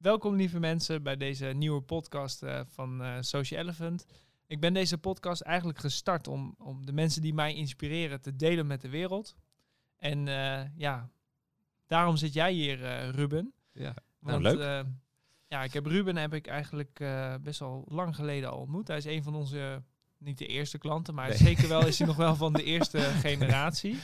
welkom 0.00 0.34
lieve 0.36 0.58
mensen 0.58 1.02
bij 1.02 1.16
deze 1.16 1.46
nieuwe 1.46 1.80
podcast 1.80 2.42
eh, 2.42 2.60
van 2.68 3.02
eh, 3.02 3.16
Social 3.20 3.60
Elephant. 3.60 4.06
Ik 4.46 4.60
ben 4.60 4.72
deze 4.72 4.98
podcast 4.98 5.40
eigenlijk 5.40 5.78
gestart 5.78 6.28
om, 6.28 6.54
om 6.58 6.86
de 6.86 6.92
mensen 6.92 7.22
die 7.22 7.34
mij 7.34 7.54
inspireren 7.54 8.20
te 8.20 8.36
delen 8.36 8.66
met 8.66 8.80
de 8.80 8.88
wereld. 8.88 9.36
En 9.96 10.28
eh, 10.28 10.60
ja, 10.76 11.10
daarom 11.86 12.16
zit 12.16 12.32
jij 12.32 12.52
hier, 12.52 13.08
Ruben. 13.10 13.52
Ja, 13.72 13.94
Want, 14.18 14.42
nou, 14.42 14.56
leuk. 14.56 14.66
eh, 14.84 14.90
ja, 15.48 15.62
ik 15.62 15.72
heb 15.72 15.86
Ruben 15.86 16.16
heb 16.16 16.34
ik 16.34 16.46
eigenlijk 16.46 17.04
best 17.42 17.58
wel 17.60 17.84
lang 17.88 18.14
geleden 18.14 18.50
al 18.50 18.58
ontmoet. 18.58 18.88
Hij 18.88 18.96
is 18.96 19.04
een 19.04 19.22
van 19.22 19.34
onze, 19.34 19.82
niet 20.18 20.38
de 20.38 20.46
eerste 20.46 20.78
klanten, 20.78 21.14
maar 21.14 21.28
Nee. 21.28 21.36
zeker 21.36 21.68
wel 21.68 21.86
is 21.86 21.98
hij 21.98 22.06
nog 22.12 22.16
wel 22.16 22.36
van 22.36 22.52
de 22.52 22.64
eerste 22.64 22.98
generatie. 23.00 23.98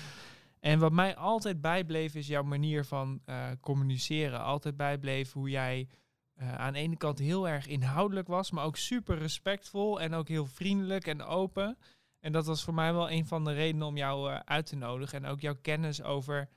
En 0.66 0.78
wat 0.78 0.92
mij 0.92 1.16
altijd 1.16 1.60
bijbleef 1.60 2.14
is 2.14 2.26
jouw 2.26 2.42
manier 2.42 2.84
van 2.84 3.20
eh, 3.24 3.46
communiceren. 3.60 4.40
Altijd 4.40 4.76
bijbleef 4.76 5.32
hoe 5.32 5.50
jij 5.50 5.88
eh, 6.34 6.54
aan 6.54 6.72
de 6.72 6.78
ene 6.78 6.96
kant 6.96 7.18
heel 7.18 7.48
erg 7.48 7.66
inhoudelijk 7.66 8.28
was, 8.28 8.50
maar 8.50 8.64
ook 8.64 8.76
super 8.76 9.18
respectvol 9.18 10.00
en 10.00 10.14
ook 10.14 10.28
heel 10.28 10.46
vriendelijk 10.46 11.06
en 11.06 11.22
open. 11.22 11.78
En 12.20 12.32
dat 12.32 12.46
was 12.46 12.64
voor 12.64 12.74
mij 12.74 12.92
wel 12.92 13.10
een 13.10 13.26
van 13.26 13.44
de 13.44 13.52
redenen 13.52 13.86
om 13.86 13.96
jou 13.96 14.32
eh, 14.32 14.40
uit 14.44 14.66
te 14.66 14.76
nodigen. 14.76 15.24
En 15.24 15.30
ook 15.30 15.40
jouw 15.40 15.56
kennis 15.62 16.02
over 16.02 16.48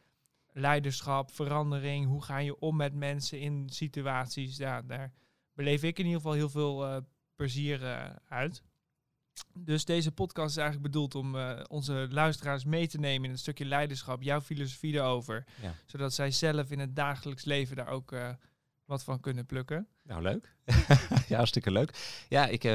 leiderschap, 0.52 1.32
verandering, 1.32 2.06
hoe 2.06 2.24
ga 2.24 2.38
je 2.38 2.60
om 2.60 2.76
met 2.76 2.94
mensen 2.94 3.40
in 3.40 3.70
situaties. 3.70 4.58
Ja, 4.58 4.82
daar 4.82 5.14
beleef 5.54 5.84
ik 5.84 6.00
in 6.00 6.06
ieder 6.06 6.22
geval 6.22 6.36
heel 6.36 6.50
veel 6.50 7.06
plezier 7.36 8.12
uit. 8.28 8.64
Dus 9.54 9.86
deze 9.86 10.12
podcast 10.12 10.50
is 10.50 10.58
eigenlijk 10.58 10.92
bedoeld 10.92 11.16
om 11.16 11.36
eh, 11.36 11.60
onze 11.68 12.08
luisteraars 12.10 12.64
mee 12.64 12.88
te 12.88 13.00
nemen 13.00 13.26
in 13.26 13.32
het 13.32 13.40
stukje 13.40 13.66
leiderschap, 13.66 14.22
jouw 14.22 14.42
filosofie 14.42 14.94
erover. 14.94 15.46
Ja. 15.62 15.74
Zodat 15.86 16.14
zij 16.14 16.32
zelf 16.32 16.72
in 16.72 16.80
het 16.80 16.96
dagelijks 16.96 17.46
leven 17.46 17.76
daar 17.76 17.88
ook 17.88 18.12
eh, 18.12 18.30
wat 18.86 19.04
van 19.04 19.20
kunnen 19.20 19.46
plukken. 19.46 19.88
Nou, 20.04 20.22
leuk. 20.22 20.56
ja, 21.28 21.36
hartstikke 21.36 21.72
leuk. 21.72 22.24
Ja, 22.30 22.48
ik, 22.48 22.64
eh, 22.64 22.74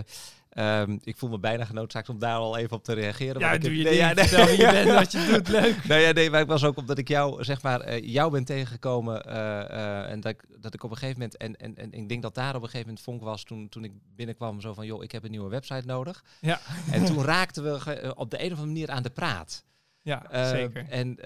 ehm, 0.54 0.96
ik 1.02 1.16
voel 1.16 1.30
me 1.30 1.38
bijna 1.38 1.64
genoodzaakt 1.64 2.08
om 2.08 2.18
daar 2.18 2.36
al 2.36 2.56
even 2.56 2.76
op 2.76 2.84
te 2.84 2.92
reageren. 2.92 3.40
Ja, 3.40 3.58
doe 3.58 3.68
heb- 3.70 3.78
je 3.78 3.84
nee, 3.84 3.94
ja, 3.94 4.12
nee. 4.12 4.24
Vertel 4.24 4.46
wie 4.46 4.56
je 4.66 4.70
bent, 4.72 4.90
wat 5.00 5.12
je 5.12 5.26
doet. 5.30 5.48
Leuk. 5.48 5.84
Nou 5.84 6.00
ja, 6.00 6.10
nee, 6.12 6.30
maar 6.30 6.40
ik 6.40 6.46
was 6.46 6.64
ook 6.64 6.76
omdat 6.76 6.98
ik 6.98 7.08
jou, 7.08 7.44
zeg 7.44 7.62
maar, 7.62 7.80
eh, 7.80 8.02
jou 8.12 8.30
ben 8.30 8.44
tegengekomen. 8.44 9.24
eh, 9.24 9.60
eh, 9.70 10.10
en 10.10 10.20
dat 10.20 10.32
ik, 10.32 10.44
dat 10.60 10.74
ik 10.74 10.82
op 10.84 10.90
een 10.90 10.96
gegeven 10.96 11.20
moment, 11.20 11.36
en, 11.36 11.56
en, 11.56 11.76
en 11.76 11.92
ik 11.92 12.08
denk 12.08 12.22
dat 12.22 12.34
daar 12.34 12.48
op 12.54 12.62
een 12.62 12.68
gegeven 12.68 12.86
moment 12.86 13.04
vonk 13.04 13.22
was 13.22 13.44
toen, 13.44 13.68
toen 13.68 13.84
ik 13.84 13.92
binnenkwam, 14.16 14.60
zo 14.60 14.74
van, 14.74 14.86
joh, 14.86 15.02
ik 15.02 15.12
heb 15.12 15.24
een 15.24 15.30
nieuwe 15.30 15.50
website 15.50 15.86
nodig. 15.86 16.24
Ja. 16.40 16.60
En 16.90 17.04
toen 17.04 17.24
raakten 17.34 17.62
we 17.62 18.14
op 18.16 18.30
de 18.30 18.38
een 18.38 18.52
of 18.52 18.58
andere 18.58 18.66
manier 18.66 18.90
aan 18.90 19.02
de 19.02 19.10
praat. 19.10 19.64
Ja, 20.02 20.30
Eh, 20.30 20.48
zeker. 20.48 20.86
En 20.88 21.18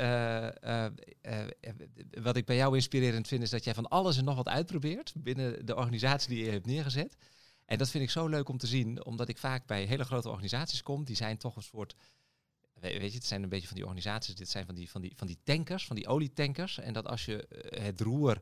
wat 2.22 2.36
ik 2.36 2.44
bij 2.46 2.56
jou 2.56 2.74
inspirerend 2.74 3.28
vind, 3.28 3.42
is 3.42 3.50
dat 3.50 3.64
jij 3.64 3.74
van 3.74 3.88
alles 3.88 4.16
en 4.18 4.24
nog 4.24 4.36
wat 4.36 4.48
uitprobeert 4.48 5.12
binnen 5.16 5.66
de 5.66 5.76
organisatie 5.76 6.28
die 6.34 6.44
je 6.44 6.50
hebt 6.50 6.66
neergezet. 6.66 7.16
En 7.69 7.78
dat 7.78 7.91
vind 7.91 8.05
ik 8.05 8.11
zo 8.11 8.27
leuk 8.27 8.48
om 8.48 8.58
te 8.58 8.66
zien, 8.66 9.05
omdat 9.05 9.28
ik 9.28 9.38
vaak 9.38 9.66
bij 9.66 9.84
hele 9.84 10.05
grote 10.05 10.28
organisaties 10.28 10.83
kom, 10.83 11.05
die 11.05 11.16
zijn 11.16 11.36
toch 11.38 11.56
een 11.56 11.62
soort. 11.62 11.94
we- 12.75 12.98
Weet 12.98 13.10
je, 13.12 13.19
het 13.19 13.27
zijn 13.27 13.42
een 13.42 13.48
beetje 13.48 13.66
van 13.66 13.77
die 13.77 13.84
organisaties, 13.84 14.34
dit 14.34 14.48
zijn 14.48 14.66
van 14.66 14.75
die, 14.75 14.91
van 14.91 15.00
die, 15.00 15.12
van 15.16 15.27
die 15.27 15.38
tankers, 15.44 15.86
van 15.86 15.97
die 15.97 16.06
olietankers. 16.08 16.78
En 16.78 16.92
dat 16.92 17.06
als 17.06 17.25
je 17.25 17.47
eh, 17.47 17.83
het 17.83 18.00
roer 18.00 18.41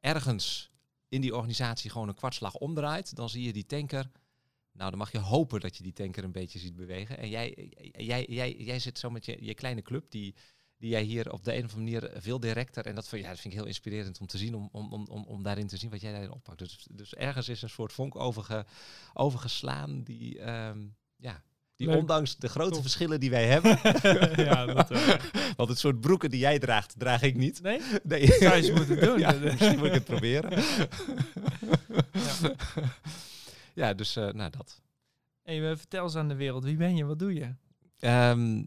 ergens 0.00 0.70
in 1.08 1.20
die 1.20 1.34
organisatie 1.36 1.90
gewoon 1.90 2.08
een 2.08 2.14
kwartslag 2.14 2.54
omdraait, 2.54 3.14
dan 3.16 3.28
zie 3.28 3.42
je 3.42 3.52
die 3.52 3.66
tanker. 3.66 4.10
Nou, 4.72 4.90
dan 4.90 4.98
mag 4.98 5.12
je 5.12 5.18
hopen 5.18 5.60
dat 5.60 5.76
je 5.76 5.82
die 5.82 5.92
tanker 5.92 6.24
een 6.24 6.32
beetje 6.32 6.58
ziet 6.58 6.76
bewegen. 6.76 7.18
En 7.18 7.28
jij, 7.28 7.70
jij, 7.96 8.24
jij, 8.28 8.56
jij 8.56 8.78
zit 8.78 8.98
zo 8.98 9.10
met 9.10 9.24
je, 9.24 9.44
je 9.44 9.54
kleine 9.54 9.82
club, 9.82 10.10
die, 10.10 10.34
die 10.80 10.90
jij 10.90 11.02
hier 11.02 11.32
op 11.32 11.44
de 11.44 11.54
een 11.56 11.64
of 11.64 11.74
andere 11.74 12.00
manier 12.00 12.20
veel 12.22 12.40
directer. 12.40 12.86
En 12.86 12.94
dat, 12.94 13.08
vind- 13.08 13.22
ja, 13.22 13.28
dat 13.28 13.40
vind 13.40 13.52
ik 13.54 13.58
heel 13.60 13.68
inspirerend 13.68 14.20
om 14.20 14.26
te 14.26 14.38
zien, 14.38 14.54
om, 14.54 14.68
om, 14.72 14.92
om, 14.92 15.24
om, 15.24 15.42
daarin 15.42 15.66
te 15.66 15.76
zien 15.76 15.90
wat 15.90 16.00
jij 16.00 16.12
daarin 16.12 16.32
oppakt. 16.32 16.58
Dus, 16.58 16.86
dus 16.90 17.14
ergens 17.14 17.48
is 17.48 17.62
een 17.62 17.68
soort 17.70 17.92
vonk 17.92 18.16
overge, 18.16 18.64
overgeslaan 19.14 20.02
die, 20.02 20.38
ehm, 20.38 20.78
ja, 21.16 21.42
die 21.76 21.88
Leuk. 21.88 21.98
ondanks 21.98 22.36
de 22.36 22.48
grote 22.48 22.80
verschillen 22.80 23.20
die 23.20 23.30
wij 23.30 23.46
hebben. 23.46 23.78
ja, 24.46 24.66
dat 24.66 24.88
wel. 24.88 25.16
want 25.56 25.68
het 25.68 25.78
soort 25.78 26.00
broeken 26.00 26.30
die 26.30 26.40
jij 26.40 26.58
draagt, 26.58 26.94
draag 26.98 27.22
ik 27.22 27.36
niet. 27.36 27.62
Nee? 27.62 27.80
Nee. 28.02 28.26
Zou 28.26 28.56
je 28.56 28.62
eens 28.62 28.70
moeten 28.78 29.00
doen. 29.00 29.18
Ja, 29.18 29.32
misschien 29.32 29.78
moet 29.78 29.86
ik 29.86 29.92
het 29.92 30.04
proberen. 30.04 30.62
Ja. 32.12 32.54
ja, 33.74 33.94
dus 33.94 34.16
eh, 34.16 34.28
nou 34.32 34.50
dat. 34.50 34.80
Hey, 35.42 35.70
eh, 35.70 35.76
vertel 35.76 36.02
eens 36.02 36.16
aan 36.16 36.28
de 36.28 36.34
wereld, 36.34 36.64
wie 36.64 36.76
ben 36.76 36.96
je, 36.96 37.04
wat 37.04 37.18
doe 37.18 37.34
je? 37.34 37.54
Ehm, 37.98 38.62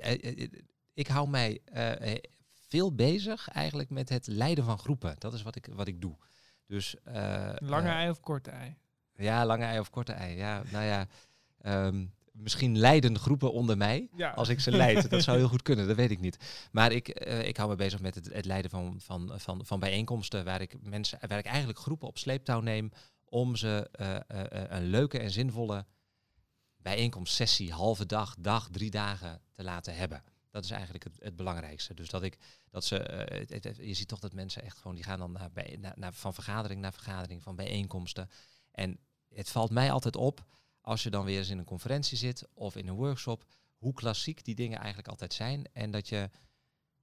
eh, 0.00 0.12
eh, 0.42 0.48
ik 0.94 1.06
hou 1.06 1.28
mij 1.28 1.60
eh, 1.64 2.12
eh, 2.12 2.22
veel 2.68 2.94
bezig 2.94 3.48
eigenlijk 3.48 3.90
met 3.90 4.08
het 4.08 4.26
leiden 4.26 4.64
van 4.64 4.78
groepen. 4.78 5.14
Dat 5.18 5.32
is 5.34 5.42
wat 5.42 5.56
ik, 5.56 5.68
wat 5.72 5.86
ik 5.86 6.00
doe. 6.00 6.16
Dus, 6.66 6.96
eh, 7.04 7.52
Lange 7.58 7.88
ei 7.88 8.10
of 8.10 8.20
korte 8.20 8.50
ei? 8.50 8.76
ja, 9.16 9.46
lange 9.46 9.64
ei 9.64 9.78
of 9.78 9.90
korte 9.90 10.12
ei. 10.12 10.36
Ja, 10.36 10.62
nou 10.70 10.84
ja, 10.84 11.06
ehm, 11.60 12.06
misschien 12.32 12.78
leiden 12.78 13.18
groepen 13.18 13.52
onder 13.52 13.76
mij. 13.76 14.08
Ja. 14.16 14.30
Als 14.30 14.48
ik 14.48 14.60
ze 14.60 14.70
leid, 14.70 15.08
dat 15.10 15.22
zou 15.22 15.36
heel 15.36 15.48
goed 15.48 15.62
kunnen, 15.62 15.86
dat 15.86 15.96
weet 15.96 16.10
ik 16.10 16.20
niet. 16.20 16.68
Maar 16.72 16.92
ik, 16.92 17.08
ik 17.44 17.56
hou 17.56 17.68
me 17.68 17.76
bezig 17.76 18.00
met 18.00 18.14
het, 18.14 18.32
het 18.32 18.44
leiden 18.44 18.70
van, 18.70 19.00
van, 19.00 19.32
van, 19.34 19.66
van 19.66 19.80
bijeenkomsten 19.80 20.44
waar 20.44 20.60
ik 20.60 20.76
mensen, 20.82 21.18
waar 21.28 21.38
ik 21.38 21.46
eigenlijk 21.46 21.78
groepen 21.78 22.08
op 22.08 22.18
sleeptouw 22.18 22.60
neem 22.60 22.90
om 23.24 23.56
ze 23.56 23.88
een 24.68 24.84
leuke 24.84 25.18
en 25.18 25.30
zinvolle 25.30 25.84
bijeenkomstsessie, 26.76 27.72
halve 27.72 28.06
dag, 28.06 28.34
dag, 28.38 28.68
drie 28.70 28.90
dagen 28.90 29.40
te 29.52 29.62
laten 29.62 29.94
hebben. 29.94 30.22
Dat 30.52 30.64
is 30.64 30.70
eigenlijk 30.70 31.04
het, 31.04 31.16
het 31.18 31.36
belangrijkste. 31.36 31.94
Dus 31.94 32.08
dat 32.08 32.22
ik 32.22 32.38
dat 32.70 32.84
ze, 32.84 32.98
eh, 32.98 33.38
het- 33.38 33.50
het- 33.50 33.64
het- 33.64 33.76
je 33.76 33.94
ziet 33.94 34.08
toch 34.08 34.18
dat 34.18 34.32
mensen 34.32 34.62
echt 34.62 34.76
gewoon, 34.78 34.94
die 34.94 35.04
gaan 35.04 35.18
dan 35.18 35.32
naar, 35.32 35.52
bij, 35.52 35.76
naar, 35.80 35.92
naar, 35.96 36.12
van 36.14 36.34
vergadering 36.34 36.80
naar 36.80 36.92
vergadering, 36.92 37.42
van 37.42 37.56
bijeenkomsten. 37.56 38.30
En 38.70 38.98
het 39.28 39.50
valt 39.50 39.70
mij 39.70 39.90
altijd 39.90 40.16
op 40.16 40.44
als 40.80 41.02
je 41.02 41.10
dan 41.10 41.24
weer 41.24 41.38
eens 41.38 41.48
in 41.48 41.58
een 41.58 41.64
conferentie 41.64 42.16
zit 42.18 42.48
of 42.54 42.76
in 42.76 42.88
een 42.88 42.94
workshop, 42.94 43.44
hoe 43.76 43.92
klassiek 43.92 44.44
die 44.44 44.54
dingen 44.54 44.78
eigenlijk 44.78 45.08
altijd 45.08 45.32
zijn. 45.34 45.64
En 45.72 45.90
dat 45.90 46.08
je, 46.08 46.30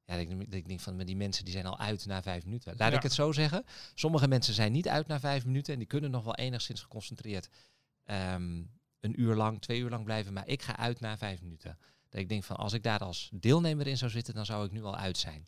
ja, 0.06 0.14
ik, 0.16 0.28
denk- 0.30 0.54
ik 0.54 0.68
denk 0.68 0.80
van 0.80 0.98
die 0.98 1.16
mensen 1.16 1.44
die 1.46 1.54
zijn 1.54 1.66
al 1.66 1.80
uit 1.80 2.06
na 2.06 2.22
vijf 2.22 2.44
minuten. 2.46 2.74
Laat 2.78 2.92
Ja. 2.92 2.98
ik 2.98 3.04
het 3.04 3.14
zo 3.14 3.32
zeggen. 3.32 3.64
Sommige 3.94 4.28
mensen 4.28 4.54
zijn 4.54 4.72
niet 4.72 4.88
uit 4.88 5.08
na 5.08 5.20
vijf 5.20 5.46
minuten 5.46 5.74
en 5.74 5.80
die 5.80 5.88
kunnen 5.88 6.12
nog 6.12 6.24
wel 6.24 6.36
enigszins 6.36 6.82
geconcentreerd 6.82 7.50
ehm, 8.04 8.64
een 9.00 9.22
uur 9.22 9.36
lang, 9.36 9.62
twee 9.62 9.80
uur 9.80 9.90
lang 9.90 10.04
blijven. 10.04 10.34
Maar 10.34 10.48
ik 10.48 10.62
ga 10.62 10.78
uit 10.78 11.00
na 11.00 11.18
vijf 11.18 11.42
minuten. 11.42 11.78
Dat 12.10 12.22
ik 12.22 12.30
denk 12.30 12.44
van 12.44 12.56
als 12.56 12.74
ik 12.74 12.84
daar 12.84 13.00
als 13.00 13.30
deelnemer 13.34 13.88
in 13.88 13.98
zou 13.98 14.12
zitten, 14.12 14.34
dan 14.34 14.46
zou 14.46 14.66
ik 14.66 14.72
nu 14.72 14.84
al 14.84 14.96
uit 14.96 15.18
zijn. 15.18 15.48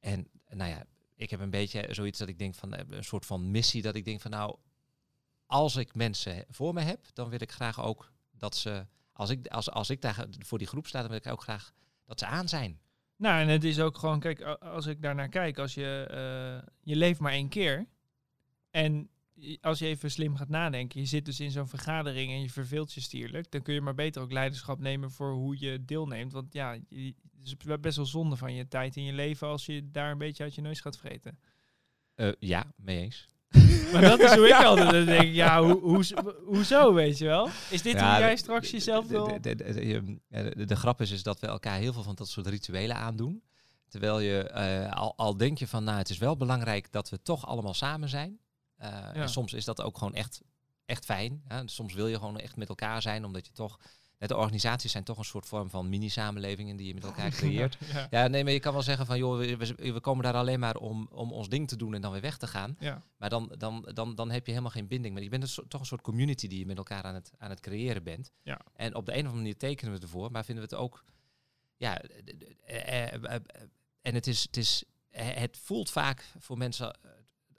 En 0.00 0.28
nou 0.48 0.70
ja, 0.70 0.84
ik 1.14 1.30
heb 1.30 1.40
een 1.40 1.50
beetje 1.50 1.86
zoiets 1.90 2.18
dat 2.18 2.28
ik 2.28 2.38
denk 2.38 2.54
van 2.54 2.74
eh, 2.74 2.84
een 2.88 3.04
soort 3.04 3.26
van 3.26 3.50
missie 3.50 3.82
dat 3.82 3.94
ik 3.94 4.04
denk 4.04 4.20
van 4.20 4.30
nou, 4.30 4.56
als 5.46 5.76
ik 5.76 5.94
mensen 5.94 6.44
voor 6.48 6.74
me 6.74 6.80
heb, 6.80 7.06
dan 7.12 7.28
wil 7.28 7.40
ik 7.40 7.52
graag 7.52 7.80
ook 7.80 8.12
dat 8.30 8.56
ze, 8.56 8.86
als 9.12 9.30
ik, 9.30 9.46
als, 9.46 9.70
als 9.70 9.90
ik 9.90 10.00
daar 10.00 10.26
voor 10.38 10.58
die 10.58 10.66
groep 10.66 10.86
sta, 10.86 11.00
dan 11.00 11.08
wil 11.08 11.18
ik 11.18 11.26
ook 11.26 11.42
graag 11.42 11.72
dat 12.04 12.18
ze 12.18 12.26
aan 12.26 12.48
zijn. 12.48 12.80
Nou, 13.16 13.40
en 13.40 13.48
het 13.48 13.64
is 13.64 13.80
ook 13.80 13.98
gewoon, 13.98 14.20
kijk, 14.20 14.40
als 14.42 14.86
ik 14.86 15.02
daarnaar 15.02 15.28
kijk, 15.28 15.58
als 15.58 15.74
je, 15.74 16.06
eh, 16.10 16.68
je 16.80 16.96
leeft 16.96 17.20
maar 17.20 17.32
één 17.32 17.48
keer. 17.48 17.86
En 18.70 19.10
als 19.60 19.78
je 19.78 19.86
even 19.86 20.10
slim 20.10 20.36
gaat 20.36 20.48
nadenken, 20.48 21.00
je 21.00 21.06
zit 21.06 21.24
dus 21.24 21.40
in 21.40 21.50
zo'n 21.50 21.68
vergadering 21.68 22.32
en 22.32 22.40
je 22.40 22.50
verveelt 22.50 22.92
je 22.92 23.00
stierlijk, 23.00 23.50
dan 23.50 23.62
kun 23.62 23.74
je 23.74 23.80
maar 23.80 23.94
beter 23.94 24.22
ook 24.22 24.32
leiderschap 24.32 24.78
nemen 24.80 25.10
voor 25.10 25.32
hoe 25.32 25.56
je 25.58 25.84
deelneemt. 25.84 26.32
Want 26.32 26.52
ja, 26.52 26.72
het 26.72 27.14
is 27.44 27.54
best 27.80 27.96
wel 27.96 28.06
zonde 28.06 28.36
van 28.36 28.54
je 28.54 28.68
tijd 28.68 28.96
in 28.96 29.04
je 29.04 29.12
leven 29.12 29.48
als 29.48 29.66
je 29.66 29.90
daar 29.90 30.10
een 30.10 30.18
beetje 30.18 30.42
uit 30.42 30.54
je 30.54 30.60
neus 30.60 30.80
gaat 30.80 30.98
vreten. 30.98 31.38
Eh, 32.14 32.28
ja, 32.38 32.72
mee 32.76 32.98
eens. 33.00 33.28
Maar 33.92 34.00
dat 34.02 34.20
is 34.20 34.34
hoe 34.34 34.46
ik 34.46 34.52
altijd 34.64 34.90
dan 34.90 35.04
denk, 35.04 35.34
ja, 35.34 35.62
hoe, 35.62 35.80
hoe, 35.80 36.04
hoezo, 36.44 36.94
weet 36.94 37.18
je 37.18 37.24
wel? 37.24 37.48
Is 37.70 37.82
dit 37.82 37.92
Ja, 37.92 38.10
hoe 38.10 38.18
jij 38.20 38.36
straks 38.36 38.70
jezelf 38.70 39.06
wil... 39.08 39.24
de, 39.26 39.40
de, 39.40 39.54
de, 39.54 39.72
de- 39.72 40.18
de- 40.28 40.54
de- 40.56 40.64
de 40.64 40.76
grap 40.76 41.00
is, 41.00 41.10
is 41.10 41.22
dat 41.22 41.40
we 41.40 41.46
elkaar 41.46 41.78
heel 41.78 41.92
veel 41.92 42.02
van 42.02 42.14
dat 42.14 42.28
soort 42.28 42.46
rituelen 42.46 42.96
aandoen. 42.96 43.42
Terwijl 43.88 44.20
je, 44.20 44.38
eh, 44.38 44.92
al, 44.92 45.16
al 45.16 45.36
denk 45.36 45.58
je 45.58 45.66
van, 45.66 45.84
nou, 45.84 45.98
het 45.98 46.08
is 46.10 46.18
wel 46.18 46.36
belangrijk 46.36 46.92
dat 46.92 47.08
we 47.10 47.22
toch 47.22 47.46
allemaal 47.46 47.74
samen 47.74 48.08
zijn. 48.08 48.38
Eh, 48.76 49.16
En 49.16 49.28
soms 49.28 49.52
is 49.52 49.64
dat 49.64 49.82
ook 49.82 49.98
gewoon 49.98 50.14
echt, 50.14 50.40
echt 50.84 51.04
fijn. 51.04 51.42
Hè? 51.48 51.68
Soms 51.68 51.94
wil 51.94 52.06
je 52.06 52.18
gewoon 52.18 52.38
echt 52.38 52.56
met 52.56 52.68
elkaar 52.68 53.02
zijn, 53.02 53.24
omdat 53.24 53.46
je 53.46 53.52
toch... 53.52 53.78
net 54.18 54.28
De 54.28 54.36
organisaties 54.36 54.92
zijn 54.92 55.04
toch 55.04 55.18
een 55.18 55.24
soort 55.24 55.46
vorm 55.46 55.70
van 55.70 55.88
mini-samenlevingen 55.88 56.76
die 56.76 56.86
je 56.86 56.94
met 56.94 57.04
elkaar 57.04 57.30
creëert. 57.40 57.76
ja. 57.92 58.06
Ja, 58.10 58.26
nee, 58.28 58.44
maar 58.44 58.52
je 58.52 58.60
kan 58.60 58.72
wel 58.72 58.82
zeggen 58.82 59.06
van, 59.06 59.18
joh, 59.18 59.38
we, 59.38 59.56
we- 59.76 60.00
komen 60.00 60.24
daar 60.24 60.34
alleen 60.34 60.60
maar 60.60 60.76
om, 60.76 61.08
om 61.10 61.32
ons 61.32 61.48
ding 61.48 61.68
te 61.68 61.76
doen 61.76 61.94
en 61.94 62.00
dan 62.00 62.12
weer 62.12 62.20
weg 62.20 62.36
te 62.36 62.46
gaan. 62.46 62.76
ja. 62.78 63.02
Maar 63.16 63.28
dan, 63.28 63.54
dan, 63.58 63.90
dan, 63.94 64.14
dan 64.14 64.30
heb 64.30 64.44
je 64.46 64.50
helemaal 64.52 64.72
geen 64.72 64.88
binding. 64.88 65.14
Maar 65.14 65.22
je 65.22 65.28
bent 65.28 65.54
toch 65.68 65.80
een 65.80 65.86
soort 65.86 66.00
community 66.02 66.48
die 66.48 66.58
je 66.58 66.66
met 66.66 66.76
elkaar 66.76 67.02
aan 67.02 67.14
het, 67.14 67.32
aan 67.38 67.50
het 67.50 67.60
creëren 67.60 68.02
bent. 68.02 68.30
Ja. 68.42 68.60
En 68.74 68.94
op 68.94 69.06
de 69.06 69.12
een 69.12 69.18
of 69.18 69.24
andere 69.24 69.42
manier 69.42 69.56
tekenen 69.56 69.90
we 69.92 69.98
het 69.98 70.06
ervoor, 70.06 70.30
maar 70.30 70.44
vinden 70.44 70.68
we 70.68 70.74
het 70.74 70.84
ook. 70.84 71.04
Ja, 71.76 72.00
eh, 72.64 73.12
eh, 73.14 73.40
en 74.02 74.14
het 74.14 74.26
is, 74.26 74.42
het 74.42 74.56
is. 74.56 74.84
Het 75.10 75.56
voelt 75.56 75.90
vaak 75.90 76.24
voor 76.38 76.58
mensen 76.58 76.98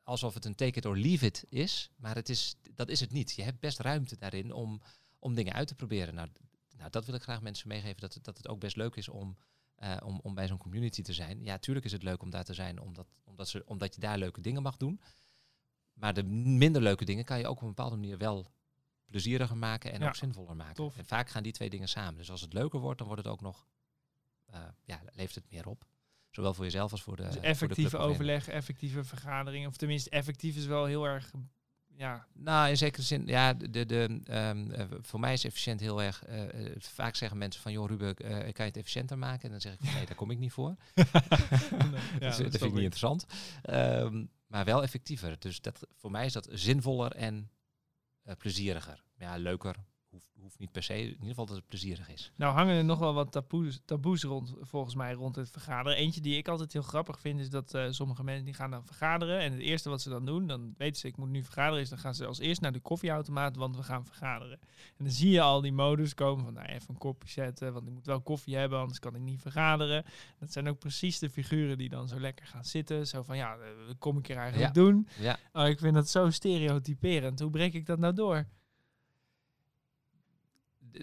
alsof 0.07 0.33
het 0.33 0.45
een 0.45 0.55
take 0.55 0.77
it 0.77 0.85
or 0.85 0.97
leave 0.97 1.25
it 1.25 1.45
is. 1.49 1.89
Maar 1.95 2.15
het 2.15 2.29
is, 2.29 2.55
dat 2.73 2.89
is 2.89 2.99
het 2.99 3.11
niet. 3.11 3.31
Je 3.31 3.43
hebt 3.43 3.59
best 3.59 3.79
ruimte 3.79 4.17
daarin 4.17 4.51
om, 4.53 4.81
om 5.19 5.33
dingen 5.35 5.53
uit 5.53 5.67
te 5.67 5.75
proberen. 5.75 6.13
Nou, 6.15 6.29
nou, 6.77 6.89
dat 6.89 7.05
wil 7.05 7.15
ik 7.15 7.21
graag 7.21 7.41
mensen 7.41 7.67
meegeven. 7.67 7.99
Dat 8.01 8.13
het, 8.13 8.23
dat 8.23 8.37
het 8.37 8.47
ook 8.47 8.59
best 8.59 8.75
leuk 8.75 8.95
is 8.95 9.09
om, 9.09 9.37
eh, 9.75 9.97
om, 10.03 10.19
om 10.23 10.33
bij 10.33 10.47
zo'n 10.47 10.57
community 10.57 11.01
te 11.01 11.13
zijn. 11.13 11.43
Ja, 11.43 11.57
tuurlijk 11.57 11.85
is 11.85 11.91
het 11.91 12.03
leuk 12.03 12.21
om 12.21 12.29
daar 12.29 12.43
te 12.43 12.53
zijn, 12.53 12.79
omdat, 12.79 13.07
omdat, 13.23 13.47
ze, 13.49 13.63
omdat 13.65 13.95
je 13.95 14.01
daar 14.01 14.17
leuke 14.17 14.41
dingen 14.41 14.61
mag 14.61 14.77
doen. 14.77 15.01
maar 15.93 16.13
de 16.13 16.23
minder 16.23 16.81
leuke 16.81 17.05
dingen 17.05 17.25
kan 17.25 17.39
je 17.39 17.47
ook 17.47 17.55
op 17.57 17.61
een 17.61 17.67
bepaalde 17.67 17.95
manier 17.95 18.17
wel 18.17 18.51
plezieriger 19.05 19.57
maken 19.57 19.91
en 19.91 19.99
Ja, 19.99 20.07
ook 20.07 20.15
zinvoller 20.15 20.55
maken. 20.55 20.75
tof. 20.75 20.97
En 20.97 21.05
vaak 21.05 21.29
gaan 21.29 21.43
die 21.43 21.51
twee 21.51 21.69
dingen 21.69 21.89
samen. 21.89 22.17
Dus 22.17 22.31
als 22.31 22.41
het 22.41 22.53
leuker 22.53 22.79
wordt, 22.79 22.97
dan 22.97 23.07
wordt 23.07 23.23
het 23.23 23.31
ook 23.31 23.41
nog, 23.41 23.67
eh, 24.45 24.61
ja, 24.83 25.01
levert 25.13 25.35
het 25.35 25.51
meer 25.51 25.67
op. 25.67 25.85
Zowel 26.37 26.53
voor 26.53 26.63
jezelf 26.63 26.91
als 26.91 27.01
voor 27.01 27.15
de 27.15 27.23
Dus 27.23 27.31
voor 27.31 27.41
de 27.41 27.47
effectieve 27.47 27.97
overleg, 27.97 28.47
effectieve 28.47 29.03
vergaderingen. 29.03 29.69
Of 29.69 29.77
tenminste, 29.77 30.09
effectief 30.09 30.55
is 30.55 30.65
wel 30.65 30.85
heel 30.85 31.05
erg... 31.05 31.31
Ja, 31.95 32.27
Nou, 32.33 32.69
in 32.69 32.77
zekere 32.77 33.01
zin, 33.01 33.27
ja, 33.27 33.53
de, 33.53 33.85
de, 33.85 34.19
ehm, 34.23 34.71
eh, 34.71 34.85
voor 35.01 35.19
mij 35.19 35.33
is 35.33 35.43
efficiënt 35.43 35.79
heel 35.79 36.01
erg. 36.01 36.23
eh, 36.23 36.65
eh, 36.65 36.75
vaak 36.79 37.15
zeggen 37.15 37.37
mensen 37.37 37.61
van, 37.61 37.71
joh, 37.71 37.87
Ruben, 37.87 38.15
eh, 38.15 38.29
kan 38.37 38.65
je 38.65 38.71
het 38.71 38.77
efficiënter 38.77 39.17
maken? 39.17 39.43
En 39.43 39.51
dan 39.51 39.61
zeg 39.61 39.73
ik 39.73 39.79
van, 39.79 39.93
nee, 39.93 40.05
daar 40.05 40.15
kom 40.15 40.31
ik 40.31 40.37
niet 40.37 40.51
voor. 40.51 40.75
ja 40.93 41.07
Dus, 42.19 42.37
dat 42.37 42.37
vind 42.37 42.53
ik 42.53 42.73
niet 42.73 42.75
interessant. 42.77 43.25
Ehm, 43.61 44.25
maar 44.47 44.65
wel 44.65 44.83
effectiever. 44.83 45.39
Dus 45.39 45.61
dat, 45.61 45.87
voor 45.95 46.11
mij 46.11 46.25
is 46.25 46.33
dat 46.33 46.47
zinvoller 46.51 47.11
en 47.11 47.51
plezieriger. 48.37 49.03
Ja, 49.17 49.37
leuker 49.37 49.75
hoeft, 50.17 50.31
hoeft 50.41 50.59
niet 50.59 50.71
per 50.71 50.83
se. 50.83 50.93
In 51.01 51.05
ieder 51.07 51.27
geval 51.27 51.45
dat 51.45 51.55
het 51.55 51.67
plezierig 51.67 52.09
is. 52.09 52.31
Nou 52.35 52.53
hangen 52.53 52.75
er 52.75 52.85
nog 52.85 52.99
wel 52.99 53.13
wat 53.13 53.31
taboes, 53.31 53.81
taboes 53.85 54.23
rond, 54.23 54.53
volgens 54.61 54.95
mij, 54.95 55.13
rond 55.13 55.35
het 55.35 55.49
vergaderen. 55.51 55.97
Eentje 55.97 56.21
die 56.21 56.37
ik 56.37 56.47
altijd 56.47 56.73
heel 56.73 56.81
grappig 56.81 57.19
vind, 57.19 57.39
is 57.39 57.49
dat 57.49 57.73
eh, 57.73 57.85
sommige 57.89 58.23
mensen 58.23 58.45
die 58.45 58.53
gaan 58.53 58.71
dan 58.71 58.85
vergaderen. 58.85 59.39
En 59.39 59.51
het 59.51 59.61
eerste 59.61 59.89
wat 59.89 60.01
ze 60.01 60.09
dan 60.09 60.25
doen, 60.25 60.47
dan 60.47 60.73
weten 60.77 60.99
ze, 60.99 61.07
ik 61.07 61.17
moet 61.17 61.29
nu 61.29 61.43
vergaderen, 61.43 61.81
is 61.81 61.89
dan 61.89 61.97
gaan 61.97 62.15
ze 62.15 62.25
als 62.25 62.39
eerst 62.39 62.61
naar 62.61 62.71
de 62.71 62.79
koffieautomaat, 62.79 63.55
want 63.55 63.75
we 63.75 63.83
gaan 63.83 64.05
vergaderen. 64.05 64.59
En 64.97 65.03
dan 65.03 65.11
zie 65.13 65.29
je 65.31 65.41
al 65.41 65.61
die 65.61 65.73
modus 65.73 66.13
komen 66.13 66.43
van, 66.45 66.53
nou 66.53 66.67
even 66.67 66.89
een 66.89 66.97
kopje 66.97 67.29
zetten, 67.29 67.73
want 67.73 67.87
ik 67.87 67.93
moet 67.93 68.05
wel 68.05 68.21
koffie 68.21 68.55
hebben, 68.55 68.79
anders 68.79 68.99
kan 68.99 69.15
ik 69.15 69.21
niet 69.21 69.41
vergaderen. 69.41 70.05
Dat 70.39 70.51
zijn 70.51 70.67
ook 70.69 70.79
precies 70.79 71.19
de 71.19 71.29
figuren 71.29 71.77
die 71.77 71.89
dan 71.89 72.07
zo 72.07 72.19
lekker 72.19 72.45
gaan 72.45 72.65
zitten. 72.65 73.07
Zo 73.07 73.23
van, 73.23 73.37
ja, 73.37 73.53
eh, 73.55 73.85
wat 73.87 73.97
kom 73.97 74.17
ik 74.17 74.27
hier 74.27 74.37
eigenlijk 74.37 74.75
Ja. 74.75 74.81
doen? 74.81 75.07
Ja, 75.19 75.37
Oh, 75.53 75.67
ik 75.67 75.79
vind 75.79 75.93
dat 75.93 76.09
zo 76.09 76.29
stereotyperend. 76.29 77.39
Hoe 77.39 77.49
breek 77.49 77.73
ik 77.73 77.85
dat 77.85 77.99
nou 77.99 78.13
door? 78.13 78.45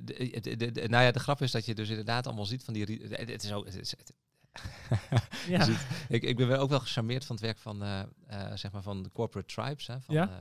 De, 0.02 0.14
de, 0.14 0.40
de- 0.40 0.56
de- 0.56 0.72
de- 0.72 0.88
nou 0.88 1.04
ja, 1.04 1.10
de 1.10 1.18
grap 1.18 1.42
is 1.42 1.50
dat 1.50 1.64
je 1.66 1.74
dus 1.74 1.88
inderdaad 1.88 2.26
allemaal 2.26 2.46
ziet 2.46 2.64
van 2.64 2.74
die... 2.74 2.84
Het 3.10 3.44
is 3.44 3.52
ook... 3.52 3.64
Het 3.64 3.76
is, 3.76 3.90
het- 3.96 4.12
Ja. 5.48 5.64
ziet- 5.64 5.86
ik, 6.08 6.22
ik 6.22 6.36
ben 6.36 6.48
wel 6.48 6.58
ook 6.60 6.68
wel 6.70 6.80
gecharmeerd 6.80 7.24
van 7.24 7.36
het 7.36 7.44
werk 7.44 7.58
van, 7.58 7.82
eh, 7.82 8.00
eh, 8.26 8.56
zeg 8.56 8.72
maar 8.72 8.82
van 8.82 9.02
de 9.02 9.10
corporate 9.10 9.54
tribes. 9.54 9.86
Hè, 9.86 10.00
van, 10.00 10.14
Ja. 10.14 10.28
eh, 10.28 10.36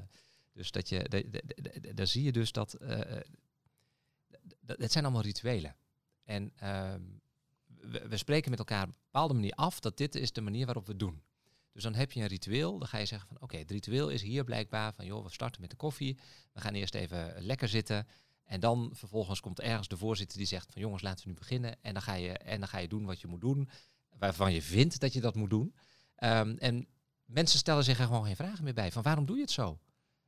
dus 0.53 0.71
dat 0.71 0.89
je, 0.89 1.23
daar 1.95 2.07
zie 2.07 2.23
je 2.23 2.31
dus 2.31 2.51
dat, 2.51 2.77
het 4.65 4.91
zijn 4.91 5.03
allemaal 5.03 5.21
rituelen. 5.23 5.75
En 6.23 6.51
ehm, 6.55 7.01
we, 7.65 8.07
we 8.07 8.17
spreken 8.17 8.49
met 8.49 8.59
elkaar 8.59 8.83
op 8.83 8.89
een 8.89 8.99
bepaalde 9.11 9.33
manier 9.33 9.51
af 9.53 9.79
dat 9.79 9.97
dit 9.97 10.15
is 10.15 10.31
de 10.31 10.41
manier 10.41 10.65
waarop 10.65 10.85
we 10.85 10.91
het 10.91 10.99
doen. 10.99 11.21
Dus 11.71 11.83
dan 11.83 11.93
heb 11.95 12.11
je 12.11 12.21
een 12.21 12.27
ritueel, 12.27 12.79
dan 12.79 12.87
ga 12.87 12.97
je 12.97 13.05
zeggen 13.05 13.27
van 13.27 13.37
oké, 13.41 13.57
het 13.57 13.71
ritueel 13.71 14.09
is 14.09 14.21
hier 14.21 14.43
blijkbaar 14.43 14.93
van 14.93 15.05
joh, 15.05 15.23
we 15.23 15.31
starten 15.31 15.61
met 15.61 15.69
de 15.69 15.75
koffie, 15.75 16.17
we 16.51 16.61
gaan 16.61 16.73
eerst 16.73 16.95
even 16.95 17.33
lekker 17.41 17.67
zitten. 17.67 18.07
En 18.43 18.59
dan 18.59 18.89
vervolgens 18.93 19.39
komt 19.39 19.59
ergens 19.59 19.87
de 19.87 19.97
voorzitter 19.97 20.37
die 20.37 20.47
zegt 20.47 20.71
van 20.71 20.81
jongens, 20.81 21.01
laten 21.01 21.23
we 21.23 21.29
nu 21.29 21.35
beginnen. 21.37 21.75
En 21.81 21.93
dan 21.93 22.01
ga 22.01 22.13
je, 22.13 22.37
en 22.37 22.59
dan 22.59 22.67
ga 22.69 22.77
je 22.77 22.87
doen 22.87 23.05
wat 23.05 23.21
je 23.21 23.27
moet 23.27 23.41
doen, 23.41 23.69
waarvan 24.17 24.53
je 24.53 24.61
vindt 24.61 24.99
dat 24.99 25.13
je 25.13 25.21
dat 25.21 25.35
moet 25.35 25.49
doen. 25.49 25.75
Ehm, 26.15 26.55
en 26.57 26.87
mensen 27.25 27.59
stellen 27.59 27.83
zich 27.83 27.99
er 27.99 28.05
gewoon 28.05 28.25
geen 28.25 28.35
vragen 28.35 28.63
meer 28.63 28.73
bij. 28.73 28.91
Van 28.91 29.03
waarom 29.03 29.25
doe 29.25 29.35
je 29.35 29.41
het 29.41 29.51
zo? 29.51 29.79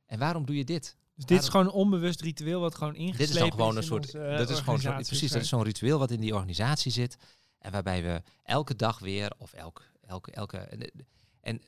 En 0.06 0.18
waarom 0.18 0.44
doe 0.44 0.56
je 0.56 0.64
dit? 0.64 0.96
Dus 1.14 1.24
dit 1.24 1.42
is 1.42 1.48
gewoon 1.48 1.66
een 1.66 1.72
onbewust 1.72 2.20
ritueel 2.20 2.60
wat 2.60 2.74
gewoon 2.74 2.94
ingeslepen 2.94 3.26
Dit 3.26 3.34
is 3.34 3.40
dan 3.40 3.52
gewoon 3.52 3.76
een 3.76 3.82
soort. 3.82 4.14
onze, 4.14 4.36
dat 4.36 4.50
is 4.50 4.58
gewoon 4.58 4.80
zo, 4.80 4.92
precies. 4.92 5.30
Dat 5.30 5.42
is 5.42 5.48
zo'n 5.48 5.62
ritueel 5.62 5.98
wat 5.98 6.10
in 6.10 6.20
die 6.20 6.34
organisatie 6.34 6.92
zit. 6.92 7.16
En 7.58 7.72
waarbij 7.72 8.02
we 8.02 8.22
elke 8.42 8.76
dag 8.76 8.98
weer, 8.98 9.32
of 9.38 9.52
elke. 9.52 9.82
elke, 10.00 10.30
elke 10.30 10.58
en, 10.58 10.92
en 11.40 11.62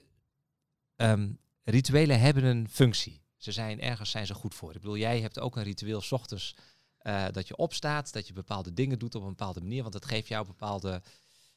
ehm, 0.97 1.33
rituelen 1.65 2.21
hebben 2.21 2.45
een 2.45 2.69
functie. 2.69 3.21
Ze 3.39 3.53
zijn 3.53 3.81
ergens 3.81 4.11
zijn 4.11 4.27
ze 4.27 4.35
goed 4.35 4.55
voor. 4.55 4.75
Ik 4.75 4.81
bedoel, 4.81 4.97
jij 4.97 5.21
hebt 5.21 5.39
ook 5.39 5.57
een 5.57 5.63
ritueel 5.63 6.01
's 6.01 6.13
ochtends 6.13 6.55
eh, 6.99 7.27
dat 7.31 7.49
je 7.49 7.57
opstaat, 7.57 8.13
dat 8.13 8.27
je 8.27 8.33
bepaalde 8.33 8.73
dingen 8.73 8.99
doet 8.99 9.15
op 9.15 9.23
een 9.23 9.29
bepaalde 9.29 9.61
manier. 9.61 9.83
Want 9.83 9.95
het 9.95 10.05
geeft 10.05 10.29
jou 10.29 10.47
bepaalde 10.47 11.03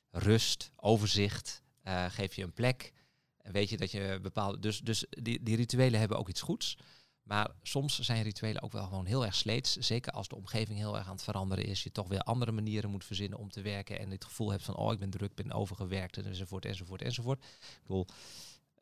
rust, 0.10 0.72
overzicht, 0.76 1.62
eh 1.84 2.06
geeft 2.06 2.36
je 2.36 2.44
een 2.44 2.54
plek. 2.54 2.94
En 3.38 3.52
weet 3.52 3.70
je 3.70 3.78
dat 3.78 3.92
je 3.92 4.20
bepaalde. 4.22 4.60
Dus, 4.60 4.80
dus 4.80 5.06
die, 5.10 5.44
die 5.44 5.56
rituelen 5.56 6.00
hebben 6.00 6.18
ook 6.18 6.30
iets 6.30 6.42
goeds. 6.42 6.78
Maar 7.24 7.50
soms 7.62 8.00
zijn 8.00 8.24
rituelen 8.24 8.62
ook 8.62 8.72
wel 8.72 8.84
gewoon 8.84 9.06
heel 9.06 9.26
erg 9.26 9.36
sleets. 9.36 9.78
Zeker 9.78 10.12
als 10.12 10.28
de 10.28 10.36
omgeving 10.36 10.78
heel 10.78 10.98
erg 10.98 11.08
aan 11.08 11.14
het 11.14 11.24
veranderen 11.24 11.66
is. 11.66 11.84
Je 11.84 11.92
toch 11.92 12.08
weer 12.08 12.22
andere 12.22 12.52
manieren 12.52 12.90
moet 12.90 13.06
verzinnen 13.06 13.40
om 13.40 13.50
te 13.50 13.62
werken. 13.62 14.00
En 14.00 14.12
het 14.12 14.26
gevoel 14.26 14.52
hebt 14.52 14.64
van, 14.64 14.76
oh, 14.76 14.92
ik 14.92 15.00
ben 15.00 15.10
druk, 15.10 15.36
ben 15.36 15.52
overgewerkt, 15.52 16.18
enzovoort, 16.18 16.66
enzovoort, 16.66 17.02
enzovoort. 17.02 17.44
Ik 17.44 17.82
bedoel, 17.82 18.06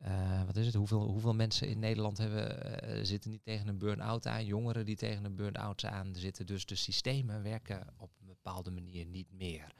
eh, 0.00 0.44
wat 0.44 0.56
is 0.56 0.66
het? 0.66 0.74
Hoeveel, 0.74 1.08
hoeveel 1.08 1.34
mensen 1.34 1.68
in 1.68 1.78
Nederland 1.78 2.18
hebben, 2.18 2.80
eh, 2.82 3.04
zitten 3.04 3.30
niet 3.30 3.42
tegen 3.42 3.68
een 3.68 3.78
burn-out 3.78 4.26
aan? 4.26 4.44
Jongeren 4.44 4.84
die 4.84 4.96
tegen 4.96 5.24
een 5.24 5.34
burn-out 5.34 5.84
aan 5.84 6.14
zitten. 6.14 6.46
Dus 6.46 6.66
de 6.66 6.74
systemen 6.74 7.42
werken 7.42 7.94
op 7.96 8.10
een 8.20 8.26
bepaalde 8.26 8.70
manier 8.70 9.06
niet 9.06 9.32
meer. 9.32 9.74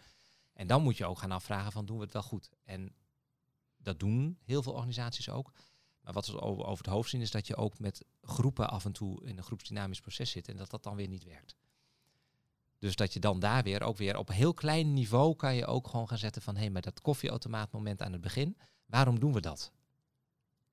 En 0.53 0.67
dan 0.67 0.83
moet 0.83 0.97
je 0.97 1.07
ook 1.07 1.19
gaan 1.19 1.33
afvragen 1.33 1.73
van, 1.73 1.87
doen 1.87 1.97
we 1.97 2.03
het 2.03 2.13
wel 2.13 2.23
goed? 2.23 2.51
En 2.65 2.95
dat 3.77 3.99
doen 3.99 4.39
heel 4.45 4.63
veel 4.63 4.73
organisaties 4.73 5.29
ook. 5.29 5.53
Maar 6.01 6.13
wat 6.13 6.27
we 6.27 6.41
over, 6.41 6.77
het 6.77 6.87
hoofd 6.87 7.11
zien 7.11 7.21
is 7.21 7.31
dat 7.31 7.47
je 7.47 7.57
ook 7.57 7.79
met 7.79 8.05
groepen 8.23 8.71
af 8.71 8.85
en 8.85 8.93
toe 8.93 9.25
in 9.25 9.37
een 9.37 9.45
groepsdynamisch 9.45 10.01
proces 10.01 10.31
zit 10.31 10.49
en 10.49 10.57
dat 10.57 10.71
dat 10.71 10.83
dan 10.83 10.97
weer 10.97 11.09
niet 11.09 11.25
werkt. 11.25 11.57
Dus 12.79 12.97
dat 12.97 13.13
je 13.13 13.21
dan 13.21 13.41
daar 13.41 13.63
weer 13.63 13.83
ook 13.83 13.97
weer 13.97 14.17
op 14.17 14.29
heel 14.29 14.55
klein 14.55 14.93
niveau 14.93 15.37
kan 15.37 15.55
je 15.55 15.67
ook 15.67 15.89
gewoon 15.89 16.09
gaan 16.09 16.19
zetten 16.19 16.43
van 16.43 16.55
hé, 16.55 16.61
hey, 16.61 16.71
maar 16.71 16.83
dat 16.83 17.01
koffieautomaatmoment 17.01 18.03
aan 18.03 18.13
het 18.13 18.21
begin, 18.21 18.57
waarom 18.87 19.19
doen 19.19 19.33
we 19.33 19.41
dat? 19.41 19.73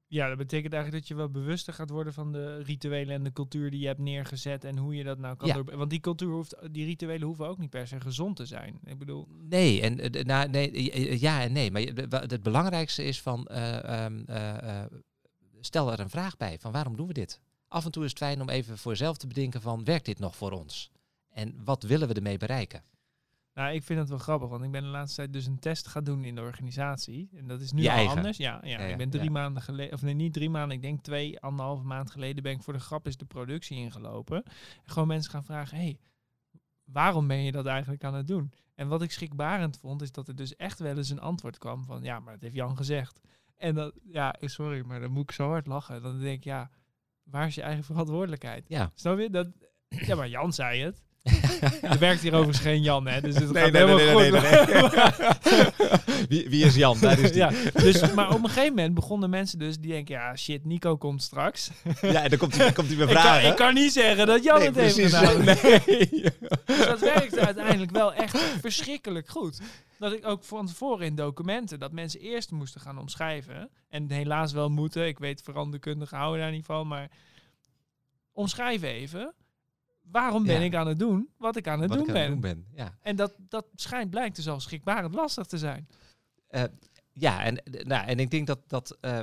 Ja, 0.09 0.27
dat 0.27 0.37
betekent 0.37 0.73
eigenlijk 0.73 1.01
dat 1.03 1.11
je 1.11 1.23
wel 1.23 1.29
bewuster 1.31 1.73
gaat 1.73 1.89
worden 1.89 2.13
van 2.13 2.31
de 2.31 2.57
rituelen 2.61 3.15
en 3.15 3.23
de 3.23 3.31
cultuur 3.31 3.71
die 3.71 3.79
je 3.79 3.87
hebt 3.87 3.99
neergezet 3.99 4.63
en 4.63 4.77
hoe 4.77 4.95
je 4.95 5.03
dat 5.03 5.17
nou 5.17 5.35
kan 5.35 5.47
Ja. 5.47 5.53
door- 5.53 5.77
Want 5.77 5.89
die 5.89 5.99
cultuur 5.99 6.29
hoeft, 6.31 6.55
die 6.71 6.85
rituelen 6.85 7.27
hoeven 7.27 7.47
ook 7.47 7.57
niet 7.57 7.69
per 7.69 7.87
se 7.87 7.99
gezond 7.99 8.35
te 8.35 8.45
zijn. 8.45 8.79
Ik 8.83 8.97
bedoel, 8.97 9.27
Nee, 9.49 9.81
en 9.81 9.99
eh, 9.99 10.23
nou, 10.23 10.49
nee, 10.49 10.71
eh, 10.91 11.11
eh, 11.11 11.19
ja 11.21 11.41
en 11.41 11.51
nee. 11.51 11.71
Maar 11.71 11.81
het 12.21 12.43
belangrijkste 12.43 13.03
is 13.03 13.21
van 13.21 13.45
eh, 13.47 13.83
ehm, 14.05 14.23
eh, 14.25 14.81
eh, 14.81 14.85
stel 15.61 15.91
er 15.91 15.99
een 15.99 16.09
vraag 16.09 16.37
bij 16.37 16.59
van 16.59 16.71
waarom 16.71 16.95
doen 16.95 17.07
we 17.07 17.13
dit? 17.13 17.41
Af 17.67 17.85
en 17.85 17.91
toe 17.91 18.03
is 18.03 18.09
het 18.09 18.19
fijn 18.19 18.41
om 18.41 18.49
even 18.49 18.77
voor 18.77 18.91
jezelf 18.91 19.17
te 19.17 19.27
bedenken 19.27 19.61
van 19.61 19.83
werkt 19.83 20.05
dit 20.05 20.19
nog 20.19 20.35
voor 20.35 20.51
ons? 20.51 20.91
En 21.29 21.55
wat 21.63 21.83
willen 21.83 22.07
we 22.07 22.13
ermee 22.13 22.37
bereiken? 22.37 22.83
Nou, 23.57 23.73
ik 23.73 23.83
vind 23.83 23.99
het 23.99 24.09
wel 24.09 24.17
grappig, 24.17 24.49
want 24.49 24.63
ik 24.63 24.71
ben 24.71 24.81
de 24.81 24.87
laatste 24.87 25.15
tijd 25.15 25.33
dus 25.33 25.45
een 25.45 25.59
test 25.59 25.87
gaan 25.87 26.03
doen 26.03 26.23
in 26.23 26.35
de 26.35 26.41
organisatie. 26.41 27.29
En 27.35 27.47
dat 27.47 27.61
is 27.61 27.71
nu 27.71 27.81
Je 27.81 27.89
al 27.89 27.95
eigen? 27.95 28.15
anders. 28.15 28.37
Ja, 28.37 28.59
ja, 28.63 28.79
ik 28.79 28.97
ben 28.97 29.09
drie 29.09 29.23
ja. 29.23 29.29
maanden 29.31 29.61
geleden, 29.61 29.93
of 29.93 30.01
nee, 30.01 30.13
niet 30.13 30.33
drie 30.33 30.49
maanden, 30.49 30.75
ik 30.75 30.81
denk 30.81 31.03
twee, 31.03 31.39
anderhalve 31.39 31.83
maand 31.83 32.11
geleden 32.11 32.43
ben 32.43 32.51
ik 32.51 32.61
voor 32.61 32.73
de 32.73 32.79
grap 32.79 33.07
is 33.07 33.17
de 33.17 33.25
productie 33.25 33.77
ingelopen. 33.77 34.43
En 34.43 34.91
gewoon 34.91 35.07
mensen 35.07 35.31
gaan 35.31 35.43
vragen, 35.43 35.77
hey, 35.77 35.99
waarom 36.83 37.27
ben 37.27 37.43
je 37.43 37.51
dat 37.51 37.65
eigenlijk 37.65 38.03
aan 38.03 38.13
het 38.13 38.27
doen? 38.27 38.53
En 38.75 38.87
wat 38.87 39.01
ik 39.01 39.11
schrikbarend 39.11 39.77
vond, 39.77 40.01
is 40.01 40.11
dat 40.11 40.27
er 40.27 40.35
dus 40.35 40.55
echt 40.55 40.79
wel 40.79 40.97
eens 40.97 41.09
een 41.09 41.21
antwoord 41.21 41.57
kwam 41.57 41.85
van, 41.85 42.03
ja, 42.03 42.19
maar 42.19 42.33
dat 42.33 42.41
heeft 42.41 42.55
Jan 42.55 42.77
gezegd. 42.77 43.19
En 43.55 43.75
dat, 43.75 43.93
ja, 44.03 44.35
sorry, 44.39 44.85
maar 44.85 44.99
dan 44.99 45.11
moet 45.11 45.23
ik 45.23 45.31
zo 45.31 45.47
hard 45.47 45.67
lachen. 45.67 46.01
Dan 46.01 46.19
denk 46.19 46.37
ik, 46.37 46.43
ja, 46.43 46.69
waar 47.23 47.47
is 47.47 47.55
je 47.55 47.61
eigen 47.61 47.83
verantwoordelijkheid? 47.83 48.65
Ja. 48.67 48.91
Snap 48.93 49.19
je? 49.19 49.29
Dat, 49.29 49.47
ja, 49.89 50.15
maar 50.15 50.29
Jan 50.29 50.53
zei 50.53 50.81
het. 50.81 51.05
Er 51.81 51.99
werkt 51.99 52.21
hier 52.21 52.33
overigens 52.33 52.59
geen 52.59 52.81
Jan, 52.81 53.07
hè? 53.07 53.21
Dus 53.21 53.35
het 53.35 53.51
Nee, 53.51 53.63
gaat 53.63 53.71
nee, 53.71 53.85
helemaal 53.85 54.19
nee, 54.19 54.31
goed. 54.31 54.41
nee, 54.41 54.81
nee, 55.51 56.27
wie, 56.29 56.49
wie 56.49 56.65
is 56.65 56.75
Jan? 56.75 56.97
Daar 56.99 57.19
is 57.19 57.31
die. 57.31 57.39
ja, 57.39 57.51
dus, 57.73 58.13
maar 58.13 58.29
op 58.33 58.43
een 58.43 58.49
gegeven 58.49 58.75
moment 58.75 58.93
begonnen 58.93 59.29
mensen 59.29 59.59
dus 59.59 59.77
die 59.79 59.91
denken, 59.91 60.15
ja, 60.15 60.35
shit, 60.35 60.65
Nico 60.65 60.97
komt 60.97 61.23
straks. 61.23 61.69
Ja, 62.01 62.23
en 62.23 62.29
dan 62.29 62.39
komt 62.39 62.57
hij, 62.57 62.71
komt 62.71 62.87
hij 62.87 62.97
Ik 62.97 63.05
kan, 63.05 63.09
vragen. 63.09 63.49
ik 63.49 63.55
kan 63.55 63.73
niet 63.73 63.91
zeggen 63.93 64.27
dat 64.27 64.43
Jan 64.43 64.57
Nee, 64.57 64.67
het 64.67 64.75
heeft 64.75 64.99
gedaan. 64.99 65.43
Nee. 65.43 66.21
Dus 66.65 66.85
dat 66.85 66.99
werkte 66.99 67.39
uiteindelijk 67.45 67.91
wel 67.91 68.13
echt 68.13 68.37
verschrikkelijk 68.61 69.29
goed. 69.29 69.59
Dat 69.99 70.13
ik 70.13 70.25
ook 70.27 70.43
van 70.43 70.65
tevoren 70.67 71.05
in 71.05 71.15
documenten, 71.15 71.79
dat 71.79 71.91
mensen 71.91 72.19
eerst 72.19 72.51
moesten 72.51 72.81
gaan 72.81 72.97
omschrijven. 72.99 73.69
En 73.89 74.11
helaas 74.11 74.51
wel 74.51 74.69
moeten, 74.69 75.07
ik 75.07 75.19
weet 75.19 75.41
veranderkundigen 75.41 76.17
houden 76.17 76.41
daar 76.41 76.51
niet 76.51 76.65
van, 76.65 76.87
maar 76.87 77.09
omschrijf 78.31 78.81
even. 78.81 79.33
Waarom 80.11 80.45
ben 80.45 80.59
Ja. 80.59 80.65
ik 80.65 80.75
aan 80.75 80.87
het 80.87 80.99
doen 80.99 81.29
wat 81.37 81.55
ik 81.55 81.67
aan 81.67 81.79
het 81.79 81.89
Wat 81.89 81.97
doen 81.97 82.07
ik 82.07 82.15
aan 82.15 82.21
het 82.21 82.39
ben? 82.39 82.53
doen 82.53 82.65
ben. 82.73 82.85
Ja. 82.85 82.97
En 83.01 83.15
dat, 83.15 83.33
dat 83.37 83.65
schijnt 83.75 84.09
blijkt 84.09 84.35
dus 84.35 84.47
al 84.47 84.59
schrikbarend 84.59 85.13
lastig 85.15 85.45
te 85.45 85.57
zijn. 85.57 85.87
Eh, 86.47 86.63
ja, 87.13 87.43
en, 87.43 87.63
eh, 87.63 87.85
nou, 87.85 88.07
en 88.07 88.19
ik 88.19 88.31
denk 88.31 88.47
dat, 88.47 88.59
dat 88.67 88.97
eh, 89.01 89.19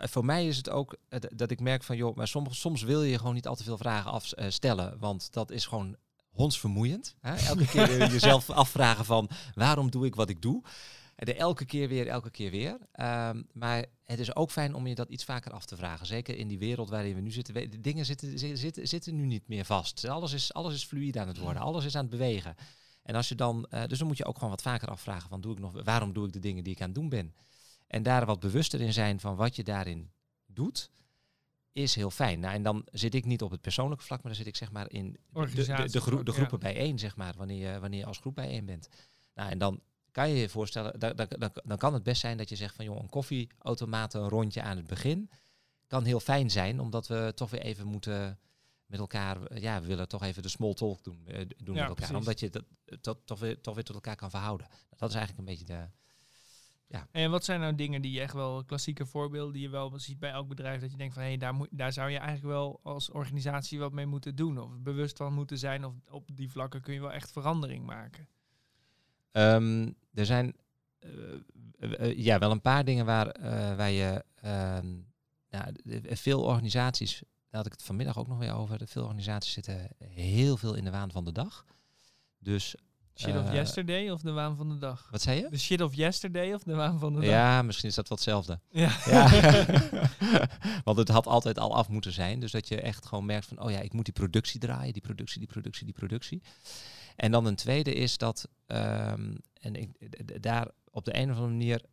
voor 0.00 0.24
mij 0.24 0.46
is 0.46 0.56
het 0.56 0.70
ook 0.70 0.96
dat 1.34 1.50
ik 1.50 1.60
merk 1.60 1.82
van, 1.82 1.96
joh, 1.96 2.16
maar 2.16 2.28
soms, 2.28 2.60
soms 2.60 2.82
wil 2.82 3.02
je 3.02 3.18
gewoon 3.18 3.34
niet 3.34 3.46
al 3.46 3.54
te 3.56 3.64
veel 3.64 3.78
vragen 3.78 4.10
afstellen, 4.10 4.98
want 4.98 5.32
dat 5.32 5.50
is 5.50 5.66
gewoon 5.66 5.96
hondsvermoeiend. 6.30 7.14
Hè? 7.20 7.34
Elke 7.34 7.66
keer 7.66 7.98
jezelf 8.12 8.50
afvragen 8.50 9.04
van, 9.04 9.28
waarom 9.54 9.90
doe 9.90 10.06
ik 10.06 10.14
wat 10.14 10.28
ik 10.28 10.42
doe? 10.42 10.62
De 11.24 11.34
elke 11.34 11.64
keer 11.64 11.88
weer, 11.88 12.06
elke 12.06 12.30
keer 12.30 12.50
weer. 12.50 12.78
Ehm, 12.92 13.42
maar 13.52 13.84
het 14.04 14.18
is 14.18 14.36
ook 14.36 14.50
fijn 14.50 14.74
om 14.74 14.86
je 14.86 14.94
dat 14.94 15.08
iets 15.08 15.24
vaker 15.24 15.52
af 15.52 15.64
te 15.64 15.76
vragen. 15.76 16.06
Zeker 16.06 16.36
in 16.36 16.48
die 16.48 16.58
wereld 16.58 16.90
waarin 16.90 17.14
we 17.14 17.20
nu 17.20 17.30
zitten. 17.30 17.54
De 17.70 17.80
dingen 17.80 18.04
zitten, 18.04 18.38
zi- 18.38 18.56
zitten, 18.56 18.88
zitten 18.88 19.16
nu 19.16 19.26
niet 19.26 19.48
meer 19.48 19.64
vast. 19.64 20.04
Alles 20.08 20.32
is, 20.32 20.52
alles 20.52 20.74
is 20.74 20.84
fluïde 20.84 21.20
aan 21.20 21.28
het 21.28 21.38
worden. 21.38 21.62
Alles 21.62 21.84
is 21.84 21.94
aan 21.96 22.00
het 22.02 22.10
bewegen. 22.10 22.54
En 23.02 23.14
als 23.14 23.28
je 23.28 23.34
dan, 23.34 23.66
eh, 23.70 23.84
dus 23.86 23.98
dan 23.98 24.06
moet 24.06 24.16
je 24.16 24.24
ook 24.24 24.34
gewoon 24.34 24.50
wat 24.50 24.62
vaker 24.62 24.88
afvragen 24.88 25.28
van 25.28 25.40
doe 25.40 25.52
ik 25.52 25.58
nog, 25.58 25.82
waarom 25.84 26.12
doe 26.12 26.26
ik 26.26 26.32
de 26.32 26.38
dingen 26.38 26.64
die 26.64 26.72
ik 26.72 26.80
aan 26.80 26.86
het 26.86 26.94
doen 26.94 27.08
ben? 27.08 27.34
En 27.86 28.02
daar 28.02 28.26
wat 28.26 28.40
bewuster 28.40 28.80
in 28.80 28.92
zijn 28.92 29.20
van 29.20 29.36
wat 29.36 29.56
je 29.56 29.62
daarin 29.64 30.10
doet, 30.46 30.90
is 31.72 31.94
heel 31.94 32.10
fijn. 32.10 32.40
Nou, 32.40 32.54
en 32.54 32.62
dan 32.62 32.86
zit 32.92 33.14
ik 33.14 33.24
niet 33.24 33.42
op 33.42 33.50
het 33.50 33.60
persoonlijke 33.60 34.04
vlak, 34.04 34.18
maar 34.22 34.32
dan 34.32 34.40
zit 34.40 34.46
ik 34.50 34.56
zeg 34.56 34.72
maar 34.72 34.90
in 34.90 35.16
de, 35.50 35.60
de, 35.76 35.82
de, 35.92 36.00
groe- 36.00 36.24
groepen 36.32 36.58
bijeen, 36.60 36.98
zeg 36.98 37.16
maar, 37.16 37.34
wanneer 37.36 37.72
je, 37.72 37.78
wanneer 37.80 37.98
je 38.00 38.06
als 38.06 38.18
groep 38.18 38.34
bijeen 38.34 38.64
bent. 38.64 38.88
Nou, 39.34 39.50
en 39.50 39.58
dan 39.58 39.80
kan 40.12 40.28
je 40.28 40.36
je 40.36 40.48
voorstellen, 40.48 40.98
dan, 40.98 41.28
dan, 41.64 41.78
kan 41.78 41.94
het 41.94 42.02
best 42.02 42.20
zijn 42.20 42.36
dat 42.36 42.48
je 42.48 42.56
zegt 42.56 42.74
van 42.74 42.84
joh, 42.84 43.02
een 43.02 43.08
koffieautomaat, 43.08 44.14
een 44.14 44.28
rondje 44.28 44.62
aan 44.62 44.76
het 44.76 44.86
begin, 44.86 45.30
kan 45.86 46.04
heel 46.04 46.20
fijn 46.20 46.50
zijn, 46.50 46.80
omdat 46.80 47.06
we 47.06 47.32
toch 47.34 47.50
weer 47.50 47.60
even 47.60 47.86
moeten 47.86 48.38
met 48.86 49.00
elkaar, 49.00 49.60
ja, 49.60 49.80
we 49.80 49.86
willen 49.86 50.08
toch 50.08 50.22
even 50.22 50.42
de 50.42 50.48
small 50.48 50.74
talk 50.74 51.04
doen, 51.04 51.26
eh, 51.26 51.34
doen 51.34 51.74
Ja, 51.74 51.80
met 51.80 51.88
elkaar, 51.88 51.94
precies. 51.94 52.14
omdat 52.14 52.40
je 52.40 52.50
dat, 52.50 52.64
dat 53.00 53.18
toch, 53.24 53.38
weer, 53.38 53.60
toch 53.60 53.74
weer 53.74 53.84
tot 53.84 53.94
elkaar 53.94 54.16
kan 54.16 54.30
verhouden. 54.30 54.66
Dat 54.96 55.08
is 55.08 55.14
eigenlijk 55.14 55.48
een 55.48 55.54
beetje 55.54 55.74
de, 55.74 55.88
En 57.10 57.30
wat 57.30 57.44
zijn 57.44 57.60
nou 57.60 57.74
dingen 57.74 58.02
die 58.02 58.12
je 58.12 58.20
echt 58.20 58.32
wel 58.32 58.64
klassieke 58.64 59.06
voorbeelden 59.06 59.52
die 59.52 59.62
je 59.62 59.68
wel 59.68 59.98
ziet 59.98 60.18
bij 60.18 60.30
elk 60.30 60.48
bedrijf 60.48 60.80
dat 60.80 60.90
je 60.90 60.96
denkt 60.96 61.14
van 61.14 61.22
hé, 61.22 61.36
daar, 61.36 61.54
moet, 61.54 61.68
daar 61.70 61.92
zou 61.92 62.10
je 62.10 62.18
eigenlijk 62.18 62.46
wel 62.46 62.80
als 62.82 63.10
organisatie 63.10 63.78
wat 63.78 63.92
mee 63.92 64.06
moeten 64.06 64.36
doen 64.36 64.58
of 64.58 64.78
bewust 64.78 65.16
van 65.16 65.32
moeten 65.32 65.58
zijn 65.58 65.84
of 65.84 65.94
op 66.10 66.36
die 66.36 66.50
vlakken 66.50 66.80
kun 66.80 66.94
je 66.94 67.00
wel 67.00 67.12
echt 67.12 67.32
verandering 67.32 67.86
maken. 67.86 68.28
Ehm, 69.38 69.88
er 70.14 70.26
zijn 70.26 70.56
eh, 70.98 71.10
eh, 71.78 72.00
eh, 72.00 72.18
ja, 72.18 72.38
wel 72.38 72.50
een 72.50 72.60
paar 72.60 72.84
dingen 72.84 73.06
waar, 73.06 73.36
waar 73.76 73.90
je. 73.90 74.24
ehm, 74.42 74.86
nou, 75.50 75.74
veel 76.10 76.42
organisaties, 76.42 77.18
daar 77.18 77.60
had 77.60 77.66
ik 77.66 77.72
het 77.72 77.82
vanmiddag 77.82 78.18
ook 78.18 78.28
nog 78.28 78.38
weer 78.38 78.54
over. 78.54 78.80
Veel 78.84 79.02
organisaties 79.02 79.52
zitten 79.52 79.88
heel 80.04 80.56
veel 80.56 80.74
in 80.74 80.84
de 80.84 80.90
waan 80.90 81.10
van 81.10 81.24
de 81.24 81.32
dag. 81.32 81.64
Dus. 82.38 82.74
Shit 83.14 83.36
of 83.36 83.52
yesterday 83.52 84.10
of 84.10 84.20
de 84.20 84.30
waan 84.30 84.56
van 84.56 84.68
de 84.68 84.78
dag? 84.78 85.08
Wat 85.10 85.22
zei 85.22 85.40
je? 85.40 85.48
De 85.50 85.58
shit 85.58 85.80
of 85.80 85.94
yesterday 85.94 86.52
of 86.52 86.62
de 86.62 86.74
waan 86.74 86.98
van 86.98 87.12
de 87.14 87.20
dag? 87.20 87.28
Ja, 87.28 87.62
misschien 87.62 87.88
is 87.88 87.94
dat 87.94 88.08
wel 88.08 88.18
hetzelfde. 88.18 88.60
Ja. 88.70 88.90
Ja. 89.06 89.28
Want 90.84 90.98
het 90.98 91.08
had 91.08 91.26
altijd 91.26 91.58
al 91.58 91.74
af 91.74 91.88
moeten 91.88 92.12
zijn. 92.12 92.40
Dus 92.40 92.52
dat 92.52 92.68
je 92.68 92.80
echt 92.80 93.06
gewoon 93.06 93.26
merkt 93.26 93.46
van, 93.46 93.60
oh 93.60 93.70
ja, 93.70 93.78
ik 93.78 93.92
moet 93.92 94.04
die 94.04 94.14
productie 94.14 94.60
draaien, 94.60 94.92
die 94.92 95.02
productie, 95.02 95.38
die 95.38 95.48
productie, 95.48 95.84
die 95.84 95.94
productie. 95.94 96.42
En 97.18 97.30
dan 97.30 97.46
een 97.46 97.56
tweede 97.56 97.94
is 97.94 98.18
dat, 98.18 98.48
ehm, 98.66 99.34
en 99.60 99.74
ik, 99.74 100.42
daar 100.42 100.68
op 100.90 101.04
de 101.04 101.16
een 101.16 101.30
of 101.30 101.36
andere 101.36 101.48
manier, 101.48 101.84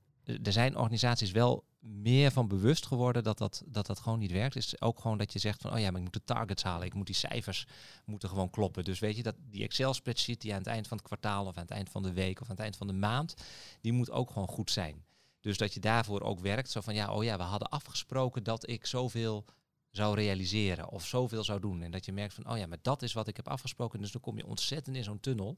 er 0.43 0.51
zijn 0.51 0.77
organisaties 0.77 1.31
wel 1.31 1.63
meer 1.79 2.31
van 2.31 2.47
bewust 2.47 2.85
geworden 2.85 3.23
dat 3.23 3.37
dat, 3.37 3.63
dat 3.65 3.85
dat 3.85 3.99
gewoon 3.99 4.19
niet 4.19 4.31
werkt. 4.31 4.55
Is 4.55 4.81
ook 4.81 4.99
gewoon 4.99 5.17
dat 5.17 5.33
je 5.33 5.39
zegt 5.39 5.61
van, 5.61 5.73
oh 5.73 5.79
ja, 5.79 5.85
maar 5.85 5.95
ik 5.95 6.03
moet 6.03 6.13
de 6.13 6.33
targets 6.33 6.63
halen, 6.63 6.87
ik 6.87 6.93
moet 6.93 7.05
die 7.05 7.15
cijfers 7.15 7.67
moeten 8.05 8.29
gewoon 8.29 8.49
kloppen. 8.49 8.83
Dus 8.83 8.99
weet 8.99 9.15
je, 9.15 9.23
dat 9.23 9.35
die 9.49 9.63
Excel-spreadsheet 9.63 10.41
die 10.41 10.51
aan 10.51 10.57
het 10.57 10.67
eind 10.67 10.87
van 10.87 10.97
het 10.97 11.05
kwartaal 11.05 11.45
of 11.45 11.55
aan 11.55 11.63
het 11.63 11.71
eind 11.71 11.89
van 11.89 12.03
de 12.03 12.13
week 12.13 12.41
of 12.41 12.45
aan 12.45 12.55
het 12.55 12.63
eind 12.63 12.77
van 12.77 12.87
de 12.87 12.93
maand, 12.93 13.35
die 13.81 13.93
moet 13.93 14.11
ook 14.11 14.31
gewoon 14.31 14.47
goed 14.47 14.71
zijn. 14.71 15.03
Dus 15.39 15.57
dat 15.57 15.73
je 15.73 15.79
daarvoor 15.79 16.21
ook 16.21 16.39
werkt. 16.39 16.71
Zo 16.71 16.81
van 16.81 16.95
ja, 16.95 17.13
oh 17.13 17.23
ja, 17.23 17.37
we 17.37 17.43
hadden 17.43 17.69
afgesproken 17.69 18.43
dat 18.43 18.69
ik 18.69 18.85
zoveel 18.85 19.45
zou 19.95 20.15
realiseren 20.15 20.89
of 20.89 21.05
zoveel 21.05 21.43
zou 21.43 21.59
doen. 21.59 21.81
En 21.81 21.91
dat 21.91 22.05
je 22.05 22.13
merkt 22.13 22.33
van 22.33 22.49
oh 22.49 22.57
ja, 22.57 22.67
maar 22.67 22.77
dat 22.81 23.01
is 23.01 23.13
wat 23.13 23.27
ik 23.27 23.35
heb 23.35 23.47
afgesproken. 23.47 24.01
Dus 24.01 24.11
dan 24.11 24.21
kom 24.21 24.37
je 24.37 24.45
ontzettend 24.45 24.95
in 24.95 25.03
zo'n 25.03 25.19
tunnel. 25.19 25.57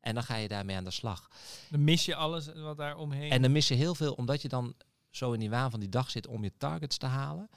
En 0.00 0.14
dan 0.14 0.22
ga 0.22 0.36
je 0.36 0.48
daarmee 0.48 0.76
aan 0.76 0.84
de 0.84 0.90
slag. 0.90 1.30
Dan 1.70 1.84
mis 1.84 2.04
je 2.04 2.14
alles 2.14 2.52
wat 2.52 2.76
daar 2.76 2.96
omheen. 2.96 3.30
En 3.30 3.42
dan 3.42 3.52
mis 3.52 3.68
je 3.68 3.74
heel 3.74 3.94
veel, 3.94 4.12
omdat 4.12 4.42
je 4.42 4.48
dan 4.48 4.74
zo 5.10 5.32
in 5.32 5.40
die 5.40 5.50
waan 5.50 5.70
van 5.70 5.80
die 5.80 5.88
dag 5.88 6.10
zit 6.10 6.26
om 6.26 6.42
je 6.42 6.52
targets 6.58 6.96
te 6.96 7.06
halen. 7.06 7.48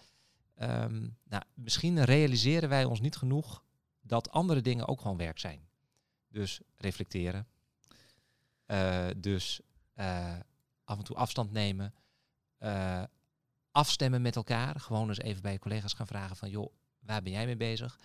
Ehm, 0.56 1.08
nou, 1.24 1.44
misschien 1.54 2.04
realiseren 2.04 2.70
wij 2.70 2.86
ons 2.86 3.00
niet 3.00 3.16
genoeg 3.16 3.64
dat 4.02 4.32
andere 4.32 4.62
dingen 4.62 4.88
ook 4.88 5.02
gewoon 5.02 5.18
werk 5.18 5.40
zijn. 5.40 5.68
Dus 6.28 6.60
reflecteren. 6.76 7.48
Eh, 8.66 9.08
dus 9.18 9.62
eh, 9.94 10.36
af 10.84 10.98
en 10.98 11.04
toe 11.04 11.16
afstand 11.16 11.52
nemen. 11.52 11.94
Eh, 12.58 13.04
afstemmen 13.80 14.22
met 14.22 14.36
elkaar. 14.36 14.80
Gewoon 14.80 15.08
eens 15.10 15.20
even 15.20 15.42
bij 15.42 15.52
je 15.52 15.60
collega's 15.60 15.94
gaan 15.94 16.08
vragen 16.08 16.36
van 16.36 16.50
joh, 16.50 16.74
waar 17.00 17.22
ben 17.22 17.32
jij 17.32 17.46
mee 17.46 17.58
bezig? 17.58 18.00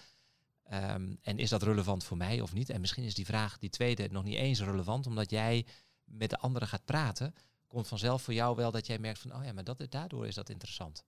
Ehm, 0.65 1.15
en 1.23 1.39
is 1.39 1.49
dat 1.51 1.63
relevant 1.63 2.05
voor 2.05 2.17
mij 2.17 2.41
of 2.41 2.53
niet? 2.53 2.71
En 2.71 2.81
misschien 2.81 3.05
is 3.05 3.15
die 3.15 3.25
vraag, 3.25 3.59
die 3.59 3.71
tweede, 3.71 4.09
nog 4.11 4.25
niet 4.25 4.37
eens 4.37 4.61
relevant, 4.61 5.07
omdat 5.07 5.31
jij 5.31 5.67
met 6.05 6.31
de 6.31 6.39
anderen 6.39 6.69
gaat 6.69 6.85
praten, 6.85 7.35
komt 7.67 7.89
vanzelf 7.89 8.23
voor 8.23 8.35
jou 8.35 8.57
wel 8.57 8.71
dat 8.71 8.87
jij 8.87 8.99
merkt 8.99 9.19
van, 9.19 9.35
oh 9.37 9.45
ja, 9.45 9.53
maar 9.53 9.65
dat, 9.65 9.87
daardoor 9.89 10.27
is 10.27 10.35
dat 10.35 10.49
interessant. 10.49 11.05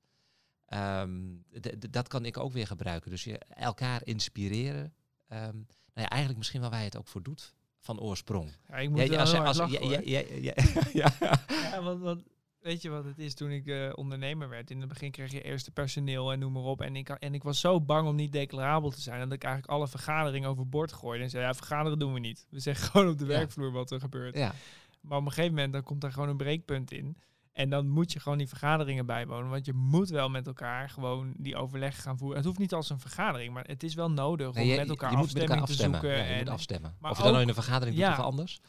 Ehm, 0.67 1.35
d- 1.61 1.93
dat 1.93 2.09
kan 2.09 2.25
ik 2.25 2.37
ook 2.39 2.53
weer 2.53 2.67
gebruiken. 2.67 3.11
Dus 3.11 3.25
je 3.25 3.39
elkaar 3.39 4.01
inspireren. 4.05 4.95
Ehm, 5.29 5.55
nou 5.55 5.67
ja, 5.95 6.09
eigenlijk 6.09 6.39
misschien 6.39 6.61
wel 6.61 6.71
waar 6.71 6.79
je 6.79 6.85
het 6.85 6.97
ook 6.97 7.09
voor 7.09 7.23
doet, 7.23 7.55
van 7.81 8.01
oorsprong. 8.01 8.51
ja, 8.69 8.77
ik 8.77 8.91
moet 8.91 9.01
Ja, 9.07 9.21
als- 9.21 9.33
hard 9.33 9.47
als- 9.47 9.57
lachen, 9.57 9.75
ja, 9.75 9.81
hoor. 9.81 10.09
ja, 10.09 10.21
ja, 10.29 10.53
ja, 10.93 11.13
ja. 11.21 11.41
Ja, 11.49 11.83
want, 11.83 12.01
want 12.01 12.23
weet 12.67 12.83
je 12.83 12.89
wat 12.91 13.05
het 13.05 13.19
is? 13.19 13.35
Toen 13.35 13.51
ik 13.51 13.67
eh, 13.67 13.91
ondernemer 13.95 14.49
werd, 14.49 14.71
in 14.71 14.81
het 14.81 14.89
begin 14.89 15.11
kreeg 15.11 15.33
je 15.33 15.43
eerste 15.43 15.71
personeel 15.71 16.33
en 16.33 16.39
noem 16.39 16.53
maar 16.53 16.63
op. 16.63 16.81
En 16.81 16.97
ik, 16.97 17.09
en 17.09 17.35
ik 17.35 17.43
was 17.43 17.61
zo 17.61 17.81
bang 17.81 18.09
om 18.09 18.15
niet 18.17 18.33
declarabel 18.33 18.91
te 18.91 19.01
zijn, 19.01 19.21
dat 19.21 19.33
ik 19.33 19.45
eigenlijk 19.45 19.73
alle 19.73 19.89
vergaderingen 19.89 20.49
overboord 20.49 20.93
gooide. 20.93 21.25
En 21.25 21.31
zei, 21.31 21.45
ja, 21.45 21.55
vergaderen 21.55 21.99
doen 21.99 22.13
we 22.13 22.19
niet. 22.21 22.47
We 22.51 22.61
zeggen 22.61 22.87
gewoon 22.91 23.09
op 23.09 23.19
de 23.19 23.25
Ja. 23.25 23.31
werkvloer 23.31 23.73
wat 23.73 23.91
er 23.91 24.01
gebeurt. 24.01 24.37
ja. 24.37 24.53
Maar 25.01 25.19
op 25.19 25.25
een 25.25 25.33
gegeven 25.33 25.55
moment, 25.55 25.73
dan 25.73 25.83
komt 25.83 26.01
daar 26.01 26.13
gewoon 26.13 26.29
een 26.29 26.37
breekpunt 26.37 26.93
in. 26.93 27.17
En 27.53 27.71
dan 27.71 27.89
moet 27.89 28.13
je 28.13 28.21
gewoon 28.21 28.39
die 28.39 28.49
vergaderingen 28.49 29.07
bijwonen. 29.07 29.51
Want 29.51 29.67
je 29.67 29.73
moet 29.73 30.09
wel 30.09 30.29
met 30.29 30.47
elkaar 30.47 30.89
gewoon 30.91 31.35
die 31.37 31.57
overleg 31.57 32.03
gaan 32.03 32.19
voeren. 32.19 32.37
Het 32.37 32.47
hoeft 32.47 32.59
niet 32.59 32.73
als 32.75 32.91
een 32.91 33.01
vergadering, 33.01 33.55
maar 33.55 33.65
het 33.67 33.83
is 33.83 33.95
wel 33.95 34.11
nodig 34.11 34.55
Nee, 34.55 34.65
om 34.65 34.71
je, 34.71 34.77
met 34.77 34.89
elkaar 34.89 35.11
je 35.11 35.17
moet 35.17 35.35
met 35.35 35.43
afstemming 35.43 35.61
elkaar 35.61 35.67
te 35.67 35.73
afstemmen. 35.73 36.01
zoeken. 36.01 36.19
Ja, 36.19 36.25
je 36.25 36.33
en, 36.33 36.39
moet 36.45 36.49
afstemmen. 36.55 36.97
maar 37.01 37.11
of 37.11 37.17
je 37.17 37.23
dan 37.23 37.35
ook- 37.35 37.41
in 37.41 37.49
een 37.49 37.55
vergadering 37.55 37.97
doet 37.97 38.05
ja. 38.05 38.13
of 38.13 38.19
anders. 38.25 38.61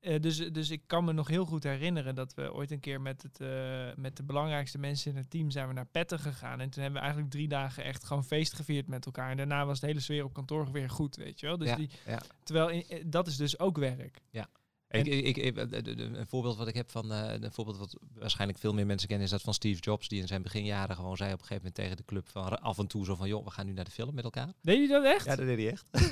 Eh, 0.00 0.20
dus, 0.20 0.36
dus 0.36 0.70
ik 0.70 0.82
kan 0.86 1.04
me 1.04 1.12
nog 1.12 1.28
heel 1.28 1.44
goed 1.44 1.62
herinneren 1.62 2.14
dat 2.14 2.34
we 2.34 2.52
ooit 2.54 2.70
een 2.70 2.80
keer 2.80 3.00
met, 3.00 3.22
het, 3.22 3.40
eh, 3.40 3.94
met 3.96 4.16
de 4.16 4.22
belangrijkste 4.22 4.78
mensen 4.78 5.10
in 5.10 5.16
het 5.16 5.30
team 5.30 5.50
zijn 5.50 5.68
we 5.68 5.74
naar 5.74 5.86
Petten 5.86 6.18
gegaan. 6.18 6.60
En 6.60 6.70
toen 6.70 6.82
hebben 6.82 6.92
we 6.92 6.98
eigenlijk 7.06 7.30
drie 7.30 7.48
dagen 7.48 7.84
echt 7.84 8.04
gewoon 8.04 8.24
feest 8.24 8.52
gevierd 8.52 8.88
met 8.88 9.06
elkaar. 9.06 9.30
En 9.30 9.36
daarna 9.36 9.66
was 9.66 9.80
de 9.80 9.86
hele 9.86 10.00
sfeer 10.00 10.24
op 10.24 10.32
kantoor 10.32 10.72
weer 10.72 10.90
goed, 10.90 11.16
weet 11.16 11.40
je 11.40 11.46
wel. 11.46 11.58
Dus 11.58 11.68
Ja, 11.68 11.76
die, 11.76 11.90
ja. 12.06 12.20
terwijl 12.42 12.68
in- 12.68 12.84
eh, 12.88 13.04
dat 13.06 13.26
is 13.26 13.36
dus 13.36 13.58
ook 13.58 13.78
werk. 13.78 14.20
Ik, 14.30 14.44
ik, 14.90 15.36
ik, 15.36 15.56
een 15.56 16.26
voorbeeld 16.28 16.56
wat 16.56 16.68
ik 16.68 16.74
heb 16.74 16.90
van, 16.90 17.12
eh, 17.12 17.32
een 17.40 17.52
voorbeeld 17.52 17.78
wat 17.78 17.96
waarschijnlijk 18.14 18.58
veel 18.58 18.74
meer 18.74 18.86
mensen 18.86 19.08
kennen, 19.08 19.26
is 19.26 19.32
dat 19.32 19.42
van 19.42 19.54
Steve 19.54 19.80
Jobs, 19.80 20.08
die 20.08 20.20
in 20.20 20.26
zijn 20.26 20.42
beginjaren 20.42 20.96
gewoon 20.96 21.16
zei 21.16 21.32
op 21.32 21.40
een 21.40 21.46
gegeven 21.46 21.62
moment 21.62 21.74
tegen 21.74 21.96
de 21.96 22.04
club 22.04 22.28
van 22.28 22.60
af 22.60 22.78
en 22.78 22.86
toe 22.86 23.04
zo 23.04 23.14
van, 23.14 23.28
joh, 23.28 23.44
we 23.44 23.50
gaan 23.50 23.66
nu 23.66 23.72
naar 23.72 23.84
de 23.84 23.90
film 23.90 24.14
met 24.14 24.24
elkaar. 24.24 24.48
Deed 24.62 24.80
je 24.80 24.88
dat 24.88 25.04
echt? 25.04 25.24
Ja, 25.24 25.36
dat 25.36 25.46
deed 25.46 25.58
hij 25.58 25.70
echt. 25.70 25.86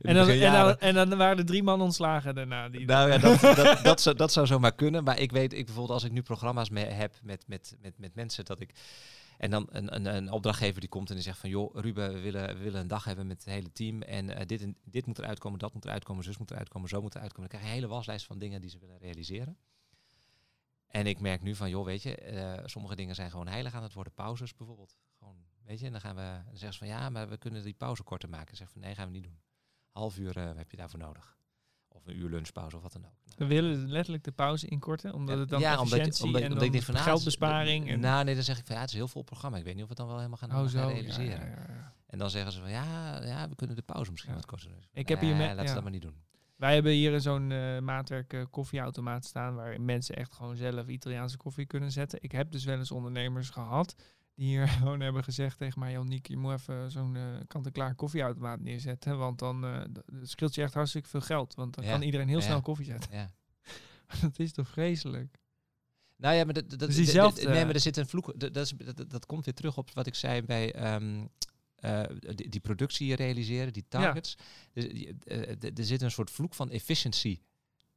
en, 0.00 0.14
dan, 0.14 0.28
en, 0.28 0.52
dan, 0.52 0.78
en 0.78 0.94
dan 0.94 1.18
waren 1.18 1.38
er 1.38 1.46
drie 1.46 1.62
man 1.62 1.80
ontslagen 1.80 2.34
daarna. 2.34 2.68
Die 2.68 2.86
Nou 2.86 3.10
ja, 3.10 3.18
dat, 3.18 3.40
dat, 3.40 3.80
dat, 3.84 4.00
zou, 4.00 4.16
dat 4.16 4.32
zou 4.32 4.46
zomaar 4.46 4.74
kunnen. 4.74 5.04
Maar 5.04 5.18
ik 5.18 5.32
weet, 5.32 5.52
ik 5.52 5.64
bijvoorbeeld 5.64 5.94
als 5.94 6.04
ik 6.04 6.12
nu 6.12 6.22
programma's 6.22 6.70
mee 6.70 6.84
heb 6.84 7.14
met, 7.22 7.44
met, 7.46 7.76
met, 7.80 7.98
met 7.98 8.14
mensen, 8.14 8.44
dat 8.44 8.60
ik... 8.60 8.72
En 9.40 9.50
dan 9.50 9.66
een, 9.70 9.94
een, 9.94 10.06
een 10.16 10.30
opdrachtgever 10.30 10.80
die 10.80 10.88
komt 10.88 11.08
en 11.08 11.14
die 11.14 11.24
zegt 11.24 11.38
van... 11.38 11.50
joh, 11.50 11.74
Ruben, 11.74 12.12
we 12.12 12.20
willen, 12.20 12.46
we 12.56 12.62
willen 12.62 12.80
een 12.80 12.88
dag 12.88 13.04
hebben 13.04 13.26
met 13.26 13.44
het 13.44 13.54
hele 13.54 13.72
team. 13.72 14.02
En 14.02 14.36
eh, 14.36 14.46
dit, 14.46 14.62
en, 14.62 14.76
dit 14.84 15.06
moet 15.06 15.18
eruit 15.18 15.38
komen, 15.38 15.58
dat 15.58 15.74
moet 15.74 15.84
eruit 15.84 16.04
komen, 16.04 16.24
zus 16.24 16.38
moet 16.38 16.50
eruit 16.50 16.68
komen, 16.68 16.88
zo 16.88 17.00
moet 17.00 17.14
eruit 17.14 17.32
komen. 17.32 17.50
Dan 17.50 17.58
krijg 17.58 17.62
je 17.62 17.68
een 17.68 17.82
hele 17.82 17.94
waslijst 17.94 18.26
van 18.26 18.38
dingen 18.38 18.60
die 18.60 18.70
ze 18.70 18.78
willen 18.78 18.98
realiseren. 18.98 19.58
En 20.86 21.06
ik 21.06 21.20
merk 21.20 21.42
nu 21.42 21.54
van, 21.54 21.70
joh, 21.70 21.84
weet 21.84 22.02
je, 22.02 22.16
eh, 22.16 22.66
sommige 22.66 22.96
dingen 22.96 23.14
zijn 23.14 23.30
gewoon 23.30 23.48
heilig 23.48 23.74
aan 23.74 23.82
het 23.82 23.92
worden. 23.92 24.12
Pauzes 24.12 24.54
bijvoorbeeld. 24.54 24.96
Gewoon, 25.18 25.36
weet 25.64 25.80
je, 25.80 25.86
en 25.86 25.92
dan 25.92 26.00
gaan 26.00 26.16
we... 26.16 26.42
Dan 26.44 26.56
zeggen 26.58 26.72
ze 26.72 26.78
van, 26.78 26.88
ja, 26.88 27.10
maar 27.10 27.28
we 27.28 27.36
kunnen 27.36 27.62
die 27.62 27.74
pauze 27.74 28.02
korter 28.02 28.28
maken. 28.28 28.56
Zeggen 28.56 28.74
van, 28.74 28.86
nee, 28.86 28.94
gaan 28.94 29.06
we 29.06 29.12
niet 29.12 29.24
doen. 29.24 29.40
Half 29.90 30.18
uur 30.18 30.36
eh, 30.36 30.56
heb 30.56 30.70
je 30.70 30.76
daarvoor 30.76 30.98
nodig. 30.98 31.38
Of 32.00 32.06
een 32.06 32.18
uur 32.18 32.28
lunchpauze 32.30 32.76
of 32.76 32.82
wat 32.82 32.92
dan 32.92 33.04
ook. 33.04 33.10
Nou, 33.24 33.36
We 33.36 33.46
willen 33.46 33.88
letterlijk 33.90 34.24
de 34.24 34.32
pauze 34.32 34.66
inkorten, 34.66 35.14
omdat 35.14 35.38
het 35.38 35.48
dan 35.48 35.60
ja, 35.60 35.70
omdat, 35.70 35.84
efficiëntie 35.84 36.24
omdat, 36.24 36.40
en 36.42 36.52
omdat 36.52 36.66
dan 36.66 36.74
ik 36.74 36.82
van 36.82 36.94
nou, 36.94 37.06
geldbesparing. 37.06 37.88
En, 37.90 38.00
Nou, 38.00 38.24
nee, 38.24 38.34
dan 38.34 38.44
zeg 38.44 38.58
ik 38.58 38.66
van 38.66 38.74
ja, 38.74 38.80
het 38.80 38.90
is 38.90 38.96
heel 38.96 39.08
vol 39.08 39.22
programma. 39.22 39.56
Ik 39.56 39.64
weet 39.64 39.74
niet 39.74 39.82
of 39.84 39.88
we 39.88 39.94
het 39.94 40.06
dan 40.06 40.06
wel 40.06 40.16
helemaal 40.16 40.38
gaan, 40.38 40.50
oh, 40.50 40.70
gaan 40.70 40.88
realiseren. 40.88 41.40
ja, 41.40 41.46
ja, 41.46 41.66
ja. 41.68 41.92
En 42.06 42.18
dan 42.18 42.30
zeggen 42.30 42.52
ze 42.52 42.60
van 42.60 42.70
ja, 42.70 42.84
ja, 43.24 43.48
we 43.48 43.54
kunnen 43.54 43.76
de 43.76 43.82
pauze 43.82 44.10
misschien 44.10 44.34
wat 44.34 44.46
korter 44.46 44.68
doen. 44.68 44.84
Ik 44.92 45.08
heb 45.08 45.20
hier 45.20 45.36
met- 45.36 45.48
laten 45.48 45.66
we 45.66 45.72
dat 45.74 45.82
maar 45.82 45.92
niet 45.92 46.02
doen. 46.02 46.14
Wij 46.56 46.74
hebben 46.74 46.92
hier 46.92 47.20
zo'n 47.20 47.52
eh, 47.52 47.78
maatwerk 47.78 48.32
eh, 48.32 48.44
koffieautomaat 48.50 49.24
staan 49.24 49.54
waar 49.54 49.80
mensen 49.80 50.16
echt 50.16 50.32
gewoon 50.32 50.56
zelf 50.56 50.86
Italiaanse 50.86 51.36
koffie 51.36 51.66
kunnen 51.66 51.92
zetten. 51.92 52.18
Ik 52.22 52.32
heb 52.32 52.50
dus 52.52 52.64
wel 52.64 52.78
eens 52.78 52.90
ondernemers 52.90 53.50
gehad 53.50 53.94
die 54.40 54.48
hier 54.48 54.68
gewoon 54.78 55.00
hebben 55.00 55.24
gezegd 55.24 55.58
tegen 55.58 55.80
mij, 55.80 55.92
Joniek, 55.92 56.28
je 56.28 56.36
moet 56.36 56.52
even 56.52 56.90
zo'n 56.90 57.16
eh, 57.16 57.22
kant-en-klaar 57.46 57.94
koffieautomaat 57.94 58.60
neerzetten, 58.60 59.18
want 59.18 59.38
dan 59.38 59.64
eh, 59.64 59.80
scheelt 60.22 60.54
je 60.54 60.62
echt 60.62 60.74
hartstikke 60.74 61.08
veel 61.08 61.20
geld, 61.20 61.54
want 61.54 61.74
dan 61.74 61.84
Ja, 61.84 61.90
kan 61.90 62.02
iedereen 62.02 62.28
heel 62.28 62.38
ja. 62.38 62.44
snel 62.44 62.60
koffie 62.62 62.84
zetten. 62.84 63.10
Ja. 63.12 63.30
dat 64.22 64.38
is 64.38 64.52
toch 64.52 64.68
vreselijk? 64.68 65.38
Nou 66.16 66.34
ja, 66.34 66.44
maar 66.44 66.54
dat, 66.54 66.70
dat, 66.70 66.78
Dus 66.78 67.12
nee, 67.44 67.64
maar 67.64 67.74
er 67.74 67.80
zit 67.80 67.96
een 67.96 68.06
vloek. 68.06 68.40
Dat, 68.40 68.54
dat, 68.54 68.64
is, 68.64 68.72
dat, 68.94 69.10
dat 69.10 69.26
komt 69.26 69.44
weer 69.44 69.54
terug 69.54 69.76
op 69.76 69.90
wat 69.94 70.06
ik 70.06 70.14
zei 70.14 70.42
bij 70.42 70.72
ehm, 70.74 71.26
eh, 71.74 72.02
die, 72.34 72.48
die 72.48 72.60
productie 72.60 73.14
realiseren, 73.14 73.72
die 73.72 73.84
targets. 73.88 74.36
Dus, 74.72 74.88
die- 74.88 75.16
eh, 75.24 75.40
d- 75.56 75.78
er 75.78 75.84
zit 75.84 76.02
een 76.02 76.10
soort 76.10 76.30
vloek 76.30 76.54
van 76.54 76.70
efficiency 76.70 77.40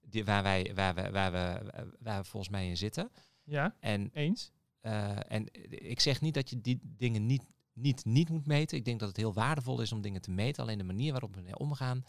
die, 0.02 0.26
waar, 0.26 0.44
wij, 0.44 0.72
waar, 0.76 0.96
we, 0.96 1.12
waar, 1.12 1.32
we, 1.32 1.72
waar 2.00 2.22
we 2.22 2.28
volgens 2.30 2.52
mij 2.52 2.68
in 2.68 2.78
zitten. 2.78 3.12
Ja, 3.44 3.76
En 3.80 4.10
eens? 4.14 4.52
Eh, 4.84 5.32
en 5.32 5.48
ik 5.70 6.00
zeg 6.00 6.22
niet 6.22 6.34
dat 6.34 6.50
je 6.50 6.62
die 6.62 6.80
dingen 6.84 7.25
niet, 7.25 7.44
niet, 7.74 8.06
niet 8.06 8.30
moet 8.30 8.46
meten. 8.46 8.78
Ik 8.78 8.86
denk 8.86 9.00
dat 9.00 9.08
het 9.08 9.18
heel 9.18 9.34
waardevol 9.34 9.82
is 9.82 9.92
om 9.92 10.02
dingen 10.02 10.22
te 10.22 10.32
meten. 10.32 10.63
Alleen 10.63 10.78
de 10.78 10.84
manier 10.84 11.12
waarop 11.12 11.32
we 11.32 11.38
ermee 11.38 11.58
omgaan 11.58 12.06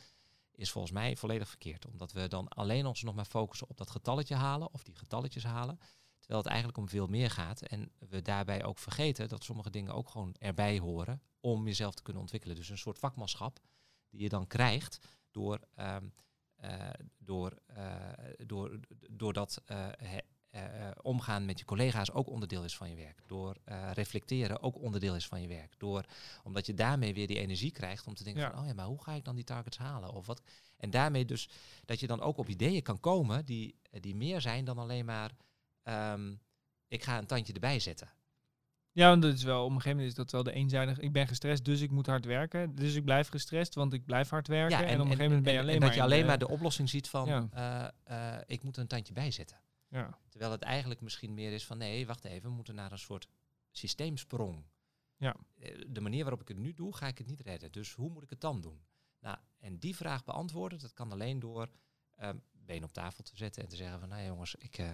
is 0.54 0.70
volgens 0.70 0.92
mij 0.92 1.16
volledig 1.16 1.48
verkeerd. 1.48 1.86
Omdat 1.86 2.12
we 2.12 2.28
dan 2.28 2.48
alleen 2.48 2.86
ons 2.86 3.02
nog 3.02 3.14
maar 3.14 3.24
focussen 3.24 3.68
op 3.68 3.76
dat 3.76 3.90
getalletje 3.90 4.34
halen 4.34 4.72
of 4.72 4.82
die 4.82 4.94
getalletjes 4.94 5.44
halen. 5.44 5.78
Terwijl 6.18 6.40
het 6.40 6.48
eigenlijk 6.48 6.78
om 6.78 6.88
veel 6.88 7.06
meer 7.06 7.30
gaat. 7.30 7.62
En 7.62 7.90
we 7.98 8.22
daarbij 8.22 8.64
ook 8.64 8.78
vergeten 8.78 9.28
dat 9.28 9.44
sommige 9.44 9.70
dingen 9.70 9.94
ook 9.94 10.08
gewoon 10.08 10.34
erbij 10.38 10.78
horen 10.78 11.22
om 11.40 11.66
jezelf 11.66 11.94
te 11.94 12.02
kunnen 12.02 12.22
ontwikkelen. 12.22 12.56
Dus 12.56 12.68
een 12.68 12.78
soort 12.78 12.98
vakmanschap 12.98 13.58
die 14.10 14.20
je 14.20 14.28
dan 14.28 14.46
krijgt 14.46 14.98
door, 15.30 15.60
eh, 15.74 15.96
door, 17.18 17.58
uh, 17.76 18.12
door, 18.36 18.80
doordat 19.10 19.62
uh, 19.70 19.88
omgaan 21.02 21.44
met 21.44 21.58
je 21.58 21.64
collega's 21.64 22.10
ook 22.10 22.30
onderdeel 22.30 22.64
is 22.64 22.76
van 22.76 22.90
je 22.90 22.96
werk. 22.96 23.20
Door 23.26 23.56
reflecteren 23.92 24.62
ook 24.62 24.82
onderdeel 24.82 25.14
is 25.14 25.26
van 25.26 25.40
je 25.40 25.48
werk. 25.48 25.74
Door, 25.78 26.04
omdat 26.42 26.66
je 26.66 26.74
daarmee 26.74 27.14
weer 27.14 27.26
die 27.26 27.38
energie 27.38 27.70
krijgt 27.70 28.06
om 28.06 28.14
te 28.14 28.24
denken 28.24 28.50
van, 28.50 28.60
oh 28.60 28.66
ja, 28.66 28.74
maar 28.74 28.86
hoe 28.86 29.02
ga 29.02 29.12
ik 29.12 29.24
dan 29.24 29.34
die 29.34 29.44
targets 29.44 29.78
halen? 29.78 30.12
Of 30.12 30.26
wat? 30.26 30.42
En 30.76 30.90
daarmee 30.90 31.24
dus 31.24 31.48
dat 31.84 32.00
je 32.00 32.06
dan 32.06 32.20
ook 32.20 32.38
op 32.38 32.48
ideeën 32.48 32.82
kan 32.82 33.00
komen 33.00 33.44
die, 33.44 33.74
die 33.90 34.14
meer 34.14 34.40
zijn 34.40 34.64
dan 34.64 34.78
alleen 34.78 35.04
maar, 35.04 35.30
um, 35.84 36.40
ik 36.88 37.02
ga 37.02 37.18
een 37.18 37.26
tandje 37.26 37.52
erbij 37.52 37.78
zetten. 37.78 38.08
Ja, 38.92 39.08
want 39.08 39.22
dat 39.22 39.34
is 39.34 39.42
wel, 39.42 39.60
op 39.64 39.70
een 39.70 39.76
gegeven 39.76 39.90
moment 39.90 40.08
is 40.08 40.14
dat 40.14 40.30
wel 40.30 40.42
de 40.42 40.52
eenzijdige. 40.52 41.00
Ik 41.00 41.12
ben 41.12 41.28
gestrest, 41.28 41.64
dus 41.64 41.80
ik 41.80 41.90
moet 41.90 42.06
hard 42.06 42.24
werken. 42.24 42.74
Dus 42.74 42.94
ik 42.94 43.04
blijf 43.04 43.28
gestrest, 43.28 43.74
want 43.74 43.92
ik 43.92 44.04
blijf 44.04 44.28
hard 44.28 44.48
werken. 44.48 44.78
Ja, 44.78 44.82
en, 44.82 44.88
en, 44.88 44.94
op 44.94 45.00
een 45.00 45.16
gegeven 45.16 45.24
moment 45.24 45.44
ben 45.44 45.52
je 45.52 45.60
alleen 45.60 45.74
en 45.74 45.80
maar. 45.80 45.88
dat 45.88 45.96
je 45.96 46.02
alleen 46.02 46.26
maar 46.26 46.38
de 46.38 46.48
oplossing 46.48 46.88
ziet 46.88 47.08
van 47.08 47.28
uh, 47.28 47.88
uh, 48.10 48.36
ik 48.46 48.62
moet 48.62 48.76
een 48.76 48.86
tandje 48.86 49.12
bijzetten. 49.12 49.56
Ja. 49.94 50.18
Terwijl 50.28 50.50
het 50.52 50.62
eigenlijk 50.62 51.00
misschien 51.00 51.34
meer 51.34 51.52
is 51.52 51.66
van 51.66 51.78
nee, 51.78 52.06
wacht 52.06 52.24
even, 52.24 52.48
we 52.48 52.56
moeten 52.56 52.74
naar 52.74 52.92
een 52.92 52.98
soort 52.98 53.28
systeemsprong. 53.70 54.64
Ja. 55.16 55.36
Eh, 55.54 55.80
de 55.88 56.00
manier 56.00 56.22
waarop 56.22 56.40
ik 56.40 56.48
het 56.48 56.56
nu 56.56 56.74
doe, 56.74 56.96
ga 56.96 57.06
ik 57.06 57.18
het 57.18 57.26
niet 57.26 57.40
redden. 57.40 57.72
Dus 57.72 57.92
hoe 57.92 58.10
moet 58.10 58.22
ik 58.22 58.30
het 58.30 58.40
dan 58.40 58.60
doen? 58.60 58.84
Nou, 59.20 59.38
en 59.58 59.78
die 59.78 59.96
vraag 59.96 60.24
beantwoorden, 60.24 60.78
dat 60.78 60.92
kan 60.92 61.12
alleen 61.12 61.38
door 61.38 61.70
um, 62.20 62.42
been 62.52 62.84
op 62.84 62.92
tafel 62.92 63.24
te 63.24 63.36
zetten 63.36 63.62
en 63.62 63.68
te 63.68 63.76
zeggen 63.76 64.00
van 64.00 64.08
nou 64.08 64.24
jongens, 64.24 64.54
ik, 64.54 64.78
uh, 64.78 64.90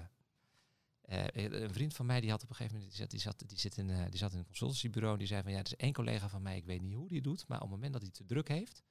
uh, 1.09 1.27
een 1.35 1.73
vriend 1.73 1.95
van 1.95 2.07
mij 2.07 2.21
die 2.21 2.31
had 2.31 2.43
op 2.43 2.49
een 2.49 2.55
gegeven 2.57 2.77
moment, 2.77 2.97
die 2.97 3.01
zat, 3.01 3.11
die 3.11 3.21
zat, 3.21 3.49
die 3.49 3.59
zit 3.59 3.77
in, 3.77 3.89
uh, 3.89 4.05
die 4.09 4.19
zat 4.19 4.33
in 4.33 4.39
een 4.39 4.45
consultancybureau, 4.45 5.19
die 5.19 5.27
zei 5.27 5.43
van 5.43 5.53
ja, 5.53 5.59
het 5.59 5.67
is 5.67 5.77
één 5.77 5.93
collega 5.93 6.29
van 6.29 6.43
mij, 6.43 6.57
ik 6.57 6.65
weet 6.65 6.83
niet 6.83 6.95
hoe 6.95 7.09
die 7.09 7.17
het 7.17 7.27
doet, 7.27 7.49
maar 7.49 7.59
op 7.59 7.63
het 7.63 7.73
moment 7.73 7.93
dat 7.93 8.03
hij 8.03 8.11
te 8.11 8.25
druk 8.25 8.49
heeft, 8.49 8.83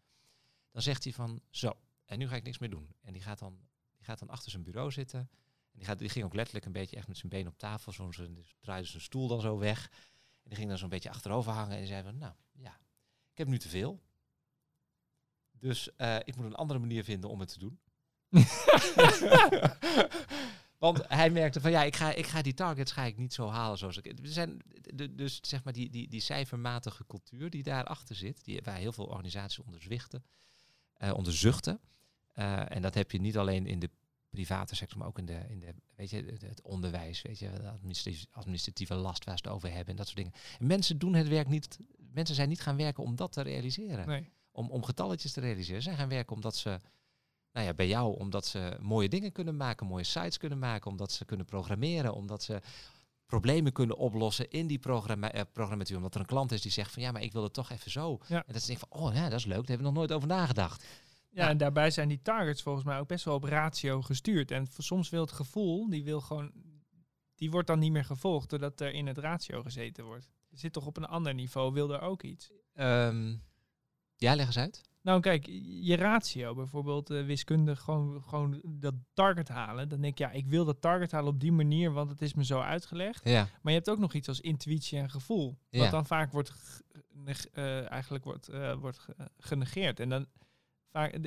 dan 0.71 0.81
zegt 0.81 1.03
hij 1.03 1.13
van 1.13 1.41
zo, 1.49 1.73
en 2.05 2.19
nu 2.19 2.27
ga 2.27 2.35
ik 2.35 2.43
niks 2.43 2.57
meer 2.57 2.69
doen. 2.69 2.95
En 3.01 3.13
die 3.13 3.21
gaat 3.21 3.39
dan, 3.39 3.59
die 3.95 4.05
gaat 4.05 4.19
dan 4.19 4.29
achter 4.29 4.51
zijn 4.51 4.63
bureau 4.63 4.91
zitten. 4.91 5.29
En 5.71 5.77
die, 5.77 5.85
gaat, 5.85 5.99
die 5.99 6.09
ging 6.09 6.25
ook 6.25 6.33
letterlijk 6.33 6.65
een 6.65 6.71
beetje 6.71 6.95
echt 6.95 7.07
met 7.07 7.17
zijn 7.17 7.31
been 7.31 7.47
op 7.47 7.57
tafel, 7.57 7.91
zo 7.91 8.09
dus 8.09 8.55
draaide 8.59 8.87
zijn 8.87 9.01
stoel 9.01 9.27
dan 9.27 9.41
zo 9.41 9.57
weg. 9.57 9.89
En 10.43 10.49
die 10.49 10.55
ging 10.55 10.69
dan 10.69 10.77
zo'n 10.77 10.89
beetje 10.89 11.09
achterover 11.09 11.51
hangen 11.51 11.77
en 11.77 11.87
zei 11.87 12.03
van 12.03 12.17
nou 12.17 12.33
ja, 12.51 12.79
ik 13.31 13.37
heb 13.37 13.47
nu 13.47 13.59
te 13.59 13.69
veel. 13.69 14.01
Dus 15.51 15.89
uh, 15.97 16.15
ik 16.15 16.35
moet 16.35 16.45
een 16.45 16.55
andere 16.55 16.79
manier 16.79 17.03
vinden 17.03 17.29
om 17.29 17.39
het 17.39 17.53
te 17.53 17.59
doen. 17.59 17.79
Want 20.77 21.07
hij 21.07 21.29
merkte 21.29 21.61
van 21.61 21.71
ja, 21.71 21.83
ik 21.83 21.95
ga, 21.95 22.13
ik 22.13 22.27
ga 22.27 22.41
die 22.41 22.53
targets 22.53 22.91
ga 22.91 23.03
ik 23.03 23.17
niet 23.17 23.33
zo 23.33 23.49
halen 23.49 23.77
zoals 23.77 23.97
ik. 23.97 24.05
Er 24.05 24.27
zijn 24.27 24.61
de, 24.81 25.15
dus 25.15 25.39
zeg 25.41 25.63
maar 25.63 25.73
die, 25.73 25.89
die, 25.89 26.07
die 26.07 26.21
cijfermatige 26.21 27.05
cultuur 27.07 27.49
die 27.49 27.63
daarachter 27.63 28.15
zit, 28.15 28.43
die, 28.45 28.61
waar 28.63 28.77
heel 28.77 28.91
veel 28.91 29.05
organisaties 29.05 29.59
onder 29.59 29.81
zwichten, 29.81 30.25
uh, 30.97 31.13
onder 31.13 31.33
zuchten. 31.33 31.79
Uh, 32.35 32.75
en 32.75 32.81
dat 32.81 32.93
heb 32.93 33.11
je 33.11 33.19
niet 33.19 33.37
alleen 33.37 33.65
in 33.65 33.79
de 33.79 33.89
private 34.29 34.75
sector, 34.75 34.97
maar 34.97 35.07
ook 35.07 35.17
in 35.17 35.25
de, 35.25 35.39
in 35.49 35.59
de 35.59 35.73
weet 35.95 36.09
je, 36.09 36.37
het 36.39 36.61
onderwijs, 36.61 37.21
weet 37.21 37.39
je, 37.39 37.51
de 37.51 37.69
administratieve, 37.69 38.27
administratieve 38.31 38.95
last 38.95 39.25
waar 39.25 39.37
ze 39.37 39.43
het 39.43 39.53
over 39.53 39.69
hebben 39.69 39.87
en 39.87 39.95
dat 39.95 40.05
soort 40.05 40.17
dingen. 40.17 40.33
En 40.59 40.67
mensen 40.67 40.97
doen 40.97 41.13
het 41.13 41.27
werk 41.27 41.47
niet, 41.47 41.79
mensen 41.97 42.35
zijn 42.35 42.49
niet 42.49 42.61
gaan 42.61 42.77
werken 42.77 43.03
om 43.03 43.15
dat 43.15 43.31
te 43.31 43.41
realiseren. 43.41 44.07
Nee. 44.07 44.29
Om, 44.51 44.69
om 44.69 44.83
getalletjes 44.83 45.31
te 45.31 45.39
realiseren. 45.39 45.81
Ze 45.81 45.87
zijn 45.87 45.97
gaan 45.99 46.09
werken 46.09 46.35
omdat 46.35 46.55
ze 46.55 46.79
nou 47.51 47.65
ja, 47.65 47.73
bij 47.73 47.87
jou 47.87 48.17
omdat 48.17 48.45
ze 48.45 48.77
mooie 48.81 49.09
dingen 49.09 49.31
kunnen 49.31 49.57
maken, 49.57 49.87
mooie 49.87 50.03
sites 50.03 50.37
kunnen 50.37 50.59
maken, 50.59 50.91
omdat 50.91 51.11
ze 51.11 51.25
kunnen 51.25 51.45
programmeren, 51.45 52.13
omdat 52.13 52.43
ze 52.43 52.61
problemen 53.25 53.71
kunnen 53.71 53.97
oplossen 53.97 54.49
in 54.49 54.67
die 54.67 54.79
programma 54.79 55.31
eh, 55.31 55.41
programmatuur. 55.53 55.97
Omdat 55.97 56.13
er 56.13 56.19
een 56.19 56.25
klant 56.25 56.51
is 56.51 56.61
die 56.61 56.71
zegt 56.71 56.91
van 56.91 57.01
ja, 57.01 57.11
maar 57.11 57.21
ik 57.21 57.31
wil 57.31 57.43
het 57.43 57.53
toch 57.53 57.69
even 57.69 57.91
zo. 57.91 58.19
Ja. 58.27 58.43
En 58.47 58.53
dat 58.53 58.61
ze 58.61 58.67
denken 58.67 58.87
van 58.89 58.99
oh 59.01 59.13
ja, 59.13 59.29
dat 59.29 59.39
is 59.39 59.45
leuk, 59.45 59.57
daar 59.57 59.67
hebben 59.67 59.85
we 59.85 59.91
nog 59.91 59.93
nooit 59.93 60.11
over 60.11 60.27
nagedacht. 60.27 60.85
Ja, 61.31 61.49
en 61.49 61.57
daarbij 61.57 61.91
zijn 61.91 62.07
die 62.07 62.21
targets 62.21 62.61
volgens 62.61 62.85
mij 62.85 62.99
ook 62.99 63.07
best 63.07 63.25
wel 63.25 63.35
op 63.35 63.43
ratio 63.43 64.01
gestuurd. 64.01 64.51
En 64.51 64.67
soms 64.77 65.09
wil 65.09 65.21
het 65.21 65.31
gevoel, 65.31 65.89
die 65.89 66.03
wil 66.03 66.21
gewoon, 66.21 66.51
die 67.35 67.51
wordt 67.51 67.67
dan 67.67 67.79
niet 67.79 67.91
meer 67.91 68.05
gevolgd 68.05 68.49
doordat 68.49 68.79
er 68.79 68.93
in 68.93 69.07
het 69.07 69.17
ratio 69.17 69.61
gezeten 69.61 70.05
wordt. 70.05 70.29
Je 70.47 70.57
zit 70.57 70.73
toch 70.73 70.85
op 70.85 70.97
een 70.97 71.05
ander 71.05 71.33
niveau, 71.33 71.73
wil 71.73 71.93
er 71.93 72.01
ook 72.01 72.23
iets? 72.23 72.51
Um, 72.75 73.43
ja, 74.15 74.35
leg 74.35 74.45
eens 74.45 74.57
uit. 74.57 74.81
Nou, 75.01 75.21
kijk, 75.21 75.45
je 75.81 75.95
ratio, 75.95 76.55
bijvoorbeeld 76.55 77.11
uh, 77.11 77.25
wiskundig 77.25 77.79
gewoon, 77.79 78.23
gewoon 78.23 78.61
dat 78.63 78.93
target 79.13 79.47
halen. 79.47 79.89
Dan 79.89 80.01
denk 80.01 80.17
je, 80.17 80.23
ja, 80.23 80.31
ik 80.31 80.47
wil 80.47 80.65
dat 80.65 80.81
target 80.81 81.11
halen 81.11 81.33
op 81.33 81.39
die 81.39 81.51
manier, 81.51 81.91
want 81.91 82.09
het 82.09 82.21
is 82.21 82.33
me 82.33 82.45
zo 82.45 82.59
uitgelegd. 82.59 83.29
Ja. 83.29 83.41
Maar 83.41 83.73
je 83.73 83.77
hebt 83.77 83.89
ook 83.89 83.99
nog 83.99 84.13
iets 84.13 84.27
als 84.27 84.41
intuïtie 84.41 84.97
en 84.97 85.09
gevoel. 85.09 85.57
Wat 85.69 85.91
dan 85.91 86.05
vaak 86.05 86.31
wordt, 86.31 86.53
uh, 87.53 87.91
eigenlijk 87.91 88.23
wordt, 88.23 88.49
uh, 88.49 88.73
wordt 88.73 89.05
genegeerd. 89.37 89.99
En 89.99 90.09
dan 90.09 90.25
vaak, 90.91 91.19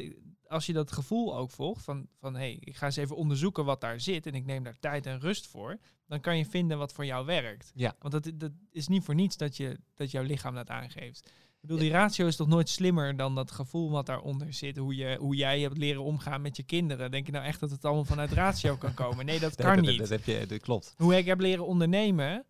als 0.47 0.67
je 0.67 0.73
dat 0.73 0.93
gevoel 0.93 1.37
ook 1.37 1.51
volgt, 1.51 1.85
van, 1.85 2.07
van 2.19 2.35
hé, 2.35 2.41
hey, 2.41 2.57
ik 2.61 2.77
ga 2.77 2.87
eens 2.87 2.97
even 2.97 3.17
onderzoeken 3.17 3.65
wat 3.65 3.81
daar 3.81 4.01
zit 4.01 4.27
en 4.27 4.35
ik 4.35 4.45
neem 4.45 4.63
daar 4.63 4.79
tijd 4.79 5.07
en 5.07 5.21
rust 5.21 5.47
voor, 5.47 5.79
dan 6.07 6.21
kan 6.21 6.39
je 6.39 6.47
vinden 6.47 6.79
wat 6.79 6.93
voor 6.93 7.07
jou 7.07 7.27
werkt. 7.27 7.73
Ja. 7.75 7.97
Want 7.99 8.13
dat, 8.13 8.33
dat 8.41 8.53
is 8.71 8.89
niet 8.89 9.05
voor 9.05 9.15
niets 9.15 9.37
dat, 9.37 9.57
je, 9.57 9.79
dat 9.95 10.11
jouw 10.11 10.23
lichaam 10.23 10.55
dat 10.55 10.71
aangeeft. 10.71 11.27
Ik 11.63 11.69
bedoel, 11.69 11.83
die 11.83 11.93
ratio 11.93 12.27
is 12.27 12.37
toch 12.37 12.49
nooit 12.49 12.69
slimmer 12.69 13.17
dan 13.17 13.35
dat 13.35 13.51
gevoel 13.51 13.91
wat 13.91 14.07
daaronder 14.07 14.53
zit. 14.53 14.77
Hoe, 14.77 14.97
je, 14.97 15.17
hoe 15.21 15.37
jij 15.37 15.61
hebt 15.61 15.79
leren 15.79 16.03
omgaan 16.03 16.43
met 16.43 16.57
je 16.57 16.63
kinderen. 16.63 17.11
Denk 17.11 17.27
je 17.27 17.33
nou 17.33 17.45
echt 17.45 17.61
dat 17.61 17.71
het 17.71 17.85
allemaal 17.85 18.05
vanuit 18.05 18.33
ratio 18.33 18.77
kan 18.77 18.95
komen? 18.95 19.27
Nee, 19.27 19.41
dat 19.41 19.55
kan 19.63 19.81
niet. 19.81 19.99
Dat, 19.99 20.09
heb 20.09 20.25
je, 20.25 20.47
dat 20.47 20.61
klopt. 20.61 20.95
Hoe 20.97 21.17
ik 21.17 21.27
heb 21.27 21.41
leren 21.41 21.67
ondernemen, 21.67 22.45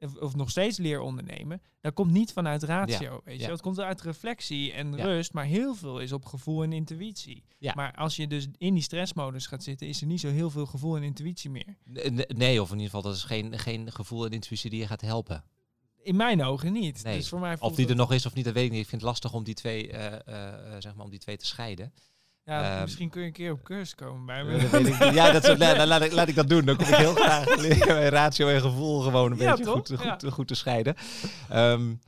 of, 0.00 0.16
of, 0.16 0.34
nog 0.34 0.50
steeds 0.50 0.78
leer 0.78 1.00
ondernemen, 1.00 1.62
dat 1.80 1.94
komt 1.94 2.10
niet 2.10 2.32
vanuit 2.32 2.62
ratio. 2.62 3.20
weet 3.24 3.40
je? 3.40 3.46
Dat 3.46 3.60
komt 3.60 3.80
uit 3.80 4.00
reflectie 4.00 4.72
en 4.72 4.96
rust, 4.96 5.32
maar 5.32 5.44
heel 5.44 5.74
veel 5.74 6.00
is 6.00 6.12
op 6.12 6.24
gevoel 6.24 6.62
en 6.62 6.72
intuïtie. 6.72 7.44
Maar 7.74 7.94
als 7.94 8.16
je 8.16 8.26
dus 8.26 8.46
in 8.58 8.74
die 8.74 8.82
stressmodus 8.82 9.46
gaat 9.46 9.62
zitten, 9.62 9.86
is 9.86 10.00
er 10.00 10.06
niet 10.06 10.20
zo 10.20 10.28
heel 10.28 10.50
veel 10.50 10.66
gevoel 10.66 10.96
en 10.96 11.02
intuïtie 11.02 11.50
meer. 11.50 11.76
Nee, 12.34 12.62
of 12.62 12.68
in 12.68 12.74
ieder 12.74 12.90
geval, 12.90 13.02
dat 13.02 13.14
is 13.14 13.24
geen, 13.24 13.58
geen 13.58 13.92
gevoel 13.92 14.24
en 14.24 14.30
intuïtie 14.30 14.70
die 14.70 14.80
je 14.80 14.86
gaat 14.86 15.00
helpen. 15.00 15.44
In 16.02 16.16
mijn 16.16 16.42
ogen 16.42 16.72
niet. 16.72 17.02
Nee. 17.02 17.16
Dus 17.16 17.28
voor 17.28 17.40
mij 17.40 17.56
of 17.58 17.74
die 17.74 17.88
er 17.88 17.96
nog 17.96 18.12
is 18.12 18.26
of 18.26 18.34
niet, 18.34 18.44
dat 18.44 18.54
weet 18.54 18.64
ik 18.64 18.70
niet. 18.70 18.82
Ik 18.82 18.88
vind 18.88 19.00
het 19.00 19.10
lastig 19.10 19.32
om 19.32 19.44
die 19.44 19.54
twee, 19.54 19.92
uh, 19.92 20.04
uh, 20.04 20.54
zeg 20.78 20.94
maar, 20.94 21.04
om 21.04 21.10
die 21.10 21.18
twee 21.18 21.36
te 21.36 21.46
scheiden. 21.46 21.92
Ja, 22.48 22.76
um, 22.76 22.82
misschien 22.82 23.10
kun 23.10 23.20
je 23.20 23.26
een 23.26 23.32
keer 23.32 23.52
op 23.52 23.62
cursus 23.62 23.94
komen 23.94 24.26
bij 24.26 24.44
me. 24.44 24.68
Dat 24.68 25.14
ja, 25.14 25.32
dat 25.32 25.44
soort, 25.44 25.58
nou, 25.58 25.86
laat, 25.86 26.02
ik, 26.02 26.12
laat 26.12 26.28
ik 26.28 26.34
dat 26.34 26.48
doen. 26.48 26.64
Dan 26.64 26.76
kom 26.76 26.86
ik 26.86 26.94
heel 26.94 27.14
graag 27.14 27.56
leren 27.66 28.08
ratio 28.08 28.48
en 28.48 28.60
gevoel 28.60 29.00
gewoon 29.00 29.32
een 29.32 29.38
ja, 29.38 29.56
beetje 29.56 29.70
goed, 29.70 30.32
goed, 30.32 30.48
te 30.48 30.54
scheiden. 30.54 30.94
Um, 31.52 32.00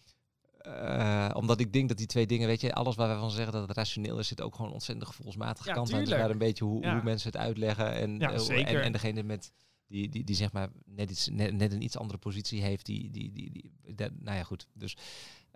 uh, 0.67 1.31
omdat 1.33 1.61
ik 1.61 1.73
denk 1.73 1.89
dat 1.89 1.99
die 1.99 2.07
twee 2.07 2.27
dingen, 2.27 2.47
weet 2.47 2.61
je, 2.61 2.75
alles 2.75 2.97
waar 2.97 3.15
we 3.15 3.21
van 3.21 3.31
zeggen 3.31 3.53
dat 3.53 3.69
het 3.69 3.77
rationeel 3.77 4.19
is, 4.19 4.29
zit 4.29 4.41
ook 4.41 4.55
gewoon 4.55 4.73
ontzettend 4.73 5.09
gevoelsmatige 5.09 5.69
ja, 5.69 5.75
kant 5.75 5.93
aan. 5.93 6.01
Dus 6.01 6.09
daar 6.09 6.31
een 6.31 6.39
beetje 6.39 6.65
hoe, 6.65 6.89
hoe 6.89 7.03
mensen 7.03 7.31
het 7.31 7.41
uitleggen 7.41 7.93
en, 7.93 8.23
uh, 8.23 8.49
en, 8.49 8.83
en 8.83 8.93
degene 8.93 9.23
met 9.23 9.53
die, 9.87 10.09
die, 10.09 10.25
die 10.25 10.37
zeg 10.37 10.53
maar 10.53 10.69
net, 10.85 11.11
iets, 11.11 11.29
net, 11.29 11.53
net 11.53 11.73
een 11.73 11.83
iets 11.83 11.99
andere 11.99 12.19
positie 12.19 12.63
heeft. 12.63 12.87
Die, 12.87 13.11
die, 13.11 13.33
die, 13.33 13.51
die, 13.53 13.73
nou 13.97 14.37
ja, 14.37 14.43
goed. 14.43 14.67
Dus 14.75 14.97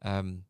um, 0.06 0.44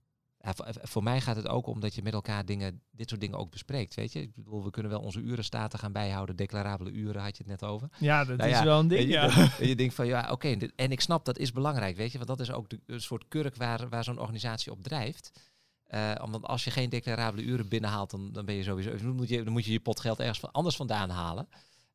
ja, 0.45 0.55
voor, 0.83 1.03
mij 1.03 1.21
gaat 1.21 1.37
het 1.37 1.49
ook 1.49 1.67
om 1.67 1.81
dat 1.81 1.95
je 1.95 2.03
met 2.03 2.13
elkaar 2.13 2.45
dingen, 2.45 2.83
dit 2.91 3.09
soort 3.09 3.21
dingen 3.21 3.39
ook 3.39 3.51
bespreekt. 3.51 3.95
Weet 3.95 4.13
je, 4.13 4.21
ik 4.21 4.35
bedoel, 4.35 4.65
we 4.65 4.71
kunnen 4.71 4.93
wel 4.93 5.01
onze 5.01 5.21
urenstaten 5.21 5.79
gaan 5.79 5.93
bijhouden. 5.93 6.37
Declarabele 6.37 6.91
uren 6.91 7.23
had 7.23 7.37
je 7.37 7.43
het 7.43 7.61
net 7.61 7.71
over. 7.71 7.89
Ja, 7.99 8.25
dat 8.25 8.37
nou 8.37 8.51
is 8.51 8.63
wel 8.63 8.79
een 8.79 8.89
ding. 8.89 9.09
Ja. 9.09 9.25
Je, 9.59 9.69
je 9.69 9.77
denkt 9.77 9.95
van 9.95 10.07
ja, 10.07 10.29
oké, 10.31 10.57
en 10.77 10.91
ik 10.91 11.01
snap 11.01 11.25
dat 11.25 11.39
is 11.39 11.53
belangrijk, 11.53 11.97
weet 11.97 12.13
je, 12.13 12.17
want 12.19 12.31
dat 12.31 12.41
is 12.41 12.53
ook 12.53 12.69
de, 12.69 12.81
een 12.87 13.01
soort 13.01 13.29
kurk 13.29 13.57
waar, 13.57 13.89
waar 13.89 14.05
zo'n 14.05 14.19
organisatie 14.19 14.73
op 14.73 14.83
drijft. 14.83 15.53
Uh, 15.95 16.13
omdat 16.23 16.43
als 16.43 16.65
je 16.65 16.71
geen 16.71 16.89
declarabele 16.89 17.43
uren 17.43 17.69
binnenhaalt, 17.69 18.11
dan, 18.11 18.33
dan 18.33 18.45
ben 18.45 18.55
je 18.55 18.63
sowieso. 18.63 18.97
Dan 18.97 19.15
moet 19.15 19.29
je, 19.29 19.43
dan 19.43 19.53
moet 19.53 19.65
je 19.65 19.73
je 19.73 19.81
pot 19.81 20.01
geld 20.01 20.19
ergens 20.19 20.41
van 20.41 20.53
anders 20.53 20.77
vandaan 20.77 21.11
halen. 21.11 21.49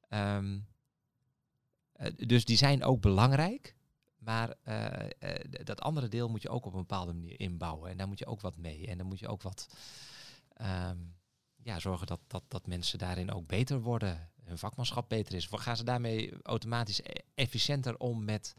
Um, 0.09 0.67
eh, 1.93 2.12
dus 2.15 2.45
die 2.45 2.57
zijn 2.57 2.83
ook 2.83 3.01
belangrijk. 3.01 3.75
Maar 4.29 4.55
uh, 4.63 5.09
uh, 5.19 5.63
dat 5.63 5.81
andere 5.81 6.07
deel 6.07 6.29
moet 6.29 6.41
je 6.41 6.49
ook 6.49 6.65
op 6.65 6.73
een 6.73 6.79
bepaalde 6.79 7.13
manier 7.13 7.39
inbouwen. 7.39 7.89
En 7.91 7.97
daar 7.97 8.07
moet 8.07 8.19
je 8.19 8.25
ook 8.25 8.41
wat 8.41 8.57
mee. 8.57 8.87
En 8.87 8.97
dan 8.97 9.07
moet 9.07 9.19
je 9.19 9.27
ook 9.27 9.41
wat 9.41 9.67
um, 10.61 11.15
ja, 11.55 11.79
zorgen 11.79 12.07
dat, 12.07 12.19
dat, 12.27 12.43
dat 12.47 12.67
mensen 12.67 12.99
daarin 12.99 13.31
ook 13.31 13.47
beter 13.47 13.81
worden. 13.81 14.31
Hun 14.43 14.57
vakmanschap 14.57 15.09
beter 15.09 15.33
is. 15.33 15.47
Gaan 15.51 15.77
ze 15.77 15.83
daarmee 15.83 16.33
automatisch 16.43 16.99
e-, 16.99 17.03
efficiënter 17.35 17.97
om 17.97 18.25
met 18.25 18.55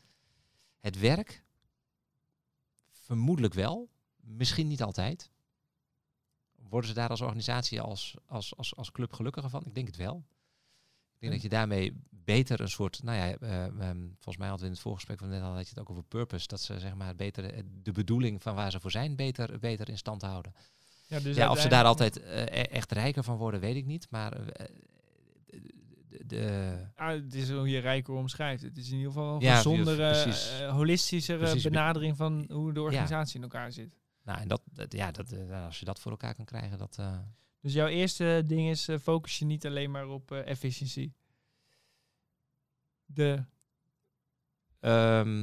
het 0.80 0.98
werk? 0.98 1.44
Vermoedelijk 2.90 3.54
wel. 3.54 3.88
Misschien 4.16 4.66
niet 4.66 4.82
altijd. 4.82 5.30
Worden 6.68 6.88
ze 6.88 6.96
daar 6.96 7.08
als 7.08 7.20
organisatie, 7.20 7.80
als, 7.80 8.16
als, 8.26 8.76
als 8.76 8.92
club 8.92 9.12
gelukkiger 9.12 9.50
van? 9.50 9.64
Ik 9.64 9.74
denk 9.74 9.86
het 9.86 9.96
wel. 9.96 10.24
Ik 11.20 11.28
denk 11.28 11.32
dat 11.32 11.42
je 11.42 11.56
daarmee 11.56 12.02
beter 12.10 12.60
een 12.60 12.68
soort, 12.68 13.02
nou 13.02 13.16
ja, 13.18 13.36
uh, 13.40 13.88
um, 13.88 14.08
volgens 14.14 14.36
mij 14.36 14.48
hadden 14.48 14.58
we 14.58 14.64
in 14.66 14.72
het 14.72 14.80
voorgesprek 14.80 15.18
van 15.18 15.28
net 15.28 15.42
al 15.42 15.52
had 15.54 15.62
je 15.62 15.68
het 15.68 15.78
ook 15.78 15.90
over 15.90 16.02
purpose, 16.02 16.46
dat 16.46 16.60
ze 16.60 16.78
zeg 16.78 16.94
maar 16.94 17.16
beter 17.16 17.44
eh, 17.44 17.62
de 17.82 17.92
bedoeling 17.92 18.42
van 18.42 18.54
waar 18.54 18.70
ze 18.70 18.80
voor 18.80 18.90
zijn 18.90 19.16
beter, 19.16 19.58
beter 19.58 19.88
in 19.88 19.98
stand 19.98 20.22
houden. 20.22 20.54
Ja, 21.06 21.20
dus 21.20 21.36
ja 21.36 21.50
of 21.50 21.60
ze 21.60 21.68
daar 21.68 21.84
altijd 21.84 22.18
uh, 22.18 22.72
echt 22.72 22.92
rijker 22.92 23.24
van 23.24 23.36
worden, 23.36 23.60
weet 23.60 23.76
ik 23.76 23.86
niet. 23.86 24.06
Maar 24.10 24.36
de, 26.26 26.76
Ah, 26.94 27.08
het 27.08 27.34
is 27.34 27.50
hoe 27.50 27.68
je 27.68 27.78
rijker 27.78 28.14
omschrijft. 28.14 28.62
Het 28.62 28.76
is 28.76 28.90
in 28.90 28.96
ieder 28.96 29.12
geval 29.12 29.34
een 29.34 29.40
Ja, 29.40 29.56
gezondere, 29.56 30.08
eh, 30.10 30.72
holistischere 30.72 31.60
benadering 31.62 32.16
van 32.16 32.44
hoe 32.48 32.72
de 32.72 32.80
organisatie 32.80 33.36
in 33.36 33.42
elkaar 33.42 33.72
zit. 33.72 33.96
nou, 34.24 34.40
en 34.40 34.48
dat, 34.48 34.62
dat- 34.72 34.92
ja, 34.92 35.10
dat, 35.10 35.32
eh, 35.32 35.64
als 35.64 35.78
je 35.78 35.84
dat 35.84 36.00
voor 36.00 36.10
elkaar 36.10 36.34
kan 36.34 36.44
krijgen, 36.44 36.78
dat... 36.78 36.98
Dus 37.60 37.72
jouw 37.72 37.86
eerste 37.86 38.42
ding 38.46 38.68
is, 38.68 38.88
eh, 38.88 38.98
focus 38.98 39.38
je 39.38 39.44
niet 39.44 39.66
alleen 39.66 39.90
maar 39.90 40.08
op 40.08 40.32
eh 40.32 40.46
efficiëntie. 40.46 41.14
De, 43.04 43.44
Ehm, 44.80 45.38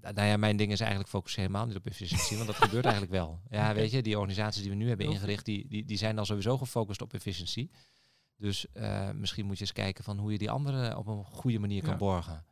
nou 0.00 0.14
nou 0.14 0.28
ja, 0.28 0.36
mijn 0.36 0.56
ding 0.56 0.72
is 0.72 0.80
eigenlijk 0.80 1.10
focussen 1.10 1.40
helemaal 1.40 1.66
niet 1.66 1.76
op 1.76 1.86
efficiëntie, 1.86 2.36
want 2.36 2.48
dat 2.48 2.56
gebeurt 2.56 2.84
eigenlijk 2.84 3.14
wel. 3.14 3.40
Ja, 3.50 3.74
weet 3.74 3.90
je, 3.90 4.02
die 4.02 4.18
organisaties 4.18 4.60
die 4.62 4.70
we 4.70 4.76
nu 4.76 4.88
hebben 4.88 5.06
ingericht, 5.06 5.44
die, 5.44 5.68
die, 5.68 5.84
die 5.84 5.96
zijn 5.96 6.18
al 6.18 6.24
sowieso 6.24 6.58
gefocust 6.58 7.02
op 7.02 7.12
efficiëntie. 7.14 7.70
Dus 8.36 8.72
eh, 8.72 9.10
misschien 9.10 9.46
moet 9.46 9.54
je 9.58 9.60
eens 9.60 9.72
kijken 9.72 10.04
van 10.04 10.18
hoe 10.18 10.32
je 10.32 10.38
die 10.38 10.50
anderen 10.50 10.96
op 10.96 11.06
een 11.06 11.24
goede 11.24 11.58
manier 11.58 11.82
kan 11.82 11.90
Ja. 11.90 11.96
borgen. 11.96 12.44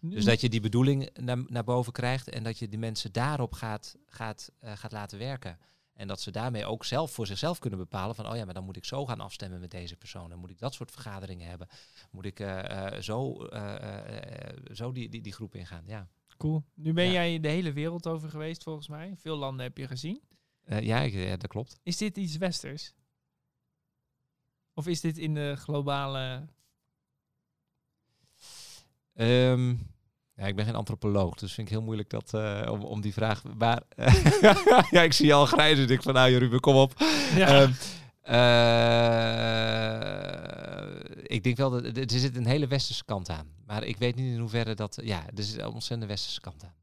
Dus 0.00 0.24
dat 0.24 0.40
je 0.40 0.48
die 0.48 0.60
bedoeling 0.60 1.10
naar, 1.20 1.44
naar 1.46 1.64
boven 1.64 1.92
krijgt 1.92 2.28
en 2.28 2.42
dat 2.42 2.58
je 2.58 2.68
die 2.68 2.78
mensen 2.78 3.12
daarop 3.12 3.52
gaat, 3.52 3.96
gaat, 4.06 4.52
gaat 4.62 4.92
laten 4.92 5.18
werken. 5.18 5.58
En 5.98 6.08
dat 6.08 6.20
ze 6.20 6.30
daarmee 6.30 6.66
ook 6.66 6.84
zelf 6.84 7.10
voor 7.10 7.26
zichzelf 7.26 7.58
kunnen 7.58 7.78
bepalen 7.78 8.14
van, 8.14 8.28
oh 8.30 8.36
ja, 8.36 8.44
maar 8.44 8.54
dan 8.54 8.64
moet 8.64 8.76
ik 8.76 8.84
zo 8.84 9.06
gaan 9.06 9.20
afstemmen 9.20 9.60
met 9.60 9.70
deze 9.70 9.96
persoon. 9.96 10.30
Dan 10.30 10.38
moet 10.38 10.50
ik 10.50 10.58
dat 10.58 10.74
soort 10.74 10.90
vergaderingen 10.90 11.48
hebben. 11.48 11.68
Moet 12.10 12.24
ik 12.24 12.40
eh, 12.40 12.94
eh, 12.94 13.02
zo, 13.02 13.44
eh, 13.44 14.74
zo 14.74 14.92
die, 14.92 15.08
die, 15.08 15.20
die 15.22 15.32
groep 15.32 15.54
ingaan. 15.54 15.82
Ja, 15.86 16.08
Cool. 16.36 16.64
Nu 16.74 16.92
ben 16.92 17.04
Ja. 17.04 17.10
jij 17.10 17.40
de 17.40 17.48
hele 17.48 17.72
wereld 17.72 18.06
over 18.06 18.28
geweest 18.30 18.62
volgens 18.62 18.88
mij. 18.88 19.16
Veel 19.16 19.36
landen 19.36 19.66
heb 19.66 19.78
je 19.78 19.86
gezien. 19.86 20.20
Ja, 20.66 21.00
ik, 21.00 21.12
ja, 21.12 21.36
dat 21.36 21.50
klopt. 21.50 21.80
Is 21.82 21.96
dit 21.96 22.16
iets 22.16 22.36
westers? 22.36 22.94
Of 24.74 24.86
is 24.86 25.00
dit 25.00 25.18
in 25.18 25.34
de 25.34 25.54
globale... 25.56 26.48
Ehm, 29.14 29.76
ja, 30.38 30.46
ik 30.46 30.56
ben 30.56 30.64
geen 30.64 30.74
antropoloog, 30.74 31.34
dus 31.34 31.52
vind 31.52 31.66
ik 31.66 31.72
heel 31.72 31.82
moeilijk 31.82 32.10
dat, 32.10 32.34
eh, 32.34 32.68
om, 32.70 32.82
om 32.82 33.00
die 33.00 33.12
vraag. 33.12 33.42
Maar 33.56 33.82
ja, 34.90 35.02
ik 35.02 35.12
zie 35.12 35.26
je 35.26 35.32
al 35.32 35.46
grijzen. 35.46 35.82
Ik 35.82 35.88
denk 35.88 36.02
van, 36.02 36.14
nou, 36.14 36.36
Ruben, 36.36 36.60
kom 36.60 36.76
op. 36.76 36.94
Ehm, 37.36 37.70
eh, 38.22 38.34
ik 41.22 41.42
denk 41.42 41.56
wel 41.56 41.70
dat 41.70 41.84
er 41.84 42.04
zit 42.06 42.36
een 42.36 42.46
hele 42.46 42.66
westerse 42.66 43.04
kant 43.04 43.30
aan. 43.30 43.46
Maar 43.66 43.84
ik 43.84 43.96
weet 43.96 44.14
niet 44.14 44.32
in 44.32 44.40
hoeverre 44.40 44.74
dat. 44.74 44.98
Ja, 45.02 45.26
er 45.34 45.42
zit 45.42 45.58
een 45.58 45.66
ontzettende 45.66 46.06
westerse 46.06 46.40
kant 46.40 46.64
aan. 46.64 46.74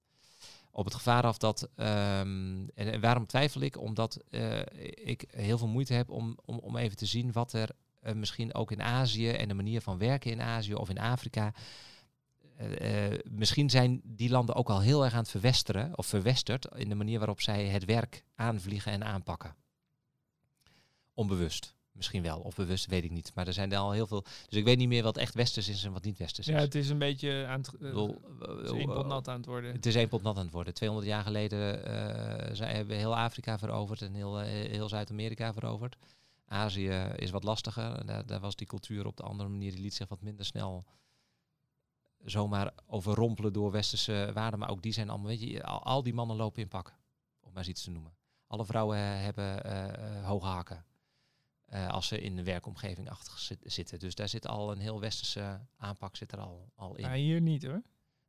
Op 0.72 0.86
het 0.86 0.94
gevaar 0.94 1.24
af 1.24 1.38
dat. 1.38 1.70
ehm, 1.76 2.68
en, 2.74 3.02
waarom 3.02 3.26
twijfel 3.26 3.62
ik? 3.62 3.80
Omdat 3.80 4.20
eh, 4.30 4.60
ik 4.94 5.26
heel 5.32 5.58
veel 5.58 5.68
moeite 5.68 5.94
heb 5.94 6.10
om, 6.10 6.38
om, 6.46 6.58
om 6.58 6.78
even 6.78 6.98
te 6.98 7.06
zien 7.06 7.32
wat 7.32 7.54
er 7.54 7.70
misschien 8.13 8.54
ook 8.54 8.72
in 8.72 8.82
Azië 8.82 9.30
en 9.30 9.48
de 9.48 9.54
manier 9.54 9.82
van 9.82 9.98
werken 9.98 10.32
in 10.32 10.41
Azië 10.41 10.74
of 10.74 10.89
in 10.89 11.00
Afrika. 11.00 11.54
Eh, 12.58 13.12
eh, 13.12 13.20
misschien 13.30 13.70
zijn 13.70 14.02
die 14.04 14.30
landen 14.30 14.56
ook 14.56 14.70
al 14.70 14.82
heel 14.82 15.04
erg 15.04 15.13
aan 15.13 15.20
het 15.20 15.30
verwesteren 15.30 15.98
of 15.98 16.06
verwesterd 16.06 16.68
in 16.76 16.89
de 16.89 16.96
manier 16.96 17.18
waarop 17.18 17.41
zij 17.41 17.65
het 17.65 17.86
werk 17.86 18.24
aanvliegen 18.36 18.91
en 18.91 19.04
aanpakken. 19.04 19.56
Onbewust. 21.13 21.76
Misschien 21.96 22.22
wel, 22.22 22.39
of 22.39 22.56
bewust, 22.56 22.86
weet 22.86 23.04
ik 23.04 23.12
niet. 23.12 23.32
Maar 23.36 23.48
er 23.48 23.54
zijn 23.54 23.72
er 23.72 23.78
al 23.78 23.91
heel 23.91 24.08
veel. 24.08 24.24
Dus 24.50 24.58
ik 24.58 24.63
weet 24.63 24.78
niet 24.78 24.88
meer 24.88 25.04
wat 25.04 25.18
echt 25.18 25.34
westers 25.34 25.68
is 25.68 25.84
en 25.84 25.91
wat 25.91 26.04
niet 26.04 26.18
westers 26.18 26.48
Ja, 26.48 26.58
is. 26.58 26.62
het 26.63 26.76
is 26.76 26.89
een 26.89 26.98
beetje 26.98 27.46
aan 27.48 27.60
het... 27.60 27.74
Is 27.80 27.89
eh, 27.89 28.78
één 28.78 28.86
pot 28.86 29.04
eh, 29.04 29.08
nat 29.08 29.28
aan 29.28 29.38
het 29.38 29.46
worden. 29.46 29.72
Het 29.72 29.86
is 29.86 29.96
één 29.96 30.08
pot 30.08 30.22
nat 30.22 30.38
aan 30.38 30.44
het 30.44 30.54
worden. 30.54 30.74
200 30.74 31.12
jaar 31.12 31.24
geleden 31.24 31.60
hebben 32.58 32.88
we 32.88 32.94
heel 32.94 33.18
Afrika 33.18 33.58
veroverd 33.58 34.02
en 34.02 34.13
heel, 34.13 34.39
heel 34.39 34.89
Zuid-Amerika 34.89 35.54
veroverd. 35.54 35.96
Azië 36.48 36.89
is 37.15 37.32
wat 37.32 37.44
lastiger. 37.44 38.06
Daar, 38.06 38.26
daar 38.26 38.39
was 38.39 38.56
die 38.56 38.68
cultuur 38.68 39.06
op 39.06 39.18
de 39.18 39.24
andere 39.24 39.50
manier. 39.50 39.72
Die 39.72 39.82
liet 39.82 39.94
zich 39.94 40.08
wat 40.08 40.22
minder 40.22 40.46
snel 40.46 40.86
zomaar 42.26 42.72
overrompelen 42.88 43.54
door 43.54 43.72
westerse 43.72 44.32
waarden. 44.34 44.60
Maar 44.60 44.70
ook 44.70 44.82
die 44.82 44.94
zijn 44.94 45.10
allemaal, 45.10 45.28
weet 45.28 45.42
je, 45.42 45.64
al, 45.64 45.84
al 45.84 46.04
die 46.04 46.14
mannen 46.14 46.36
lopen 46.36 46.62
in 46.62 46.68
pak. 46.68 46.96
Om 47.40 47.50
maar 47.50 47.58
eens 47.58 47.68
iets 47.68 47.84
te 47.84 47.92
noemen. 47.92 48.14
Alle 48.48 48.66
vrouwen 48.66 48.98
eh, 48.98 49.04
hebben 49.04 49.64
eh, 49.64 50.26
hoge 50.28 50.46
haken. 50.46 50.86
eh, 51.66 51.88
als 51.90 52.08
ze 52.08 52.22
in 52.22 52.36
de 52.36 52.44
werkomgeving 52.44 53.10
achter 53.10 53.40
zit- 53.40 53.64
zitten. 53.64 54.00
Dus 54.00 54.16
daar 54.16 54.30
zit 54.30 54.48
al 54.48 54.72
een 54.72 54.80
heel 54.80 55.00
westerse 55.00 55.60
aanpak 55.78 56.16
zit 56.16 56.32
er 56.32 56.40
al, 56.40 56.70
al 56.76 56.96
in. 56.96 57.04
Ja, 57.06 57.14
hier 57.14 57.42
niet 57.42 57.66
hoor. 57.66 57.82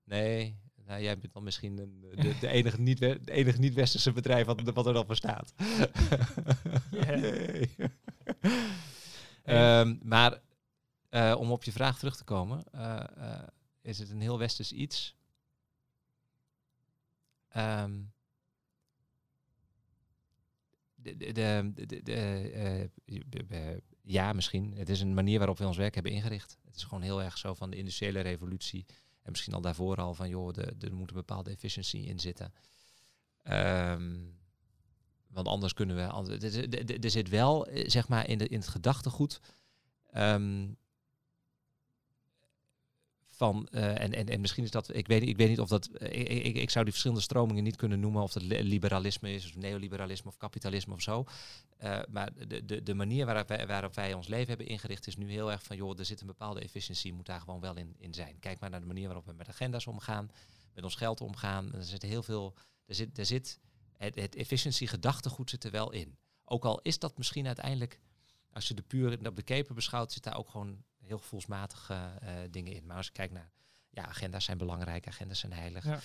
Nee, 0.05 0.59
nou, 0.85 1.03
jij 1.03 1.19
bent 1.19 1.33
dan 1.33 1.43
misschien 1.43 1.79
een, 1.79 2.01
de, 2.17 2.39
de 2.41 2.49
enige 2.49 2.81
niet 2.81 2.99
de 2.99 3.21
enige 3.25 3.59
niet-westerse 3.59 4.13
bedrijf 4.13 4.47
wat, 4.47 4.61
wat 4.63 4.87
er 4.87 4.93
dan 4.93 5.07
bestaat. 5.07 5.55
Yeah. 6.91 7.21
Yay. 7.23 7.71
Ehm, 9.43 9.97
maar 10.03 10.41
om 11.37 11.51
op 11.53 11.65
je 11.65 11.73
vraag 11.73 11.99
terug 11.99 12.17
te 12.17 12.25
komen, 12.25 12.65
is 13.87 13.99
het 13.99 14.11
een 14.11 14.21
heel 14.21 14.39
westers 14.39 14.73
iets. 14.73 15.17
Ehm, 17.49 18.01
de, 20.95 21.17
de, 21.17 21.33
de, 22.03 22.15
eh, 22.15 22.83
eh, 23.51 23.79
ja, 24.03 24.33
misschien. 24.33 24.77
Het 24.77 24.89
is 24.89 25.01
een 25.01 25.15
manier 25.15 25.39
waarop 25.39 25.59
we 25.59 25.67
ons 25.67 25.77
werk 25.77 25.95
hebben 25.95 26.13
ingericht. 26.13 26.59
Het 26.65 26.77
is 26.77 26.85
gewoon 26.85 27.03
heel 27.03 27.23
erg 27.23 27.39
zo 27.39 27.55
van 27.55 27.71
de 27.71 27.77
industriële 27.77 28.21
revolutie. 28.21 28.85
En 29.23 29.31
misschien 29.31 29.55
al 29.55 29.61
daarvoor 29.61 29.97
al 29.97 30.15
van, 30.15 30.29
joh, 30.29 30.57
er 30.57 30.95
moet 30.95 31.09
een 31.09 31.17
bepaalde 31.17 31.51
efficiëntie 31.51 32.07
in 32.07 32.21
zitten. 32.21 32.53
Ehm, 33.43 34.19
want 35.27 35.49
anders 35.49 35.73
kunnen 35.73 35.97
we... 35.97 36.99
er 37.03 37.11
zit 37.11 37.29
wel, 37.29 37.67
eh, 37.67 37.89
zeg 37.89 38.09
maar, 38.09 38.29
in, 38.29 38.39
de, 38.39 38.49
in 38.49 38.59
het 38.59 38.69
gedachtegoed... 38.69 39.41
ehm, 40.11 40.69
van, 43.37 43.69
eh, 43.71 44.01
en, 44.01 44.13
en, 44.13 44.27
en 44.29 44.41
misschien 44.41 44.65
is 44.65 44.71
dat, 44.71 44.95
ik 44.95 45.07
weet, 45.07 45.23
ik 45.23 45.37
weet 45.37 45.49
niet 45.49 45.61
of 45.61 45.69
dat, 45.69 45.87
eh, 45.87 46.47
ik, 46.47 46.57
ik, 46.57 46.71
zou 46.71 46.85
die 46.85 46.93
verschillende 46.93 47.25
stromingen 47.25 47.65
niet 47.65 47.77
kunnen 47.77 48.01
noemen 48.01 48.23
of 48.23 48.33
dat 48.33 48.43
li- 48.43 48.63
liberalisme 48.63 49.33
is, 49.33 49.45
of 49.45 49.57
neoliberalisme 49.57 50.31
of 50.31 50.37
kapitalisme 50.37 50.95
of 50.95 51.03
zo. 51.03 51.25
Eh, 51.77 52.01
maar 52.09 52.49
de, 52.49 52.65
de, 52.65 52.83
de 52.83 52.95
manier 52.95 53.27
waarop 53.27 53.49
wij, 53.49 53.67
waarop 53.67 53.95
wij 53.95 54.15
ons 54.15 54.29
leven 54.29 54.49
hebben 54.49 54.67
ingericht 54.67 55.07
is 55.07 55.17
nu 55.17 55.31
heel 55.31 55.51
erg 55.51 55.63
van, 55.63 55.77
joh, 55.77 55.99
er 55.99 56.05
zit 56.05 56.21
een 56.21 56.27
bepaalde 56.27 56.61
efficiëntie, 56.61 57.13
moet 57.13 57.27
daar 57.27 57.41
gewoon 57.41 57.61
wel 57.61 57.77
in, 57.77 57.95
in 57.99 58.15
zijn. 58.15 58.39
Kijk 58.39 58.61
maar 58.61 58.71
naar 58.71 58.81
de 58.81 58.87
manier 58.87 59.07
waarop 59.07 59.27
we 59.27 59.33
met 59.33 59.49
agenda's 59.49 59.87
omgaan, 59.87 60.31
met 60.75 60.85
ons 60.85 60.95
geld 60.95 61.21
omgaan. 61.21 61.75
Er 61.75 61.85
zit 61.85 62.03
heel 62.03 62.23
veel, 62.23 62.55
er 62.87 62.95
zit, 62.95 63.19
er 63.19 63.27
zit 63.27 63.59
het, 63.97 64.15
het 64.15 64.37
efficiëntie 64.37 64.89
gedachtegoed 64.89 65.51
zit 65.51 65.65
er 65.65 65.71
wel 65.71 65.93
in. 65.93 66.17
Ook 66.45 66.65
al 66.65 66.81
is 66.83 66.99
dat 66.99 67.19
misschien 67.19 67.47
uiteindelijk, 67.47 68.01
als 68.53 68.69
je 68.69 68.75
de 68.75 68.83
puur 68.83 69.27
op 69.27 69.37
de 69.37 69.43
keper 69.43 69.75
beschouwt, 69.75 70.13
zit 70.13 70.23
daar 70.23 70.37
ook 70.37 70.51
gewoon 70.51 70.85
heel 71.07 71.19
gevoelsmatige 71.19 71.95
eh, 72.21 72.29
dingen 72.51 72.73
in. 72.73 72.87
Maar 72.87 72.97
als 72.97 73.07
je 73.07 73.13
kijkt 73.13 73.33
naar, 73.33 73.51
ja, 73.91 74.07
agenda's 74.07 74.45
zijn 74.45 74.59
belangrijk, 74.59 75.07
agenda's 75.07 75.39
zijn 75.39 75.53
heilig. 75.53 75.85
Ja. 75.85 75.99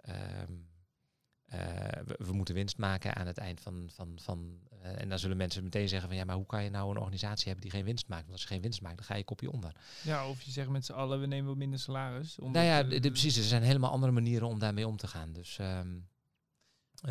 Ehm, 0.00 0.52
eh, 1.46 1.58
we, 2.04 2.14
we 2.18 2.32
moeten 2.32 2.54
winst 2.54 2.78
maken 2.78 3.14
aan 3.14 3.26
het 3.26 3.38
eind 3.38 3.60
van. 3.60 3.90
van, 3.92 4.18
van 4.22 4.58
eh, 4.82 5.00
en 5.00 5.08
dan 5.08 5.18
zullen 5.18 5.36
mensen 5.36 5.62
meteen 5.62 5.88
zeggen 5.88 6.08
van 6.08 6.16
ja, 6.18 6.24
maar 6.24 6.36
hoe 6.36 6.46
kan 6.46 6.64
je 6.64 6.70
nou 6.70 6.90
een 6.90 6.96
organisatie 6.96 7.44
hebben 7.44 7.62
die 7.62 7.70
geen 7.70 7.84
winst 7.84 8.08
maakt? 8.08 8.20
Want 8.22 8.32
als 8.32 8.42
je 8.42 8.48
geen 8.48 8.60
winst 8.60 8.80
maakt, 8.82 8.96
dan 8.96 9.04
ga 9.06 9.14
je 9.14 9.24
kopje 9.24 9.50
onder. 9.50 9.72
Ja, 10.02 10.28
of 10.28 10.42
je 10.42 10.50
zegt 10.50 10.68
met 10.68 10.84
z'n 10.84 10.92
allen, 10.92 11.20
we 11.20 11.26
nemen 11.26 11.46
wat 11.48 11.56
minder 11.56 11.78
salaris. 11.78 12.36
nou 12.36 12.58
ja, 12.58 12.82
eh, 12.82 12.88
de- 12.90 13.00
de- 13.00 13.10
precies. 13.10 13.36
Er 13.36 13.42
zijn 13.42 13.62
helemaal 13.62 13.90
andere 13.90 14.12
manieren 14.12 14.48
om 14.48 14.58
daarmee 14.58 14.86
om 14.86 14.96
te 14.96 15.06
gaan. 15.06 15.32
Dus, 15.32 15.58
ehm, 15.58 15.88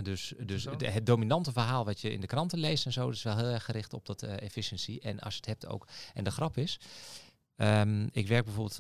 dus, 0.02 0.34
dus 0.45 0.63
het 0.63 1.06
dominante 1.06 1.52
verhaal 1.52 1.86
wat 1.86 2.02
je 2.02 2.12
in 2.12 2.21
de 2.21 2.28
kranten 2.28 2.60
leest 2.60 2.86
en 2.86 2.93
zo, 2.93 3.10
is 3.10 3.24
wel 3.24 3.38
heel 3.38 3.45
erg 3.45 3.65
gericht 3.65 3.93
op 3.93 4.06
dat 4.06 4.24
eh 4.24 4.41
efficiëntie. 4.41 5.00
En 5.02 5.19
als 5.19 5.34
je 5.34 5.39
het 5.39 5.50
hebt 5.50 5.67
ook. 5.67 5.88
En 6.13 6.24
de 6.24 6.32
grap 6.32 6.58
is, 6.58 6.80
ehm, 7.56 8.08
ik 8.12 8.28
werk 8.28 8.45
bijvoorbeeld. 8.45 8.80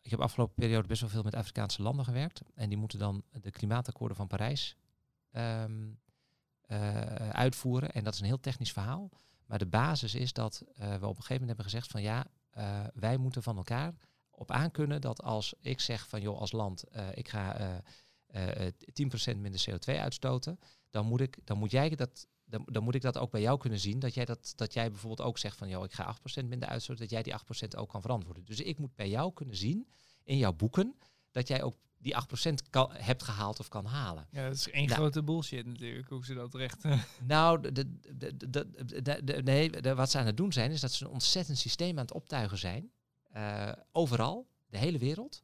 Ik 0.00 0.10
heb 0.10 0.20
afgelopen 0.20 0.54
periode 0.54 0.88
best 0.88 1.00
wel 1.00 1.10
veel 1.10 1.22
met 1.22 1.34
Afrikaanse 1.34 1.82
landen 1.82 2.04
gewerkt. 2.04 2.40
En 2.54 2.68
die 2.68 2.78
moeten 2.78 2.98
dan 2.98 3.22
de 3.30 3.50
klimaatakkoorden 3.50 4.16
van 4.16 4.26
Parijs 4.26 4.76
ehm, 5.30 5.88
eh, 6.60 7.28
uitvoeren. 7.30 7.92
En 7.92 8.04
dat 8.04 8.14
is 8.14 8.20
een 8.20 8.26
heel 8.26 8.40
technisch 8.40 8.72
verhaal. 8.72 9.10
Maar 9.46 9.58
de 9.58 9.66
basis 9.66 10.14
is 10.14 10.32
dat 10.32 10.62
eh, 10.74 10.88
we 10.88 10.94
op 10.94 11.16
een 11.16 11.22
gegeven 11.22 11.32
moment 11.32 11.46
hebben 11.46 11.64
gezegd 11.64 11.90
van 11.90 12.02
ja, 12.02 12.26
wij 12.94 13.16
moeten 13.16 13.42
van 13.42 13.56
elkaar 13.56 13.94
op 14.30 14.50
aankunnen 14.50 15.00
dat 15.00 15.22
als 15.22 15.54
ik 15.60 15.80
zeg 15.80 16.08
van 16.08 16.20
joh, 16.20 16.38
als 16.38 16.52
land, 16.52 16.84
ik 17.14 17.28
ga 17.28 17.82
10% 19.34 19.36
minder 19.38 19.64
CO2 19.70 19.94
uitstoten, 19.98 20.58
dan 20.90 21.06
moet, 21.06 21.20
ik, 21.20 21.38
dan 21.44 21.58
moet 21.58 21.70
jij 21.70 21.88
dat. 21.90 22.26
Dan, 22.48 22.62
dan 22.72 22.82
moet 22.82 22.94
ik 22.94 23.02
dat 23.02 23.18
ook 23.18 23.30
bij 23.30 23.40
jou 23.40 23.58
kunnen 23.58 23.78
zien. 23.78 23.98
Dat 23.98 24.14
jij, 24.14 24.24
dat, 24.24 24.52
dat 24.56 24.72
jij 24.72 24.90
bijvoorbeeld 24.90 25.28
ook 25.28 25.38
zegt 25.38 25.56
van 25.56 25.68
joh, 25.68 25.84
ik 25.84 25.92
ga 25.92 26.16
8% 26.40 26.44
minder 26.44 26.68
uitstoten, 26.68 27.02
dat 27.02 27.10
jij 27.10 27.22
die 27.22 27.32
8% 27.64 27.68
ook 27.78 27.88
kan 27.88 28.00
verantwoorden. 28.00 28.44
Dus 28.44 28.60
ik 28.60 28.78
moet 28.78 28.94
bij 28.94 29.08
jou 29.08 29.32
kunnen 29.32 29.56
zien 29.56 29.88
in 30.24 30.36
jouw 30.36 30.52
boeken 30.52 30.96
dat 31.30 31.48
jij 31.48 31.62
ook 31.62 31.76
die 31.98 32.14
8% 32.48 32.70
kan, 32.70 32.90
hebt 32.92 33.22
gehaald 33.22 33.58
of 33.60 33.68
kan 33.68 33.84
halen. 33.84 34.26
Ja, 34.30 34.46
dat 34.46 34.54
is 34.56 34.70
één 34.70 34.86
Nou. 34.86 34.98
grote 35.00 35.22
bullshit 35.22 35.66
natuurlijk, 35.66 36.08
hoe 36.08 36.24
ze 36.24 36.34
dat 36.34 36.54
recht... 36.54 36.84
eh, 36.84 37.02
Nou, 37.26 37.60
de, 37.72 37.72
de, 38.16 38.36
de, 39.24 39.42
nee, 39.44 39.70
wat 39.94 40.10
ze 40.10 40.18
aan 40.18 40.26
het 40.26 40.36
doen 40.36 40.52
zijn, 40.52 40.70
is 40.70 40.80
dat 40.80 40.92
ze 40.92 41.04
een 41.04 41.10
ontzettend 41.10 41.58
systeem 41.58 41.90
aan 41.98 42.04
het 42.04 42.12
optuigen 42.14 42.58
zijn. 42.58 42.90
eh, 43.30 43.72
overal, 43.92 44.46
de 44.66 44.78
hele 44.78 44.98
wereld. 44.98 45.42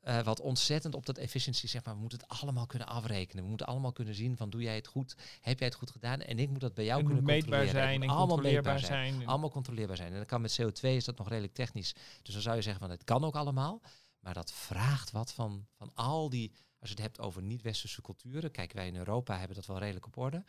Eh, 0.00 0.22
wat 0.22 0.40
ontzettend 0.40 0.94
op 0.94 1.06
dat 1.06 1.18
efficiëntie, 1.18 1.68
zeg 1.68 1.84
maar, 1.84 1.94
we 1.94 2.00
moeten 2.00 2.18
het 2.18 2.40
allemaal 2.40 2.66
kunnen 2.66 2.88
afrekenen. 2.88 3.42
We 3.42 3.48
moeten 3.48 3.66
allemaal 3.66 3.92
kunnen 3.92 4.14
zien 4.14 4.36
van, 4.36 4.50
doe 4.50 4.62
jij 4.62 4.74
het 4.74 4.86
goed? 4.86 5.16
Heb 5.40 5.58
jij 5.58 5.68
het 5.68 5.76
goed 5.76 5.90
gedaan? 5.90 6.20
En 6.20 6.38
ik 6.38 6.48
moet 6.50 6.60
dat 6.60 6.74
bij 6.74 6.84
jou 6.84 7.02
kunnen 7.04 7.24
meetbaar 7.24 7.58
controleren. 7.58 7.70
Zijn 7.88 8.02
en 8.02 8.08
allemaal 8.08 8.26
controleerbaar 8.26 8.72
meetbaar 8.74 8.96
zijn. 8.98 9.14
zijn. 9.14 9.28
Allemaal 9.28 9.50
controleerbaar 9.50 9.96
zijn. 9.96 10.10
En 10.10 10.16
dan 10.16 10.26
kan 10.26 10.40
met 10.40 10.60
CO2 10.62 10.80
is 10.80 11.04
dat 11.04 11.18
nog 11.18 11.28
redelijk 11.28 11.54
technisch. 11.54 11.92
Dus 12.22 12.32
dan 12.34 12.42
zou 12.42 12.56
je 12.56 12.62
zeggen 12.62 12.80
van, 12.80 12.90
het 12.90 13.04
kan 13.04 13.24
ook 13.24 13.34
allemaal. 13.36 13.80
Maar 14.20 14.34
dat 14.34 14.52
vraagt 14.52 15.10
wat 15.10 15.32
van, 15.32 15.66
van 15.76 15.90
al 15.94 16.28
die, 16.28 16.52
als 16.78 16.88
je 16.88 16.94
het 16.94 17.04
hebt 17.04 17.18
over 17.20 17.42
niet-westerse 17.42 18.02
culturen. 18.02 18.50
Kijk, 18.50 18.72
wij 18.72 18.86
in 18.86 18.96
Europa 18.96 19.38
hebben 19.38 19.56
dat 19.56 19.66
wel 19.66 19.78
redelijk 19.78 20.06
op 20.06 20.16
orde. 20.16 20.44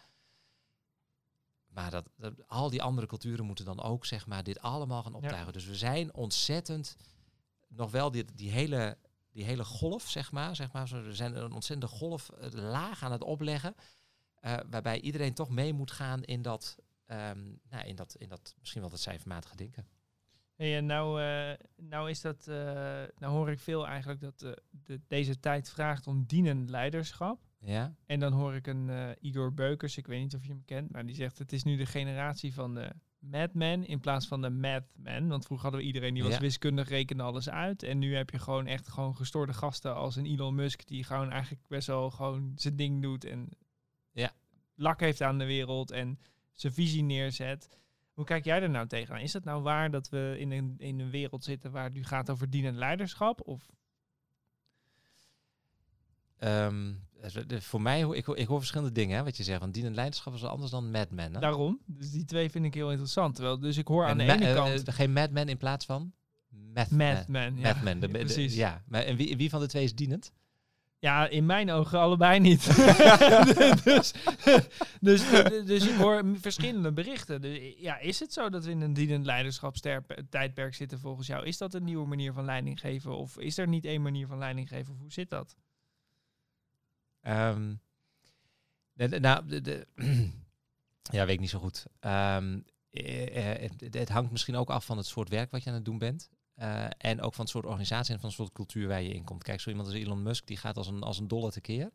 Maar 1.68 1.92
dat, 1.92 2.10
dat- 2.18 2.48
al 2.48 2.70
die 2.70 2.82
andere 2.82 3.08
culturen 3.08 3.46
moeten 3.46 3.66
dan 3.66 3.82
ook 3.82 4.06
zeg 4.06 4.28
maar, 4.28 4.44
dit 4.44 4.60
allemaal 4.60 5.04
gaan 5.04 5.14
optuigen. 5.14 5.54
Dus 5.54 5.66
we 5.66 5.76
zijn 5.76 6.14
ontzettend 6.14 6.96
nog 7.68 7.92
wel 7.92 8.12
die, 8.12 8.26
die, 8.36 8.52
hele, 8.52 8.98
die 9.32 9.44
hele 9.44 9.63
golf, 9.63 10.10
zeg 10.10 10.32
maar, 10.32 10.56
zeg 10.56 10.72
maar. 10.72 10.88
We 11.04 11.13
zijn 11.15 11.36
een 11.36 11.54
ontzettende 11.54 11.96
golf 11.96 12.30
eh, 12.30 12.50
laag 12.52 13.04
aan 13.04 13.12
het 13.12 13.24
opleggen. 13.24 13.76
eh, 14.39 14.58
waarbij 14.70 15.00
iedereen 15.02 15.34
toch 15.34 15.50
mee 15.50 15.74
moet 15.74 15.91
gaan 15.91 16.24
in 16.24 16.41
dat, 16.41 16.78
ehm, 17.06 17.39
nou, 17.70 17.86
in 17.86 17.96
dat, 17.96 18.15
in 18.17 18.30
dat 18.30 18.56
misschien 18.60 18.82
wel 18.82 18.89
dat 18.89 19.00
cijfermatige 19.00 19.56
denken. 19.56 19.88
Hey, 20.56 20.78
en 20.78 20.86
nou, 20.86 21.22
eh, 21.22 21.58
nou 21.78 22.10
is 22.10 22.22
dat, 22.22 22.48
eh, 22.48 22.56
nou 23.17 23.34
hoor 23.34 23.50
ik 23.52 23.60
veel 23.60 23.88
eigenlijk 23.88 24.22
dat 24.22 24.39
de, 24.84 25.02
deze 25.08 25.39
tijd 25.39 25.70
vraagt 25.70 26.08
om 26.08 26.24
dienend 26.26 26.70
leiderschap. 26.70 27.39
Ja? 27.60 27.96
En 28.06 28.20
dan 28.20 28.34
hoor 28.34 28.56
ik 28.56 28.67
een 28.67 29.15
Igor 29.20 29.54
Beukers, 29.54 29.98
ik 29.98 30.08
weet 30.08 30.22
niet 30.22 30.36
of 30.36 30.44
je 30.44 30.50
hem 30.50 30.65
kent, 30.65 30.91
maar 30.91 31.06
die 31.06 31.15
zegt 31.15 31.38
het 31.38 31.52
is 31.54 31.63
nu 31.63 31.78
de 31.78 31.86
generatie 31.86 32.54
van 32.54 32.74
de 32.74 32.91
madman 33.22 33.86
in 33.86 34.00
plaats 34.00 34.28
van 34.28 34.42
de 34.42 34.50
madman. 34.50 35.28
Want 35.28 35.46
vroeger 35.46 35.66
hadden 35.68 35.82
we 35.82 35.88
iedereen 35.88 36.14
die 36.14 36.24
was 36.24 36.34
Ja. 36.34 36.40
wiskundig, 36.40 36.90
rekende 36.90 37.24
alles 37.24 37.50
uit. 37.50 37.84
En 37.84 38.00
nu 38.00 38.16
heb 38.16 38.30
je 38.30 38.40
gewoon 38.40 38.68
echt 38.68 38.88
gewoon 38.88 39.16
gestoorde 39.16 39.54
gasten 39.54 39.96
als 39.96 40.16
een 40.16 40.26
Elon 40.26 40.56
Musk 40.56 40.88
die 40.88 41.04
gewoon 41.04 41.32
eigenlijk 41.32 41.68
best 41.68 41.88
wel 41.88 42.10
gewoon 42.12 42.52
zijn 42.56 42.76
ding 42.76 43.02
doet 43.02 43.26
en 43.26 43.50
Ja. 44.12 44.32
lak 44.76 45.00
heeft 45.00 45.22
aan 45.22 45.38
de 45.38 45.46
wereld 45.46 45.92
en 45.92 46.20
zijn 46.52 46.74
visie 46.74 47.04
neerzet. 47.04 47.70
Hoe 48.14 48.26
kijk 48.26 48.46
jij 48.46 48.62
er 48.62 48.70
nou 48.70 48.88
tegenaan? 48.88 49.22
Is 49.22 49.34
het 49.34 49.44
nou 49.44 49.62
waar 49.62 49.92
dat 49.92 50.10
we 50.10 50.36
in 50.40 50.52
een, 50.52 50.76
in 50.78 51.00
een 51.00 51.10
wereld 51.10 51.44
zitten 51.44 51.72
waar 51.72 51.84
het 51.84 51.94
nu 51.94 52.04
gaat 52.04 52.30
over 52.30 52.50
dienend 52.50 52.78
leiderschap? 52.78 53.48
Of 53.48 53.70
Ehm, 56.38 56.94
voor 57.60 57.82
mij, 57.82 58.02
ik, 58.02 58.28
ik 58.28 58.48
hoor 58.48 58.58
verschillende 58.58 58.92
dingen, 58.94 59.18
hè, 59.18 59.24
wat 59.24 59.38
je 59.38 59.44
zegt. 59.44 59.60
Want 59.60 59.74
dienend 59.74 59.96
leiderschap 59.96 60.34
is 60.34 60.44
anders 60.44 60.72
dan 60.72 60.92
madman. 60.92 61.34
Hè? 61.34 61.40
daarom? 61.40 61.80
Dus 61.86 62.12
die 62.12 62.26
twee 62.26 62.50
vind 62.50 62.66
ik 62.66 62.74
heel 62.74 62.90
interessant. 62.90 63.36
Terwijl, 63.36 63.60
dus 63.60 63.78
ik 63.78 63.88
hoor 63.88 64.06
aan 64.06 64.18
de 64.18 64.24
ene 64.24 64.46
eh, 64.48 64.56
kant... 64.56 64.84
eh, 64.88 64.94
geen 64.94 65.14
madman 65.14 65.48
in 65.50 65.58
plaats 65.58 65.86
van 65.86 66.14
Madman, 66.74 67.06
ja. 67.08 67.54
Madman, 67.62 68.00
de- 68.00 68.08
Ja, 68.08 68.14
de- 68.14 68.20
precies. 68.20 68.56
ja, 68.56 68.84
maar 68.88 69.04
en 69.04 69.16
wie, 69.16 69.38
wie 69.38 69.50
van 69.50 69.60
de 69.60 69.68
twee 69.68 69.84
is 69.84 69.96
dienend? 69.96 70.34
Ja, 71.00 71.28
in 71.28 71.46
mijn 71.46 71.72
ogen 71.72 72.00
allebei 72.00 72.40
niet. 72.40 72.66
dus, 73.86 74.14
dus, 75.00 75.30
dus 75.66 75.88
ik 75.88 75.96
hoor 75.96 76.24
verschillende 76.36 76.92
berichten. 76.92 77.42
Dus, 77.42 77.74
ja, 77.78 77.98
is 78.00 78.20
het 78.20 78.34
zo 78.34 78.50
dat 78.50 78.66
we 78.66 78.72
in 78.72 78.82
een 78.82 78.94
dienend 78.94 79.26
leiderschapstijdperk 79.26 80.76
zitten 80.76 81.00
volgens 81.00 81.28
jou? 81.28 81.46
Is 81.46 81.58
dat 81.58 81.74
een 81.74 81.84
nieuwe 81.84 82.08
manier 82.08 82.34
van 82.34 82.46
leiding 82.46 82.80
geven? 82.80 83.18
Of 83.18 83.38
is 83.38 83.58
er 83.58 83.68
niet 83.68 83.86
één 83.86 84.02
manier 84.02 84.28
van 84.28 84.38
leiding 84.38 84.68
geven? 84.68 84.94
Of 84.94 85.00
hoe 85.00 85.12
zit 85.12 85.30
dat? 85.30 85.56
De- 88.94 89.20
nou, 89.20 89.62
de, 89.62 89.88
ja, 91.12 91.26
weet 91.26 91.34
ik 91.34 91.40
niet 91.40 91.50
zo 91.50 91.60
goed. 91.60 91.86
Ehm, 92.00 92.60
eh, 92.90 93.64
eh, 93.64 93.72
het, 93.92 94.10
hangt 94.10 94.32
misschien 94.32 94.56
ook 94.56 94.70
af 94.70 94.86
van 94.86 94.98
het 94.98 95.06
soort 95.06 95.30
werk 95.30 95.52
wat 95.52 95.64
je 95.64 95.70
aan 95.70 95.76
het 95.76 95.86
doen 95.86 95.98
bent. 95.98 96.30
Eh, 96.56 96.86
en 96.98 97.22
ook 97.22 97.34
van 97.34 97.44
het 97.44 97.54
soort 97.54 97.66
organisatie 97.66 98.14
en 98.14 98.20
van 98.20 98.30
het 98.30 98.38
soort 98.38 98.52
cultuur 98.52 98.88
waar 98.88 99.02
je 99.02 99.14
in 99.14 99.24
komt. 99.24 99.44
Kijk, 99.44 99.60
zo 99.60 99.70
iemand 99.70 99.88
als 99.88 99.98
Elon 99.98 100.24
Musk, 100.24 100.46
die 100.48 100.58
gaat 100.58 100.78
als 100.78 100.88
een, 100.88 101.04
als 101.04 101.20
een 101.20 101.28
dolle 101.28 101.52
tekeer. 101.52 101.92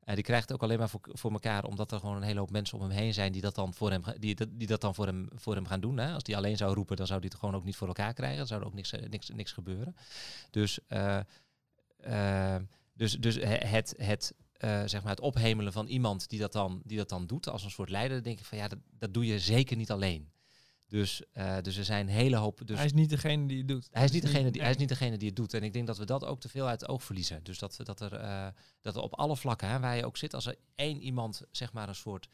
Eh 0.00 0.14
die 0.14 0.24
krijgt 0.24 0.42
het 0.48 0.52
ook 0.52 0.62
alleen 0.62 0.78
maar 0.78 0.88
voor, 0.88 1.00
voor 1.04 1.32
elkaar, 1.32 1.64
omdat 1.64 1.92
er 1.92 1.98
gewoon 2.00 2.16
een 2.16 2.22
hele 2.22 2.38
hoop 2.38 2.50
mensen 2.50 2.78
om 2.78 2.84
hem 2.84 2.98
heen 2.98 3.14
zijn 3.14 3.32
die 3.32 3.40
dat 3.42 3.54
dan 3.54 3.74
voor 3.74 3.90
hem, 3.90 4.02
die, 4.18 4.36
die 4.56 4.66
dat 4.66 4.80
dan 4.80 4.94
voor 4.94 5.06
hem, 5.06 5.28
voor 5.34 5.54
hem 5.54 5.66
gaan 5.66 5.80
doen. 5.80 5.96
Hè. 5.98 6.12
Als 6.12 6.22
die 6.22 6.36
alleen 6.36 6.56
zou 6.56 6.74
roepen, 6.74 6.96
dan 6.96 7.06
zou 7.06 7.20
die 7.20 7.30
het 7.30 7.38
gewoon 7.38 7.54
ook 7.54 7.64
niet 7.64 7.76
voor 7.76 7.86
elkaar 7.86 8.12
krijgen. 8.14 8.38
Dan 8.38 8.46
zou 8.46 8.60
er 8.60 8.66
ook 8.66 8.74
niks, 8.74 8.90
niks, 9.08 9.28
niks 9.30 9.52
gebeuren. 9.52 9.96
Dus, 10.50 10.78
eh, 10.88 12.56
dus, 12.94 13.12
dus 13.18 13.34
he- 13.34 13.66
het, 13.66 13.94
het, 13.96 14.34
eh, 14.62 14.82
zeg 14.86 15.02
maar 15.02 15.10
het 15.10 15.20
ophemelen 15.20 15.72
van 15.72 15.86
iemand 15.86 16.28
die 16.28 16.38
dat, 16.38 16.52
dan, 16.52 16.82
die 16.84 16.96
dat 16.96 17.08
dan 17.08 17.26
doet 17.26 17.48
als 17.48 17.64
een 17.64 17.70
soort 17.70 17.88
leider, 17.88 18.14
dan 18.14 18.22
denk 18.22 18.38
ik 18.38 18.44
van 18.44 18.58
ja, 18.58 18.68
dat, 18.68 18.78
dat 18.98 19.14
doe 19.14 19.26
je 19.26 19.38
zeker 19.38 19.76
niet 19.76 19.90
alleen. 19.90 20.30
Dus, 20.88 21.22
eh, 21.32 21.56
dus 21.62 21.76
er 21.76 21.84
zijn 21.84 22.08
een 22.08 22.14
hele 22.14 22.36
hoop. 22.36 22.60
Dus 22.64 22.76
hij 22.76 22.86
is 22.86 22.92
niet 22.92 23.10
degene 23.10 23.46
die 23.46 23.58
het 23.58 23.68
doet. 23.68 23.88
hij 23.90 24.04
is, 24.04 24.10
niet 24.10 24.22
degene 24.22 24.50
die, 24.50 24.60
hij 24.60 24.70
is 24.70 24.76
niet 24.76 24.88
degene 24.88 25.16
die 25.16 25.28
het 25.28 25.36
doet. 25.36 25.54
En 25.54 25.62
ik 25.62 25.72
denk 25.72 25.86
dat 25.86 25.98
we 25.98 26.04
dat 26.04 26.24
ook 26.24 26.40
te 26.40 26.48
veel 26.48 26.66
uit 26.66 26.80
het 26.80 26.90
oog 26.90 27.04
verliezen. 27.04 27.44
Dus 27.44 27.58
dat, 27.58 27.76
dat, 27.82 28.00
er, 28.00 28.12
eh, 28.12 28.46
dat 28.80 28.96
er 28.96 29.02
op 29.02 29.14
alle 29.14 29.36
vlakken, 29.36 29.68
hè, 29.68 29.80
waar 29.80 29.96
je 29.96 30.06
ook 30.06 30.16
zit, 30.16 30.34
als 30.34 30.46
er 30.46 30.56
één 30.74 31.02
iemand 31.02 31.42
zeg 31.50 31.72
maar 31.72 31.88
een 31.88 31.94
soort, 31.94 32.28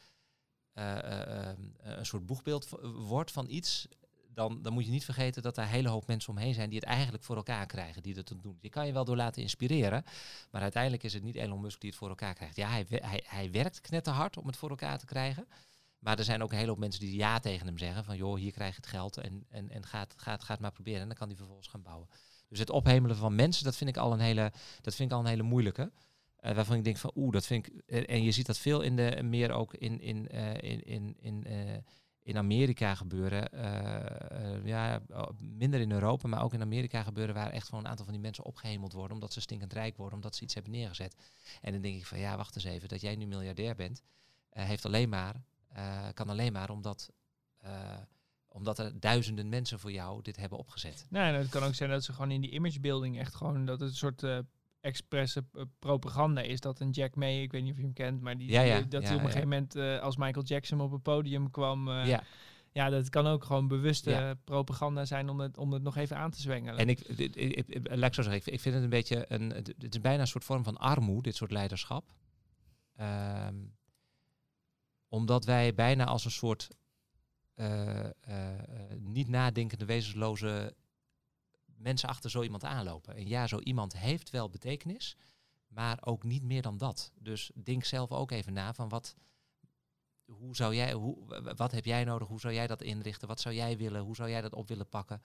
eh, 0.79 0.99
eh, 0.99 1.51
eh, 1.51 1.57
een 1.79 2.07
soort 2.07 2.27
boegbeeld 2.27 2.69
wordt 2.95 3.31
van 3.31 3.51
iets, 3.51 3.89
dan, 4.39 4.63
dan 4.63 4.73
moet 4.73 4.85
je 4.85 4.91
niet 4.91 5.05
vergeten 5.05 5.43
dat 5.43 5.57
er 5.57 5.63
een 5.63 5.69
hele 5.69 5.89
hoop 5.89 6.07
mensen 6.07 6.31
omheen 6.31 6.55
zijn 6.55 6.71
die 6.71 6.79
het 6.79 6.89
eigenlijk 6.89 7.25
voor 7.25 7.37
elkaar 7.37 7.67
krijgen, 7.67 8.03
die 8.03 8.15
dat 8.15 8.33
doen. 8.43 8.59
Je 8.61 8.69
kan 8.69 8.87
je 8.87 8.93
wel 8.93 9.05
door 9.05 9.17
laten 9.17 9.43
inspireren, 9.43 10.05
maar 10.51 10.63
uiteindelijk 10.63 11.03
is 11.03 11.13
het 11.13 11.23
niet 11.23 11.37
Elon 11.37 11.61
Musk 11.61 11.81
die 11.81 11.91
het 11.91 11.99
voor 11.99 12.09
elkaar 12.09 12.35
krijgt. 12.35 12.57
Ja, 12.57 12.69
hij, 12.69 12.87
hij, 12.89 13.23
hij 13.27 13.51
werkt 13.51 13.81
knetterhard 13.81 14.37
om 14.37 14.47
het 14.47 14.57
voor 14.57 14.71
elkaar 14.71 14.99
te 14.99 15.07
krijgen. 15.07 15.49
Maar 15.99 16.19
er 16.19 16.25
zijn 16.25 16.43
ook 16.43 16.51
een 16.51 16.59
hele 16.59 16.71
hoop 16.71 16.79
mensen 16.79 17.01
die 17.01 17.17
ja 17.17 17.39
tegen 17.39 17.67
hem 17.67 17.79
zeggen. 17.79 18.05
Van 18.05 18.17
joh, 18.17 18.37
hier 18.37 18.53
krijg 18.53 18.71
je 18.71 18.81
het 18.81 18.91
geld 18.91 19.17
en, 19.17 19.47
en, 19.49 19.71
en 19.71 19.87
gaat, 19.87 20.61
maar 20.61 20.73
proberen. 20.73 21.01
En 21.01 21.07
dan 21.09 21.17
kan 21.17 21.29
hij 21.29 21.37
vervolgens 21.37 21.69
gaan 21.69 21.83
bouwen. 21.83 22.09
Dus 22.49 22.59
het 22.59 22.71
ophemelen 22.71 23.17
van 23.17 23.35
mensen, 23.35 23.65
dat 23.65 23.77
vind 23.77 23.91
ik 23.91 23.97
al 23.97 24.13
een 24.13 24.21
hele, 24.21 24.53
dat 24.81 24.95
vind 24.95 25.11
ik 25.11 25.17
al 25.17 25.23
een 25.23 25.31
hele 25.31 25.43
moeilijke. 25.43 25.93
Eh, 26.37 26.55
waarvan 26.55 26.77
ik 26.77 26.85
denk 26.85 26.97
van 26.97 27.11
oeh, 27.15 27.33
dat 27.33 27.47
vind 27.47 27.67
ik. 27.67 27.73
en 27.87 28.23
je 28.23 28.33
ziet 28.33 28.47
dat 28.47 28.59
veel 28.59 28.81
in 28.81 28.97
de 28.97 29.23
meer 29.23 29.51
ook 29.51 29.75
in, 29.75 30.01
in, 30.01 30.29
eh, 30.29 30.71
in, 30.71 30.85
in, 30.85 31.17
in, 31.21 31.45
eh, 31.45 31.77
in 32.29 32.37
Amerika 32.37 32.95
gebeuren. 32.95 33.53
Eh, 33.53 34.55
eh, 34.55 34.67
ja, 34.67 35.01
minder 35.39 35.81
in 35.81 35.93
Europa, 35.93 36.29
maar 36.29 36.43
ook 36.43 36.55
in 36.55 36.61
Amerika 36.61 37.03
gebeuren 37.03 37.35
waar 37.35 37.51
echt 37.51 37.69
gewoon 37.69 37.85
een 37.85 37.91
aantal 37.91 38.05
van 38.05 38.15
die 38.15 38.23
mensen 38.23 38.45
opgehemeld 38.45 38.93
worden. 38.93 39.13
Omdat 39.13 39.33
ze 39.33 39.41
stinkend 39.41 39.73
rijk 39.73 39.97
worden, 39.97 40.15
omdat 40.15 40.35
ze 40.35 40.43
iets 40.43 40.55
hebben 40.55 40.73
neergezet. 40.73 41.17
En 41.61 41.73
dan 41.73 41.81
denk 41.81 41.97
ik 41.97 42.07
van 42.07 42.19
ja, 42.19 42.37
wacht 42.37 42.55
eens 42.55 42.65
even, 42.65 42.89
dat 42.89 43.01
jij 43.01 43.17
nu 43.17 43.27
miljardair 43.27 43.75
bent, 43.75 44.03
eh, 44.51 44.65
heeft 44.65 44.85
alleen 44.85 45.09
maar, 45.09 45.35
kan 46.15 46.29
alleen 46.29 46.53
maar 46.53 46.71
omdat, 46.71 47.11
omdat 48.49 48.79
er 48.79 49.01
duizenden 49.01 49.49
mensen 49.49 49.79
voor 49.79 49.93
jou 49.93 50.23
dit 50.23 50.37
hebben 50.37 50.59
opgezet. 50.59 51.07
Nee, 51.11 51.31
nou, 51.31 51.43
het 51.43 51.51
kan 51.51 51.63
ook 51.63 51.75
zijn 51.75 51.91
dat 51.91 52.05
ze 52.05 52.13
gewoon 52.13 52.31
in 52.31 52.41
die 52.41 52.51
imagebuilding 52.51 53.19
echt 53.19 53.35
gewoon 53.35 53.67
dat 53.67 53.81
het 53.81 53.89
een 53.89 53.97
soort 53.97 54.23
expresse 54.81 55.45
eh, 55.53 55.63
propaganda 55.79 56.41
is. 56.41 56.61
Dat 56.61 56.81
een 56.81 56.91
Jack 56.91 57.15
May, 57.15 57.43
ik 57.43 57.53
weet 57.53 57.63
niet 57.63 57.71
of 57.73 57.77
je 57.79 57.85
hem 57.85 57.93
kent, 57.93 58.21
maar 58.21 58.37
die, 58.39 58.51
Ja, 58.51 58.61
ja, 58.61 58.79
die- 58.79 58.89
dat 58.89 59.03
ja, 59.03 59.09
hij 59.09 59.17
op 59.17 59.23
een 59.23 59.31
gegeven 59.31 59.49
moment 59.49 59.75
eh, 59.77 59.99
als 60.01 60.17
Michael 60.17 60.45
Jackson 60.45 60.81
op 60.81 60.93
het 60.93 61.03
podium 61.03 61.51
kwam. 61.51 61.89
eh, 61.89 62.07
ja. 62.07 62.23
ja, 62.73 62.89
dat 62.91 63.09
kan 63.09 63.27
ook 63.27 63.45
gewoon 63.45 63.69
bewuste 63.69 64.13
eh, 64.15 64.31
propaganda 64.45 65.05
zijn 65.05 65.29
om 65.29 65.41
het, 65.41 65.57
om 65.59 65.73
het 65.73 65.83
nog 65.83 65.97
even 65.97 66.17
aan 66.17 66.31
te 66.31 66.41
zwengelen. 66.41 66.79
En 66.79 66.89
ik, 66.89 67.01
ik, 67.01 67.37
ik, 67.37 67.67
ik- 67.69 67.89
laat 67.97 68.09
ik 68.09 68.15
zo 68.15 68.23
zeggen, 68.23 68.53
ik, 68.53 68.61
vind 68.61 68.75
het 68.75 68.85
een 68.85 68.91
beetje 68.91 69.25
een, 69.29 69.51
het 69.51 69.95
is 69.95 70.01
bijna 70.01 70.21
een 70.21 70.27
soort 70.27 70.45
vorm 70.45 70.65
van 70.65 70.77
armoede, 70.77 71.23
dit 71.23 71.37
soort 71.37 71.51
leiderschap. 71.51 72.13
Ehm, 72.97 73.57
omdat 75.09 75.45
wij 75.45 75.75
bijna 75.75 76.05
als 76.05 76.25
een 76.25 76.31
soort 76.31 76.69
eh, 77.55 78.05
eh, 78.05 78.11
eh, 78.21 78.99
niet 79.01 79.29
nadenkende, 79.29 79.85
wezensloze 79.85 80.75
mensen 81.79 82.09
achter 82.09 82.31
zo 82.31 82.43
iemand 82.43 82.65
aanlopen. 82.65 83.15
En 83.15 83.29
ja, 83.29 83.47
zo 83.47 83.59
iemand 83.59 83.99
heeft 83.99 84.31
wel 84.31 84.51
betekenis, 84.51 85.17
maar 85.69 85.99
ook 86.01 86.25
niet 86.25 86.43
meer 86.43 86.63
dan 86.63 86.79
dat. 86.79 87.13
Dus 87.19 87.51
denk 87.55 87.85
zelf 87.85 88.13
ook 88.13 88.31
even 88.31 88.53
na 88.53 88.75
van 88.75 88.89
wat, 88.89 89.17
hoe 90.25 90.57
zou 90.57 90.75
jij, 90.75 90.93
hoe, 90.93 91.43
wat 91.57 91.73
heb 91.73 91.85
jij 91.85 92.05
nodig? 92.05 92.29
Hoe 92.29 92.41
zou 92.41 92.55
jij 92.55 92.67
dat 92.67 92.83
inrichten? 92.83 93.29
Wat 93.29 93.41
zou 93.41 93.55
jij 93.55 93.77
willen? 93.77 94.01
Hoe 94.03 94.17
zou 94.17 94.31
jij 94.31 94.41
dat 94.41 94.55
op 94.55 94.69
willen 94.69 94.89
pakken? 94.89 95.23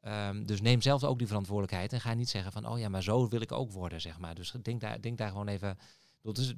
Ehm, 0.00 0.44
dus 0.44 0.60
neem 0.60 0.80
zelf 0.80 1.04
ook 1.04 1.18
die 1.18 1.26
verantwoordelijkheid 1.26 1.92
en 1.92 2.00
ga 2.00 2.14
niet 2.14 2.28
zeggen 2.28 2.52
van, 2.52 2.66
oh 2.68 2.78
ja, 2.78 2.88
maar 2.88 3.02
zo 3.02 3.28
wil 3.28 3.40
ik 3.40 3.52
ook 3.52 3.72
worden, 3.72 4.00
zeg 4.00 4.18
maar. 4.18 4.34
Dus 4.34 4.50
denk 4.62 4.80
daar, 4.80 5.00
denk 5.00 5.18
daar 5.18 5.28
gewoon 5.30 5.48
even. 5.48 5.78
Dat 6.22 6.38
is 6.38 6.54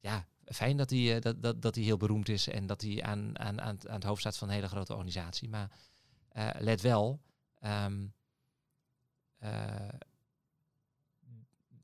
ja 0.00 0.26
fijn 0.44 0.76
dat 0.76 0.90
hij, 0.90 1.14
eh, 1.16 1.20
dat, 1.20 1.42
dat, 1.42 1.62
dat 1.62 1.74
heel 1.74 1.96
beroemd 1.96 2.28
is 2.28 2.48
en 2.48 2.66
dat 2.66 2.80
hij 2.80 3.02
aan, 3.02 3.38
aan, 3.38 3.60
aan, 3.60 3.78
het- 3.88 4.04
hoofd 4.04 4.20
staat 4.20 4.36
van 4.36 4.48
een 4.48 4.54
hele 4.54 4.68
grote 4.68 4.92
organisatie. 4.92 5.48
Maar 5.48 5.70
eh, 6.28 6.48
let 6.58 6.80
wel, 6.80 7.20
ehm, 7.58 8.02
eh, 8.02 8.08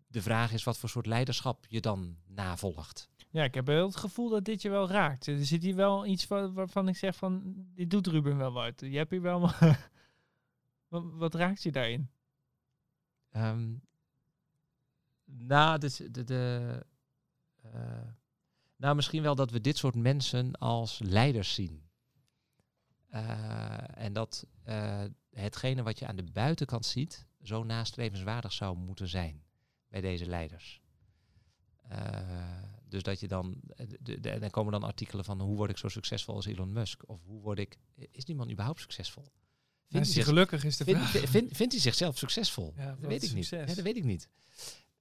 de 0.06 0.22
vraag 0.22 0.52
is 0.52 0.64
wat 0.64 0.78
voor 0.78 0.88
soort 0.88 1.06
leiderschap 1.06 1.66
je 1.68 1.80
dan 1.80 2.16
navolgt. 2.26 3.08
Ja, 3.30 3.44
ik 3.44 3.54
heb 3.54 3.66
wel 3.66 3.86
het 3.86 3.96
gevoel 3.96 4.28
dat 4.28 4.44
dit 4.44 4.62
je 4.62 4.70
wel 4.70 4.88
raakt. 4.88 5.26
Er 5.26 5.44
zit 5.44 5.62
hier 5.62 5.74
wel 5.74 6.06
iets 6.06 6.24
van, 6.24 6.52
waarvan 6.52 6.88
ik 6.88 6.96
zeg 6.96 7.16
van, 7.16 7.42
dit 7.74 7.90
doet 7.90 8.06
Ruben 8.06 8.36
wel 8.36 8.52
wat. 8.52 8.80
Je 8.80 8.96
hebt 8.96 9.10
hier 9.10 9.22
wel... 9.22 9.40
wat, 10.88 11.04
wat 11.12 11.34
raakt 11.34 11.62
je 11.62 11.72
daarin? 11.72 12.10
Ehm 13.30 13.74
nou, 15.36 15.78
dus 15.78 15.96
de, 15.96 16.24
de, 16.24 16.84
eh, 17.62 18.08
nou, 18.76 18.96
misschien 18.96 19.22
wel 19.22 19.34
dat 19.34 19.50
we 19.50 19.60
dit 19.60 19.76
soort 19.76 19.94
mensen 19.94 20.52
als 20.52 21.00
leiders 21.04 21.54
zien. 21.54 21.82
Eh, 23.08 24.04
en 24.04 24.12
dat 24.12 24.46
eh, 24.64 25.04
hetgene 25.30 25.82
wat 25.82 25.98
je 25.98 26.06
aan 26.06 26.16
de 26.16 26.30
buitenkant 26.32 26.86
ziet, 26.86 27.26
zo 27.42 27.64
nastrevenswaardig 27.64 28.52
zou 28.52 28.76
moeten 28.76 29.08
zijn. 29.08 29.42
bij 29.88 30.00
deze 30.00 30.26
leiders. 30.26 30.80
Uh, 31.92 32.62
dus 32.88 33.02
dat 33.02 33.20
je 33.20 33.28
dan, 33.28 33.60
dan 34.40 34.50
komen 34.50 34.72
dan 34.72 34.82
artikelen 34.82 35.24
van 35.24 35.40
hoe 35.40 35.56
word 35.56 35.70
ik 35.70 35.76
zo 35.76 35.88
succesvol 35.88 36.34
als 36.34 36.46
Elon 36.46 36.72
Musk? 36.72 37.08
Of 37.08 37.24
hoe 37.24 37.40
word 37.40 37.58
ik, 37.58 37.76
is 38.10 38.24
die 38.24 38.34
man 38.34 38.50
überhaupt 38.50 38.80
succesvol? 38.80 39.32
Vindt 39.88 40.06
hij 40.06 40.14
zich, 40.14 40.24
gelukkig 40.24 40.64
is 40.64 40.76
de 40.76 40.84
vind, 40.84 40.98
vraag. 40.98 41.30
Vind, 41.30 41.56
vindt 41.56 41.72
hij 41.72 41.82
zichzelf 41.82 42.18
succesvol? 42.18 42.72
Ja, 42.76 42.96
dat 43.00 43.10
weet 43.10 43.22
ik 43.22 43.32
niet. 43.32 43.48
Ja, 43.48 43.64
dat 43.64 43.76
weet 43.76 43.96
ik 43.96 44.04
niet. 44.04 44.28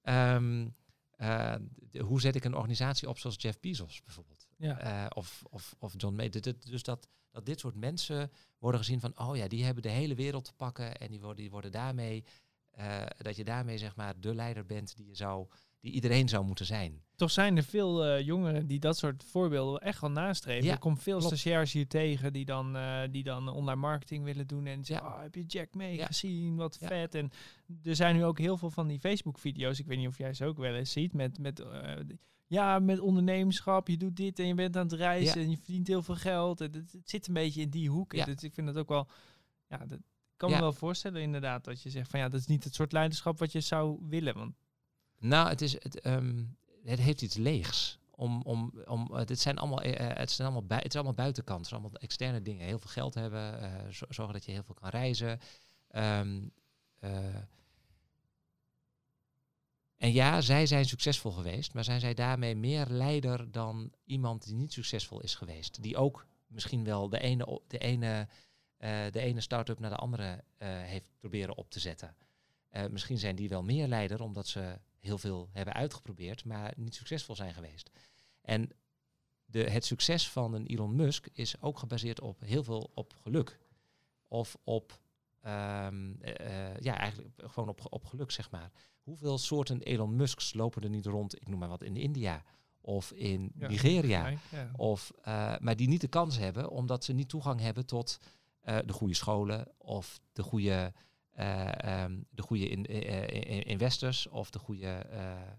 Um, 0.02 0.74
uh, 1.16 1.54
de, 1.90 1.98
hoe 1.98 2.20
zet 2.20 2.34
ik 2.34 2.44
een 2.44 2.54
organisatie 2.54 3.08
op 3.08 3.18
zoals 3.18 3.36
Jeff 3.38 3.60
Bezos 3.60 4.02
bijvoorbeeld? 4.02 4.46
Ja. 4.56 5.04
Uh, 5.04 5.06
of, 5.14 5.42
of, 5.48 5.74
of 5.78 5.94
John 5.96 6.14
May. 6.14 6.28
Dus 6.28 6.82
dat, 6.82 7.08
dat 7.30 7.46
dit 7.46 7.60
soort 7.60 7.74
mensen 7.74 8.30
worden 8.58 8.80
gezien 8.80 9.00
van, 9.00 9.18
oh 9.18 9.36
ja, 9.36 9.48
die 9.48 9.64
hebben 9.64 9.82
de 9.82 9.88
hele 9.88 10.14
wereld 10.14 10.44
te 10.44 10.52
pakken 10.56 10.96
en 10.98 11.10
die 11.10 11.20
worden, 11.20 11.36
die 11.42 11.50
worden 11.50 11.72
daarmee, 11.72 12.24
uh, 12.78 13.02
dat 13.18 13.36
je 13.36 13.44
daarmee 13.44 13.78
zeg 13.78 13.96
maar 13.96 14.20
de 14.20 14.34
leider 14.34 14.66
bent 14.66 14.96
die 14.96 15.06
je 15.06 15.14
zou 15.14 15.46
die 15.80 15.92
iedereen 15.92 16.28
zou 16.28 16.44
moeten 16.44 16.66
zijn. 16.66 17.02
Toch 17.16 17.30
zijn 17.30 17.56
er 17.56 17.62
veel 17.62 18.06
uh, 18.06 18.20
jongeren 18.20 18.66
die 18.66 18.78
dat 18.78 18.98
soort 18.98 19.24
voorbeelden 19.24 19.80
echt 19.80 20.00
wel 20.00 20.10
nastreven. 20.10 20.64
Ja, 20.64 20.72
er 20.72 20.78
komt 20.78 21.02
veel 21.02 21.18
klopt. 21.18 21.36
stagiairs 21.38 21.72
hier 21.72 21.86
tegen 21.88 22.32
die 22.32 22.44
dan, 22.44 22.76
uh, 22.76 23.00
die 23.10 23.22
dan 23.22 23.48
online 23.48 23.80
marketing 23.80 24.24
willen 24.24 24.46
doen. 24.46 24.66
En 24.66 24.84
zeggen, 24.84 25.06
Ja. 25.08 25.14
oh, 25.14 25.22
heb 25.22 25.34
je 25.34 25.44
Jack 25.44 25.74
mee 25.74 25.96
Ja. 25.96 26.06
gezien? 26.06 26.56
Wat 26.56 26.78
vet. 26.80 27.14
En 27.14 27.30
er 27.84 27.96
zijn 27.96 28.16
nu 28.16 28.24
ook 28.24 28.38
heel 28.38 28.56
veel 28.56 28.70
van 28.70 28.86
die 28.86 29.00
Facebook-video's. 29.00 29.78
Ik 29.78 29.86
weet 29.86 29.98
niet 29.98 30.08
of 30.08 30.18
jij 30.18 30.34
ze 30.34 30.44
ook 30.44 30.58
wel 30.58 30.74
eens 30.74 30.92
ziet. 30.92 31.12
Met, 31.12 31.38
met, 31.38 31.60
eh, 31.60 31.92
ja, 32.48 32.78
met 32.78 33.00
ondernemerschap. 33.00 33.88
Je 33.88 33.96
doet 33.96 34.16
dit 34.16 34.38
en 34.38 34.46
je 34.46 34.54
bent 34.54 34.76
aan 34.76 34.82
het 34.82 34.92
reizen. 34.92 35.38
Ja. 35.40 35.44
En 35.44 35.50
je 35.50 35.56
verdient 35.56 35.86
heel 35.86 36.02
veel 36.02 36.14
geld. 36.14 36.58
Het, 36.58 36.74
het, 36.74 36.92
het 36.92 37.10
zit 37.10 37.26
een 37.28 37.34
beetje 37.34 37.60
in 37.60 37.70
die 37.70 37.90
hoek. 37.90 38.12
Ja. 38.12 38.24
Dus 38.24 38.42
ik 38.42 38.54
vind 38.54 38.66
dat 38.66 38.76
ook 38.76 38.88
wel... 38.88 39.08
Ja, 39.68 39.86
dat, 39.86 39.98
kan 40.36 40.50
me 40.50 40.58
wel 40.58 40.72
voorstellen 40.72 41.22
inderdaad 41.22 41.64
dat 41.64 41.82
je 41.82 41.90
zegt 41.90 42.10
van 42.10 42.20
ja, 42.20 42.28
dat 42.28 42.40
is 42.40 42.46
niet 42.46 42.64
het 42.64 42.74
soort 42.74 42.92
leiderschap 42.92 43.38
wat 43.38 43.52
je 43.52 43.60
zou 43.60 43.98
willen. 44.08 44.34
Want 44.34 44.54
Nou, 45.18 45.48
het, 45.48 45.60
is, 45.60 45.72
het, 45.72 46.00
ehm, 46.00 46.44
het 46.84 46.98
heeft 46.98 47.22
iets 47.22 47.36
leegs. 47.36 47.98
Om, 48.10 48.42
om, 48.42 48.72
om, 48.86 49.08
uh, 49.12 49.24
dit 49.24 49.40
zijn 49.40 49.58
allemaal, 49.58 49.82
eh, 49.82 50.16
het, 50.16 50.30
zijn 50.30 50.48
allemaal 50.48 50.66
bui- 50.66 50.80
het 50.82 50.90
is 50.90 50.94
allemaal 50.94 51.14
buitenkant. 51.14 51.58
Het 51.58 51.68
zijn 51.68 51.80
allemaal 51.80 52.00
externe 52.00 52.42
dingen. 52.42 52.66
Heel 52.66 52.78
veel 52.78 52.90
geld 52.90 53.14
hebben, 53.14 53.60
eh, 53.60 53.88
zo- 53.90 54.06
zorgen 54.08 54.34
dat 54.34 54.44
je 54.44 54.52
heel 54.52 54.62
veel 54.62 54.74
kan 54.74 54.88
reizen. 54.88 55.38
Ehm, 55.88 56.40
eh, 56.98 57.10
en 59.98 60.12
ja, 60.12 60.40
zij 60.40 60.66
zijn 60.66 60.84
succesvol 60.84 61.30
geweest, 61.30 61.74
maar 61.74 61.84
zijn 61.84 62.00
zij 62.00 62.14
daarmee 62.14 62.56
meer 62.56 62.86
leider 62.86 63.50
dan 63.50 63.92
iemand 64.04 64.44
die 64.44 64.54
niet 64.54 64.72
succesvol 64.72 65.20
is 65.22 65.34
geweest? 65.34 65.82
Die 65.82 65.96
ook 65.96 66.26
misschien 66.46 66.84
wel 66.84 67.08
de 67.08 67.18
ene, 67.18 67.60
de 67.66 67.78
ene, 67.78 68.28
eh, 68.76 69.10
de 69.10 69.20
ene 69.20 69.40
start-up 69.40 69.78
naar 69.78 69.90
de 69.90 69.96
andere 69.96 70.44
eh, 70.56 70.68
heeft 70.68 71.06
proberen 71.18 71.56
op 71.56 71.70
te 71.70 71.80
zetten. 71.80 72.16
Eh, 72.68 72.86
misschien 72.86 73.18
zijn 73.18 73.36
die 73.36 73.48
wel 73.48 73.62
meer 73.62 73.86
leider 73.86 74.22
omdat 74.22 74.46
ze 74.46 74.78
heel 74.98 75.18
veel 75.18 75.48
hebben 75.52 75.74
uitgeprobeerd, 75.74 76.44
maar 76.44 76.72
niet 76.76 76.94
succesvol 76.94 77.34
zijn 77.34 77.54
geweest. 77.54 77.90
En 78.42 78.70
de, 79.44 79.70
het 79.70 79.84
succes 79.84 80.30
van 80.30 80.54
een 80.54 80.66
Elon 80.66 80.96
Musk 80.96 81.26
is 81.32 81.60
ook 81.60 81.78
gebaseerd 81.78 82.20
op 82.20 82.40
heel 82.40 82.62
veel 82.62 82.90
op 82.94 83.14
geluk. 83.22 83.58
Of 84.28 84.56
op, 84.64 85.00
ehm, 85.40 86.12
eh, 86.20 86.70
eh, 86.70 86.80
ja, 86.80 86.98
eigenlijk 86.98 87.30
gewoon 87.36 87.68
op, 87.68 87.80
op 87.90 88.04
geluk, 88.04 88.30
zeg 88.30 88.50
maar. 88.50 88.72
Hoeveel 89.08 89.38
soorten 89.38 89.80
Elon 89.82 90.16
Musks 90.16 90.54
lopen 90.54 90.82
er 90.82 90.88
niet 90.90 91.06
rond, 91.06 91.40
ik 91.40 91.48
noem 91.48 91.58
maar 91.58 91.68
wat, 91.68 91.82
in 91.82 91.96
India 91.96 92.42
of 92.80 93.12
in 93.12 93.52
Ja, 93.58 93.68
Nigeria? 93.68 94.28
ja. 94.50 94.70
Of, 94.76 95.12
eh, 95.22 95.54
maar 95.58 95.76
die 95.76 95.88
niet 95.88 96.00
de 96.00 96.08
kans 96.08 96.38
hebben 96.38 96.70
omdat 96.70 97.04
ze 97.04 97.12
niet 97.12 97.28
toegang 97.28 97.60
hebben 97.60 97.86
tot 97.86 98.18
eh, 98.60 98.78
de 98.86 98.92
goede 98.92 99.14
scholen 99.14 99.68
of 99.78 100.20
de 100.32 100.42
goede, 100.42 100.92
eh, 101.30 102.02
ehm, 102.02 102.20
de 102.30 102.42
goede 102.42 102.68
in, 102.68 102.84
in- 102.84 103.62
investors 103.62 104.26
of 104.26 104.50
de 104.50 104.58
goede, 104.58 105.06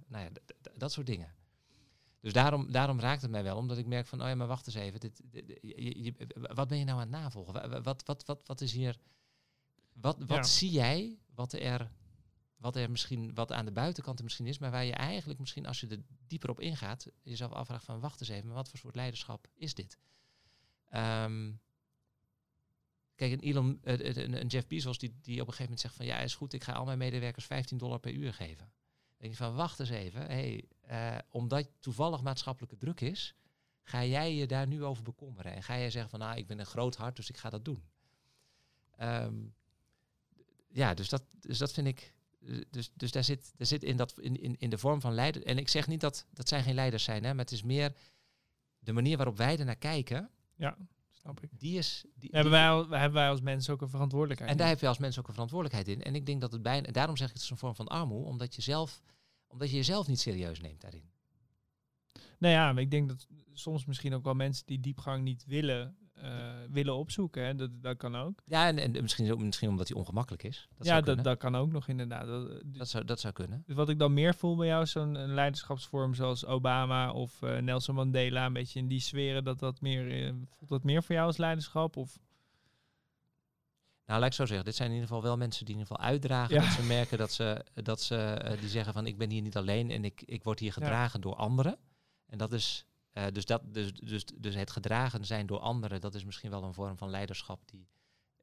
nou 0.07 0.23
ja, 0.23 0.29
dat 0.75 0.91
soort 0.91 1.07
dingen. 1.07 1.33
Dus 2.21 2.33
daarom, 2.33 2.71
daarom 2.71 2.99
raakt 2.99 3.21
het 3.21 3.31
mij 3.31 3.43
wel, 3.43 3.57
omdat 3.57 3.77
ik 3.77 3.85
merk 3.85 4.07
van, 4.07 4.21
oh 4.21 4.27
ja, 4.27 4.35
maar 4.35 4.47
wacht 4.47 4.67
eens 4.67 4.75
even, 4.75 4.99
dit, 4.99 5.21
dit- 5.31 5.47
dit- 5.47 5.59
je- 5.61 6.03
je- 6.03 6.15
wat 6.53 6.67
ben 6.67 6.77
je 6.77 6.83
nou 6.85 6.95
aan 6.99 7.11
het 7.11 7.21
navolgen? 7.21 7.53
Wa- 7.53 7.69
wa- 7.69 7.81
Wat, 7.81 8.03
wat, 8.05 8.25
wat, 8.25 8.41
wat 8.45 8.61
is 8.61 8.71
hier, 8.73 8.97
wat, 9.93 10.17
wat 10.25 10.47
zie 10.47 10.71
jij, 10.71 11.17
wat 11.35 11.53
er, 11.53 11.91
wat 12.59 12.75
er 12.75 12.91
misschien, 12.91 13.33
wat 13.33 13.51
aan 13.51 13.65
de 13.65 13.71
buitenkant 13.71 14.17
er 14.17 14.23
misschien 14.23 14.47
is, 14.47 14.57
maar 14.57 14.71
waar 14.71 14.85
je 14.85 14.93
eigenlijk 14.93 15.39
misschien, 15.39 15.65
als 15.65 15.79
je 15.79 15.87
er 15.87 16.01
dieper 16.27 16.49
op 16.49 16.59
ingaat, 16.59 17.07
jezelf 17.21 17.51
afvraagt 17.51 17.85
van, 17.85 17.99
wacht 17.99 18.19
eens 18.19 18.29
even, 18.29 18.45
maar 18.45 18.55
wat 18.55 18.69
voor 18.69 18.79
soort 18.79 18.95
leiderschap 18.95 19.47
is 19.53 19.73
dit? 19.73 19.97
Ehm, 20.89 21.51
kijk, 23.15 23.31
een, 23.31 23.39
Elon, 23.39 23.79
eh, 23.83 24.09
eh, 24.09 24.15
een, 24.15 24.47
Jeff 24.47 24.67
Bezos 24.67 24.97
die, 24.97 25.17
die 25.21 25.41
op 25.41 25.47
een 25.47 25.53
gegeven 25.53 25.63
moment 25.63 25.79
zegt 25.79 25.95
van, 25.95 26.05
ja, 26.05 26.19
is 26.19 26.35
goed, 26.35 26.53
ik 26.53 26.63
ga 26.63 26.73
al 26.73 26.85
mijn 26.85 26.97
medewerkers 26.97 27.45
15 27.45 27.77
dollar 27.77 27.99
per 27.99 28.13
uur 28.13 28.33
geven. 28.33 28.57
Dan 28.57 29.17
denk 29.17 29.31
je 29.31 29.37
van, 29.43 29.55
wacht 29.55 29.79
eens 29.79 29.89
even, 29.89 30.21
hey, 30.21 30.65
eh, 30.81 31.17
omdat 31.29 31.69
toevallig 31.79 32.21
maatschappelijke 32.21 32.77
druk 32.77 33.01
is, 33.01 33.35
ga 33.83 34.05
jij 34.05 34.35
je 34.35 34.47
daar 34.47 34.67
nu 34.67 34.83
over 34.83 35.03
bekommeren? 35.03 35.53
En 35.53 35.63
ga 35.63 35.77
jij 35.77 35.89
zeggen 35.89 36.09
van, 36.09 36.19
nou, 36.19 36.37
ik 36.37 36.47
ben 36.47 36.59
een 36.59 36.65
groot 36.65 36.95
hart, 36.95 37.15
dus 37.15 37.29
ik 37.29 37.37
ga 37.37 37.49
dat 37.49 37.65
doen. 37.65 37.83
Ehm, 38.95 39.35
ja, 40.67 40.93
dus 40.93 41.09
dat, 41.09 41.23
dus 41.39 41.57
dat 41.57 41.71
vind 41.73 41.87
ik. 41.87 42.13
Dus, 42.69 42.91
dus 42.95 43.11
daar 43.11 43.23
zit, 43.23 43.51
daar 43.57 43.67
zit 43.67 43.83
in, 43.83 43.97
dat, 43.97 44.19
in, 44.19 44.41
in, 44.41 44.55
in 44.59 44.69
de 44.69 44.77
vorm 44.77 45.01
van 45.01 45.13
leider. 45.13 45.45
En 45.45 45.57
ik 45.57 45.69
zeg 45.69 45.87
niet 45.87 46.01
dat 46.01 46.25
dat 46.33 46.47
zijn 46.47 46.63
geen 46.63 46.75
leiders 46.75 47.03
zijn, 47.03 47.23
hè, 47.23 47.29
maar 47.33 47.43
het 47.43 47.53
is 47.53 47.63
meer 47.63 47.95
de 48.79 48.91
manier 48.93 49.17
waarop 49.17 49.37
wij 49.37 49.57
er 49.59 49.65
naar 49.65 49.75
kijken. 49.75 50.29
ja, 50.55 50.77
snap 51.11 51.39
ik. 51.43 51.49
Die 51.59 51.77
is. 51.77 52.05
Die, 52.15 52.29
Hebben 52.33 52.51
wij, 52.51 52.69
al- 52.69 52.89
hebben 52.89 53.13
wij 53.19 53.29
als 53.29 53.41
mensen 53.41 53.73
ook 53.73 53.81
een 53.81 53.89
verantwoordelijkheid? 53.89 54.51
en 54.51 54.57
daar 54.57 54.67
heb 54.67 54.79
je 54.79 54.87
als 54.87 54.97
mens 54.97 55.19
ook 55.19 55.27
een 55.27 55.33
verantwoordelijkheid 55.33 55.97
in. 55.97 56.03
En 56.03 56.15
ik 56.15 56.25
denk 56.25 56.41
dat 56.41 56.51
het 56.51 56.61
bijna. 56.61 56.87
En 56.87 56.93
daarom 56.93 57.17
zeg 57.17 57.27
ik 57.27 57.33
het 57.33 57.43
is 57.43 57.49
een 57.49 57.57
vorm 57.57 57.75
van 57.75 57.87
armoede, 57.87 58.25
omdat 58.27 58.55
je 58.55 58.61
zelf, 58.61 59.01
omdat 59.47 59.69
je 59.69 59.75
jezelf 59.75 60.07
niet 60.07 60.19
serieus 60.19 60.59
neemt 60.59 60.81
daarin. 60.81 61.09
Nou 62.39 62.53
ja, 62.53 62.73
maar 62.73 62.81
ik 62.83 62.91
denk 62.91 63.07
dat 63.09 63.27
soms 63.53 63.85
misschien 63.85 64.13
ook 64.13 64.23
wel 64.23 64.33
mensen 64.33 64.65
die 64.65 64.79
diepgang 64.79 65.23
niet 65.23 65.45
willen, 65.45 65.97
willen 66.69 66.95
opzoeken. 66.95 67.45
Hè? 67.45 67.55
Dat, 67.55 67.69
dat 67.81 67.97
kan 67.97 68.15
ook. 68.15 68.41
Ja, 68.45 68.67
en, 68.67 68.77
en 68.77 69.01
misschien, 69.01 69.45
misschien 69.45 69.69
omdat 69.69 69.87
hij 69.87 69.97
ongemakkelijk 69.97 70.43
is. 70.43 70.67
Dat 70.77 70.87
ja, 70.87 71.03
zou 71.03 71.21
dat, 71.21 71.37
kan 71.37 71.55
ook 71.55 71.71
nog 71.71 71.87
inderdaad. 71.87 72.25
Dat, 72.25 72.61
Dat, 72.65 72.89
zou, 72.89 73.05
dat 73.05 73.19
zou 73.19 73.33
kunnen. 73.33 73.63
dus 73.65 73.75
wat 73.75 73.89
ik 73.89 73.99
dan 73.99 74.13
meer 74.13 74.35
voel 74.35 74.55
bij 74.55 74.67
jou 74.67 74.83
is 74.83 74.91
zo'n 74.91 75.33
leiderschapsvorm 75.33 76.13
zoals 76.13 76.45
Obama 76.45 77.11
of 77.11 77.41
eh, 77.41 77.57
Nelson 77.57 77.95
Mandela. 77.95 78.45
Een 78.45 78.53
beetje 78.53 78.79
in 78.79 78.87
die 78.87 78.99
sferen. 78.99 79.43
Dat 79.43 79.59
dat 79.59 79.81
meer, 79.81 80.25
eh, 80.25 80.33
voelt 80.49 80.69
dat 80.69 80.83
meer 80.83 81.03
voor 81.03 81.15
jou 81.15 81.27
als 81.27 81.37
leiderschap? 81.37 81.97
Of, 81.97 82.19
Nou, 84.05 84.19
laat 84.19 84.29
ik 84.29 84.35
zo 84.35 84.45
zeggen. 84.45 84.65
Dit 84.65 84.75
zijn 84.75 84.89
in 84.89 84.95
ieder 84.95 85.09
geval 85.09 85.23
wel 85.23 85.37
mensen 85.37 85.65
die 85.65 85.73
in 85.75 85.79
ieder 85.81 85.95
geval 85.95 86.11
uitdragen. 86.11 86.55
Ja. 86.55 86.61
Dat 86.61 86.71
ze 86.71 86.83
merken 86.83 87.17
dat 87.17 87.31
ze, 87.31 87.65
dat 87.73 88.01
ze 88.01 88.15
eh, 88.15 88.59
die 88.59 88.69
zeggen 88.69 88.93
van 88.93 89.07
ik 89.07 89.17
ben 89.17 89.29
hier 89.29 89.41
niet 89.41 89.57
alleen 89.57 89.91
en 89.91 90.05
ik, 90.05 90.21
ik 90.25 90.43
word 90.43 90.59
hier 90.59 90.73
gedragen 90.73 91.21
door 91.21 91.35
anderen. 91.35 91.77
En 92.25 92.37
dat 92.37 92.53
is, 92.53 92.85
eh, 93.11 93.25
dus, 93.31 93.45
dat, 93.45 93.73
dus, 93.73 93.93
dus, 93.93 94.25
dus 94.25 94.55
het 94.55 94.71
gedragen 94.71 95.25
zijn 95.25 95.45
door 95.45 95.59
anderen, 95.59 96.01
dat 96.01 96.15
is 96.15 96.25
misschien 96.25 96.49
wel 96.49 96.63
een 96.63 96.73
vorm 96.73 96.97
van 96.97 97.09
leiderschap 97.09 97.67
die, 97.67 97.87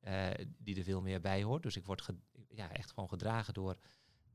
eh, 0.01 0.31
die 0.59 0.77
er 0.77 0.85
veel 0.85 1.01
meer 1.01 1.21
bij 1.21 1.43
hoort. 1.43 1.63
Dus 1.63 1.77
ik 1.77 1.85
word 1.87 2.09
ja, 2.49 2.73
echt 2.73 2.91
gewoon 2.93 3.09
gedragen 3.09 3.55
door, 3.55 3.77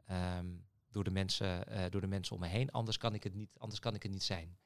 ehm, 0.06 0.48
door, 0.90 1.04
de 1.04 1.12
mensen, 1.12 1.68
eh, 1.68 1.90
door 1.90 2.02
de 2.02 2.08
mensen 2.08 2.36
om 2.36 2.42
me 2.42 2.48
heen. 2.48 2.72
Anders 2.72 2.98
kan 2.98 3.14
ik 3.14 3.24
het 3.24 3.34
niet, 3.34 3.60
anders 3.60 3.80
kan 3.80 3.96
ik 3.96 4.04
het 4.04 4.12
niet 4.12 4.24
zijn. 4.24 4.58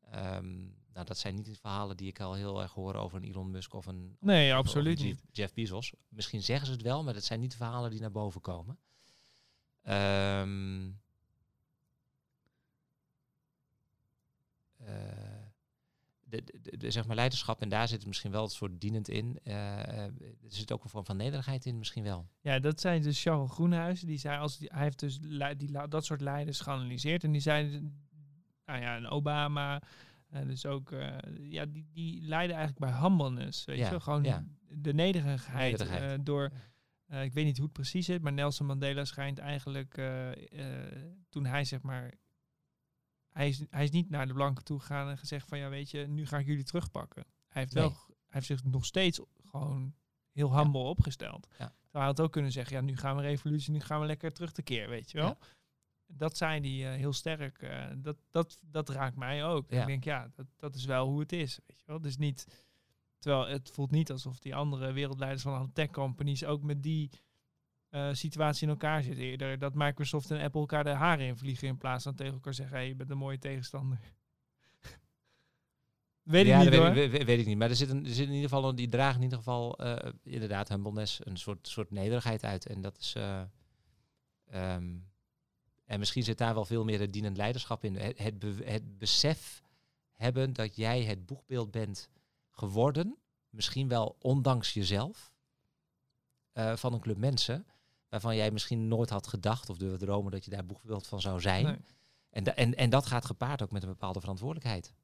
Ehm, 0.00 0.58
nou, 0.92 1.06
dat 1.06 1.18
zijn 1.18 1.34
niet 1.34 1.44
de 1.44 1.54
verhalen 1.54 1.96
die 1.96 2.08
ik 2.08 2.20
al 2.20 2.34
heel 2.34 2.62
erg 2.62 2.72
hoor 2.72 2.94
over 2.94 3.18
een 3.18 3.28
Elon 3.28 3.50
Musk 3.50 3.74
of 3.74 3.86
een, 3.86 4.16
nee, 4.20 4.52
of- 4.52 4.58
of 4.58 4.64
absoluut 4.64 5.00
een 5.00 5.06
niet. 5.06 5.22
Jeff, 5.32 5.54
Bezos. 5.54 5.92
Misschien 6.08 6.42
zeggen 6.42 6.66
ze 6.66 6.72
het 6.72 6.82
wel, 6.82 7.04
maar 7.04 7.14
dat 7.14 7.24
zijn 7.24 7.40
niet 7.40 7.50
de 7.50 7.56
verhalen 7.56 7.90
die 7.90 8.00
naar 8.00 8.10
boven 8.10 8.40
komen. 8.40 8.78
Ehm, 9.82 10.90
de, 16.24 16.42
de, 16.62 16.76
de- 16.76 16.90
zeg 16.90 17.06
maar 17.06 17.16
leiderschap, 17.16 17.60
en 17.62 17.68
daar 17.68 17.88
zit 17.88 18.06
misschien 18.06 18.30
wel 18.30 18.42
het 18.42 18.52
soort 18.52 18.80
dienend 18.80 19.08
in. 19.08 19.38
eh, 19.42 19.80
eh, 19.82 20.04
er 20.04 20.12
zit 20.46 20.72
ook 20.72 20.84
een 20.84 20.90
vorm 20.90 21.04
van 21.04 21.16
nederigheid 21.16 21.66
in, 21.66 21.78
misschien 21.78 22.02
wel. 22.02 22.28
Ja, 22.40 22.58
dat 22.58 22.80
zijn 22.80 23.02
dus 23.02 23.22
Charles 23.22 23.50
Groenhuizen. 23.50 24.06
Die 24.06 24.18
zei, 24.18 24.38
als 24.38 24.58
die, 24.58 24.70
hij 24.72 24.82
heeft 24.82 24.98
dus 24.98 25.18
die, 25.56 25.88
dat 25.88 26.04
soort 26.04 26.20
leiders 26.20 26.60
geanalyseerd. 26.60 27.24
En 27.24 27.32
die 27.32 27.40
zei, 27.40 27.90
nou 28.64 28.80
ja, 28.80 28.96
een 28.96 29.08
Obama. 29.08 29.82
eh, 30.28 30.46
dus 30.46 30.66
ook, 30.66 30.92
eh, 30.92 31.16
ja, 31.40 31.66
die, 31.66 31.86
die 31.92 32.22
leiden 32.22 32.56
eigenlijk 32.56 32.92
bij 32.92 33.00
humbleness. 33.00 33.64
Weet 33.64 33.78
Ja, 33.78 33.90
je? 33.90 34.00
Gewoon 34.00 34.24
ja. 34.24 34.44
de 34.68 34.94
nederigheid. 34.94 35.70
Nederigheid. 35.70 36.18
eh, 36.18 36.24
door, 36.24 36.50
eh, 37.06 37.22
ik 37.24 37.32
weet 37.32 37.44
niet 37.44 37.56
hoe 37.56 37.64
het 37.64 37.74
precies 37.74 38.06
zit, 38.06 38.22
maar 38.22 38.32
Nelson 38.32 38.66
Mandela 38.66 39.04
schijnt 39.04 39.38
eigenlijk, 39.38 39.96
eh, 39.96 40.30
eh, 40.32 40.96
toen 41.28 41.44
hij 41.46 41.64
zeg 41.64 41.82
maar, 41.82 42.12
hij 43.30 43.48
is, 43.48 43.64
hij 43.70 43.84
is 43.84 43.90
niet 43.90 44.10
naar 44.10 44.26
de 44.26 44.32
blanken 44.32 44.64
toe 44.64 44.80
gegaan 44.80 45.08
en 45.08 45.18
gezegd 45.18 45.48
van, 45.48 45.58
ja 45.58 45.68
weet 45.68 45.90
je, 45.90 46.06
nu 46.06 46.26
ga 46.26 46.38
ik 46.38 46.46
jullie 46.46 46.64
terugpakken. 46.64 47.24
Hij 47.48 47.62
heeft, 47.62 47.72
wel, 47.72 47.88
hij 47.90 48.14
heeft 48.26 48.46
zich 48.46 48.64
nog 48.64 48.84
steeds 48.84 49.20
gewoon 49.44 49.94
heel 50.32 50.56
humble 50.56 50.80
opgesteld. 50.80 51.46
Ja. 51.50 51.56
Terwijl 51.56 51.74
hij 51.90 52.04
had 52.04 52.20
ook 52.20 52.32
kunnen 52.32 52.52
zeggen, 52.52 52.76
ja, 52.76 52.82
nu 52.82 52.96
gaan 52.96 53.16
we 53.16 53.22
revolutie, 53.22 53.72
nu 53.72 53.80
gaan 53.80 54.00
we 54.00 54.06
lekker 54.06 54.32
terug 54.32 54.52
te 54.52 54.62
keer, 54.62 54.88
weet 54.88 55.10
je 55.10 55.18
wel. 55.18 55.26
Ja. 55.26 55.38
Dat 56.06 56.36
zijn 56.36 56.62
die 56.62 56.86
eh, 56.86 56.94
heel 56.94 57.12
sterk. 57.12 57.62
eh, 57.62 57.86
dat, 57.96 58.16
dat, 58.30 58.60
dat 58.64 58.88
raakt 58.88 59.16
mij 59.16 59.44
ook. 59.44 59.70
Ik 59.70 59.86
denk, 59.86 60.04
ja, 60.04 60.30
dat, 60.34 60.46
dat 60.56 60.74
is 60.74 60.84
wel 60.84 61.06
hoe 61.08 61.20
het 61.20 61.32
is, 61.32 61.58
weet 61.66 61.78
je 61.78 61.86
wel. 61.86 62.00
Dus 62.00 62.16
niet, 62.16 62.46
terwijl 63.18 63.46
het 63.46 63.70
voelt 63.70 63.90
niet 63.90 64.10
alsof 64.10 64.38
die 64.38 64.54
andere 64.54 64.92
wereldleiders 64.92 65.42
van 65.42 65.54
alle 65.54 65.72
tech 65.72 65.90
companies 65.90 66.44
ook 66.44 66.62
met 66.62 66.82
die 66.82 67.10
eh, 67.90 68.08
situatie 68.12 68.62
in 68.62 68.68
elkaar 68.68 69.02
zit 69.02 69.18
eerder. 69.18 69.58
Dat 69.58 69.74
Microsoft 69.74 70.30
en 70.30 70.40
Apple 70.40 70.60
elkaar 70.60 70.84
de 70.84 70.90
haren 70.90 71.26
in 71.26 71.36
vliegen 71.36 71.68
in 71.68 71.78
plaats 71.78 72.04
van 72.04 72.14
tegen 72.14 72.32
elkaar 72.32 72.54
zeggen, 72.54 72.76
hey, 72.76 72.86
je 72.88 72.94
bent 72.94 73.10
een 73.10 73.16
mooie 73.18 73.38
tegenstander. 73.38 73.98
weet 76.22 76.46
ik 76.46 76.52
niet 76.64 76.74
hoor. 76.74 76.92
weet, 76.94 77.04
ik- 77.04 77.10
weet, 77.10 77.24
weet 77.24 77.38
ik 77.40 77.46
niet. 77.46 77.58
Maar 77.58 77.68
er 77.70 77.76
zit, 77.76 77.88
een, 77.90 78.04
er 78.04 78.10
zit 78.14 78.26
in 78.28 78.34
ieder 78.34 78.48
geval, 78.48 78.68
een- 78.68 78.76
die 78.76 78.88
dragen 78.88 79.16
in 79.16 79.22
ieder 79.22 79.38
geval 79.38 79.78
eh, 79.78 80.12
inderdaad 80.22 80.68
humbleness, 80.68 81.26
een 81.26 81.36
soort, 81.36 81.68
soort 81.68 81.90
nederigheid 81.90 82.44
uit. 82.44 82.66
En 82.66 82.80
dat 82.80 82.98
is... 82.98 83.14
eh, 83.14 83.42
ehm, 84.46 84.96
en 85.84 85.98
misschien 85.98 86.22
zit 86.22 86.38
daar 86.38 86.54
wel 86.54 86.64
veel 86.64 86.84
meer 86.84 87.00
het 87.00 87.12
dienend 87.12 87.36
leiderschap 87.36 87.84
in. 87.84 87.96
Het, 87.96 88.18
het, 88.18 88.38
be- 88.38 88.62
het 88.64 88.98
besef 88.98 89.62
hebben 90.12 90.52
dat 90.52 90.76
jij 90.76 91.02
het 91.02 91.26
boegbeeld 91.26 91.70
bent 91.70 92.08
geworden, 92.50 93.16
misschien 93.48 93.88
wel 93.88 94.16
ondanks 94.18 94.72
jezelf, 94.72 95.32
van 96.74 96.92
een 96.92 97.00
club 97.00 97.16
mensen, 97.16 97.66
waarvan 98.10 98.36
jij 98.36 98.50
misschien 98.50 98.88
nooit 98.88 99.10
had 99.10 99.26
gedacht 99.26 99.70
of 99.70 99.76
durfde 99.78 100.04
dromen 100.06 100.32
dat 100.32 100.44
je 100.44 100.50
daar 100.50 100.66
boegbeeld 100.66 101.06
van 101.06 101.20
zou 101.20 101.40
zijn. 101.40 101.64
Nee. 101.64 101.76
En, 102.30 102.44
da- 102.44 102.54
en, 102.54 102.74
en 102.74 102.90
dat 102.90 103.06
gaat 103.06 103.24
gepaard 103.24 103.62
ook 103.62 103.70
met 103.70 103.82
een 103.82 103.88
bepaalde 103.88 104.20
verantwoordelijkheid. 104.20 104.94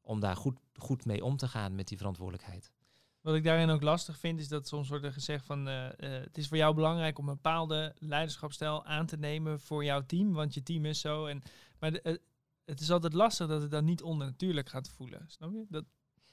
Om 0.00 0.20
daar 0.20 0.36
goed, 0.36 0.58
goed 0.74 1.04
mee 1.04 1.24
om 1.24 1.36
te 1.36 1.48
gaan 1.48 1.74
met 1.74 1.88
die 1.88 1.96
verantwoordelijkheid. 1.98 2.72
Wat 3.20 3.34
ik 3.34 3.44
daarin 3.44 3.70
ook 3.70 3.82
lastig 3.82 4.18
vind, 4.18 4.40
is 4.40 4.48
dat 4.48 4.68
soms 4.68 4.88
wordt 4.88 5.04
er 5.04 5.12
gezegd 5.12 5.44
van 5.44 5.68
eh, 5.68 5.86
eh, 5.86 6.22
het 6.24 6.38
is 6.38 6.48
voor 6.48 6.56
jou 6.56 6.74
belangrijk 6.74 7.18
om 7.18 7.28
een 7.28 7.34
bepaalde 7.34 7.94
leiderschapsstijl 7.98 8.84
aan 8.84 9.06
te 9.06 9.16
nemen 9.16 9.60
voor 9.60 9.84
jouw 9.84 10.06
team, 10.06 10.32
want 10.32 10.54
je 10.54 10.62
team 10.62 10.84
is 10.84 11.00
zo. 11.00 11.26
En, 11.26 11.42
maar 11.78 11.92
de- 11.92 12.02
eh, 12.02 12.16
het 12.64 12.80
is 12.80 12.90
altijd 12.90 13.12
lastig 13.12 13.46
dat 13.48 13.62
het 13.62 13.70
dan 13.70 13.84
niet 13.84 14.02
onnatuurlijk 14.02 14.68
gaat 14.68 14.88
voelen. 14.88 15.24
Snap 15.28 15.52
je? 15.52 15.64
Dat, 15.68 15.84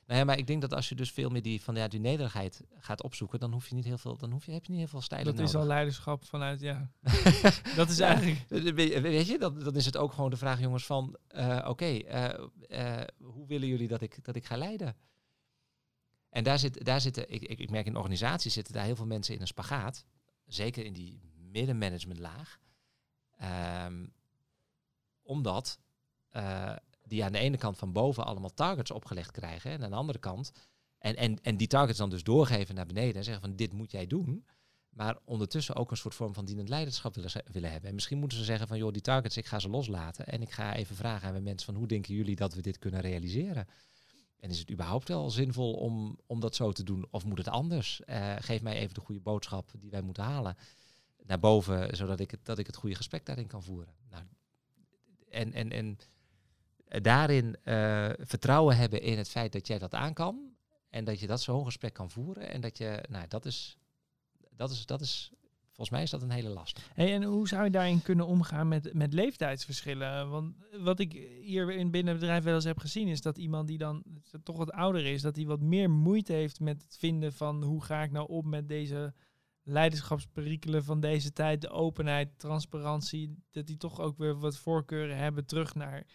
Nou 0.05 0.19
ja, 0.19 0.25
maar 0.25 0.37
ik 0.37 0.47
denk 0.47 0.61
dat 0.61 0.73
als 0.73 0.89
je 0.89 0.95
dus 0.95 1.11
veel 1.11 1.29
meer 1.29 1.41
die, 1.41 1.61
van, 1.61 1.75
ja, 1.75 1.87
die 1.87 1.99
nederigheid 1.99 2.63
gaat 2.77 3.03
opzoeken, 3.03 3.39
dan 3.39 3.51
hoef 3.51 3.67
je 3.67 3.75
niet 3.75 3.85
heel 3.85 3.97
veel, 3.97 4.17
dan 4.17 4.31
hoef 4.31 4.45
je, 4.45 4.51
heb 4.51 4.65
je 4.65 4.71
niet 4.71 4.79
heel 4.79 4.89
veel 4.89 5.01
stijlen 5.01 5.35
dat 5.35 5.47
is 5.47 5.55
al 5.55 5.65
leiderschap 5.65 6.25
vanuit, 6.25 6.59
ja. 6.59 6.91
dat 7.75 7.89
is 7.89 7.99
eigenlijk. 7.99 8.45
Weet 9.01 9.27
je, 9.27 9.37
dan, 9.39 9.59
dan 9.59 9.75
is 9.75 9.85
het 9.85 9.97
ook 9.97 10.13
gewoon 10.13 10.29
de 10.29 10.37
vraag, 10.37 10.59
jongens, 10.59 10.85
van 10.85 11.17
eh, 11.27 11.65
oké, 11.67 11.85
eh, 11.85 12.33
eh, 12.69 13.07
hoe 13.17 13.47
willen 13.47 13.67
jullie 13.67 13.87
dat 13.87 14.01
ik, 14.01 14.23
dat 14.23 14.35
ik 14.35 14.45
ga 14.45 14.57
leiden? 14.57 14.95
En 16.29 16.43
daar, 16.43 16.59
zit, 16.59 16.85
daar 16.85 17.01
zitten, 17.01 17.29
ik, 17.29 17.41
ik, 17.41 17.59
ik 17.59 17.69
merk 17.69 17.85
in 17.85 17.95
organisaties 17.95 18.53
zitten 18.53 18.73
daar 18.73 18.85
heel 18.85 18.95
veel 18.95 19.05
mensen 19.05 19.35
in 19.35 19.41
een 19.41 19.47
spagaat. 19.47 20.05
Zeker 20.45 20.85
in 20.85 20.93
die 20.93 21.21
middenmanagementlaag. 21.51 22.59
Ehm, 23.37 24.05
omdat 25.21 25.79
die 27.13 27.23
aan 27.23 27.31
de 27.31 27.39
ene 27.39 27.57
kant 27.57 27.77
van 27.77 27.91
boven 27.91 28.25
allemaal 28.25 28.53
targets 28.53 28.91
opgelegd 28.91 29.31
krijgen. 29.31 29.71
En 29.71 29.83
aan 29.83 29.89
de 29.89 29.95
andere 29.95 30.19
kant. 30.19 30.51
En, 30.97 31.15
en, 31.15 31.41
en 31.41 31.57
die 31.57 31.67
targets 31.67 31.97
dan 31.97 32.09
dus 32.09 32.23
doorgeven 32.23 32.75
naar 32.75 32.85
beneden 32.85 33.15
en 33.15 33.23
zeggen 33.23 33.41
van 33.41 33.55
dit 33.55 33.73
moet 33.73 33.91
jij 33.91 34.07
doen. 34.07 34.45
Maar 34.89 35.17
ondertussen 35.25 35.75
ook 35.75 35.91
een 35.91 35.97
soort 35.97 36.15
vorm 36.15 36.33
van 36.33 36.45
dienend 36.45 36.69
leiderschap 36.69 37.15
willen, 37.15 37.31
willen 37.51 37.71
hebben. 37.71 37.89
En 37.89 37.95
misschien 37.95 38.19
moeten 38.19 38.37
ze 38.37 38.43
zeggen 38.43 38.67
van 38.67 38.77
joh, 38.77 38.91
die 38.91 39.01
targets, 39.01 39.37
ik 39.37 39.45
ga 39.45 39.59
ze 39.59 39.69
loslaten. 39.69 40.25
En 40.25 40.41
ik 40.41 40.51
ga 40.51 40.75
even 40.75 40.95
vragen 40.95 41.25
aan 41.25 41.31
mijn 41.31 41.43
mensen 41.43 41.65
van 41.65 41.75
hoe 41.75 41.87
denken 41.87 42.13
jullie 42.13 42.35
dat 42.35 42.53
we 42.53 42.61
dit 42.61 42.79
kunnen 42.79 43.01
realiseren? 43.01 43.67
En 44.39 44.49
is 44.49 44.59
het 44.59 44.71
überhaupt 44.71 45.07
wel 45.07 45.29
zinvol 45.29 45.73
om, 45.73 46.19
om 46.25 46.39
dat 46.39 46.55
zo 46.55 46.71
te 46.71 46.83
doen? 46.83 47.07
Of 47.11 47.25
moet 47.25 47.37
het 47.37 47.47
anders? 47.47 48.01
Eh, 48.03 48.35
geef 48.39 48.61
mij 48.61 48.75
even 48.75 48.93
de 48.93 49.01
goede 49.01 49.21
boodschap 49.21 49.71
die 49.79 49.89
wij 49.89 50.01
moeten 50.01 50.23
halen 50.23 50.57
naar 51.23 51.39
boven, 51.39 51.95
zodat 51.95 52.19
ik 52.19 52.31
het, 52.31 52.45
dat 52.45 52.57
ik 52.57 52.67
het 52.67 52.75
goede 52.75 52.95
gesprek 52.95 53.25
daarin 53.25 53.47
kan 53.47 53.63
voeren. 53.63 53.93
Nou, 54.09 54.23
en, 55.29 55.53
en, 55.53 55.71
en 55.71 55.97
daarin 57.01 57.55
eh, 57.63 58.09
vertrouwen 58.19 58.77
hebben 58.77 59.01
in 59.01 59.17
het 59.17 59.29
feit 59.29 59.51
dat 59.51 59.67
jij 59.67 59.79
dat 59.79 59.93
aan 59.93 60.13
kan. 60.13 60.51
En 60.89 61.03
dat 61.03 61.19
je 61.19 61.27
dat 61.27 61.41
zo'n 61.41 61.65
gesprek 61.65 61.93
kan 61.93 62.09
voeren. 62.09 62.49
En 62.49 62.61
dat 62.61 62.77
je, 62.77 63.03
nou, 63.09 63.27
dat 63.27 63.45
is, 63.45 63.77
dat 64.49 64.71
is, 64.71 64.85
dat 64.85 65.01
is, 65.01 65.31
volgens 65.65 65.89
mij 65.89 66.01
is 66.01 66.09
dat 66.09 66.21
een 66.21 66.31
hele 66.31 66.49
last. 66.49 66.79
En 66.95 67.23
hoe 67.23 67.47
zou 67.47 67.63
je 67.63 67.69
daarin 67.69 68.01
kunnen 68.01 68.25
omgaan 68.25 68.67
met, 68.67 68.93
met 68.93 69.13
leeftijdsverschillen? 69.13 70.29
Want 70.29 70.55
wat 70.81 70.99
ik 70.99 71.11
hier 71.41 71.71
in 71.71 71.91
binnen 71.91 72.11
het 72.11 72.21
bedrijf 72.21 72.43
wel 72.43 72.55
eens 72.55 72.63
heb 72.63 72.79
gezien, 72.79 73.07
is 73.07 73.21
dat 73.21 73.37
iemand 73.37 73.67
die 73.67 73.77
dan 73.77 74.03
toch 74.43 74.57
wat 74.57 74.71
ouder 74.71 75.05
is, 75.05 75.21
dat 75.21 75.35
hij 75.35 75.45
wat 75.45 75.61
meer 75.61 75.89
moeite 75.89 76.33
heeft 76.33 76.59
met 76.59 76.81
het 76.81 76.97
vinden 76.97 77.33
van 77.33 77.63
hoe 77.63 77.83
ga 77.83 78.03
ik 78.03 78.11
nou 78.11 78.27
om 78.27 78.49
met 78.49 78.67
deze 78.67 79.13
leiderschapsperikelen 79.63 80.83
van 80.83 80.99
deze 80.99 81.33
tijd, 81.33 81.61
de 81.61 81.69
openheid, 81.69 82.39
transparantie, 82.39 83.37
dat 83.51 83.67
die 83.67 83.77
toch 83.77 83.99
ook 83.99 84.17
weer 84.17 84.39
wat 84.39 84.57
voorkeuren 84.57 85.17
hebben 85.17 85.45
terug 85.45 85.75
naar. 85.75 86.05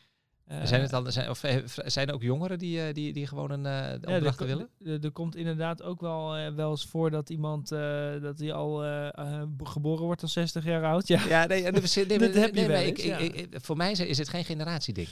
Eh, 0.48 0.64
zijn, 0.64 0.80
het 0.80 0.90
dan, 0.90 1.12
zijn, 1.12 1.30
of, 1.30 1.42
eh, 1.44 1.56
zijn 1.66 2.08
er 2.08 2.14
ook 2.14 2.22
jongeren 2.22 2.58
die, 2.58 2.80
eh, 2.82 2.94
die, 2.94 3.12
die 3.12 3.26
gewoon 3.26 3.50
een 3.50 3.66
eh 3.66 3.72
ja, 4.00 4.20
willen? 4.46 4.68
er- 4.84 5.04
er 5.04 5.10
komt 5.10 5.36
inderdaad 5.36 5.82
ook 5.82 6.00
wel, 6.00 6.36
eh, 6.36 6.54
wel 6.54 6.70
eens 6.70 6.84
voor 6.84 7.10
dat 7.10 7.30
iemand 7.30 7.72
eh, 7.72 8.10
dat 8.22 8.38
hij 8.38 8.52
al 8.52 8.84
eh, 8.84 9.06
eh, 9.18 9.42
geboren 9.62 10.04
wordt 10.04 10.22
als 10.22 10.32
60 10.32 10.64
jaar 10.64 10.84
oud. 10.84 11.08
Ja. 11.08 11.20
Ja, 11.28 11.46
nee, 11.46 11.62
dat, 11.72 11.72
nee, 11.94 12.06
Dat 12.18 12.18
nee, 12.32 12.40
heb 12.40 12.54
je 12.54 12.60
nee, 12.60 12.66
is 14.06 14.18
het 14.18 14.28
geen 14.28 14.44
generatieding. 14.44 15.08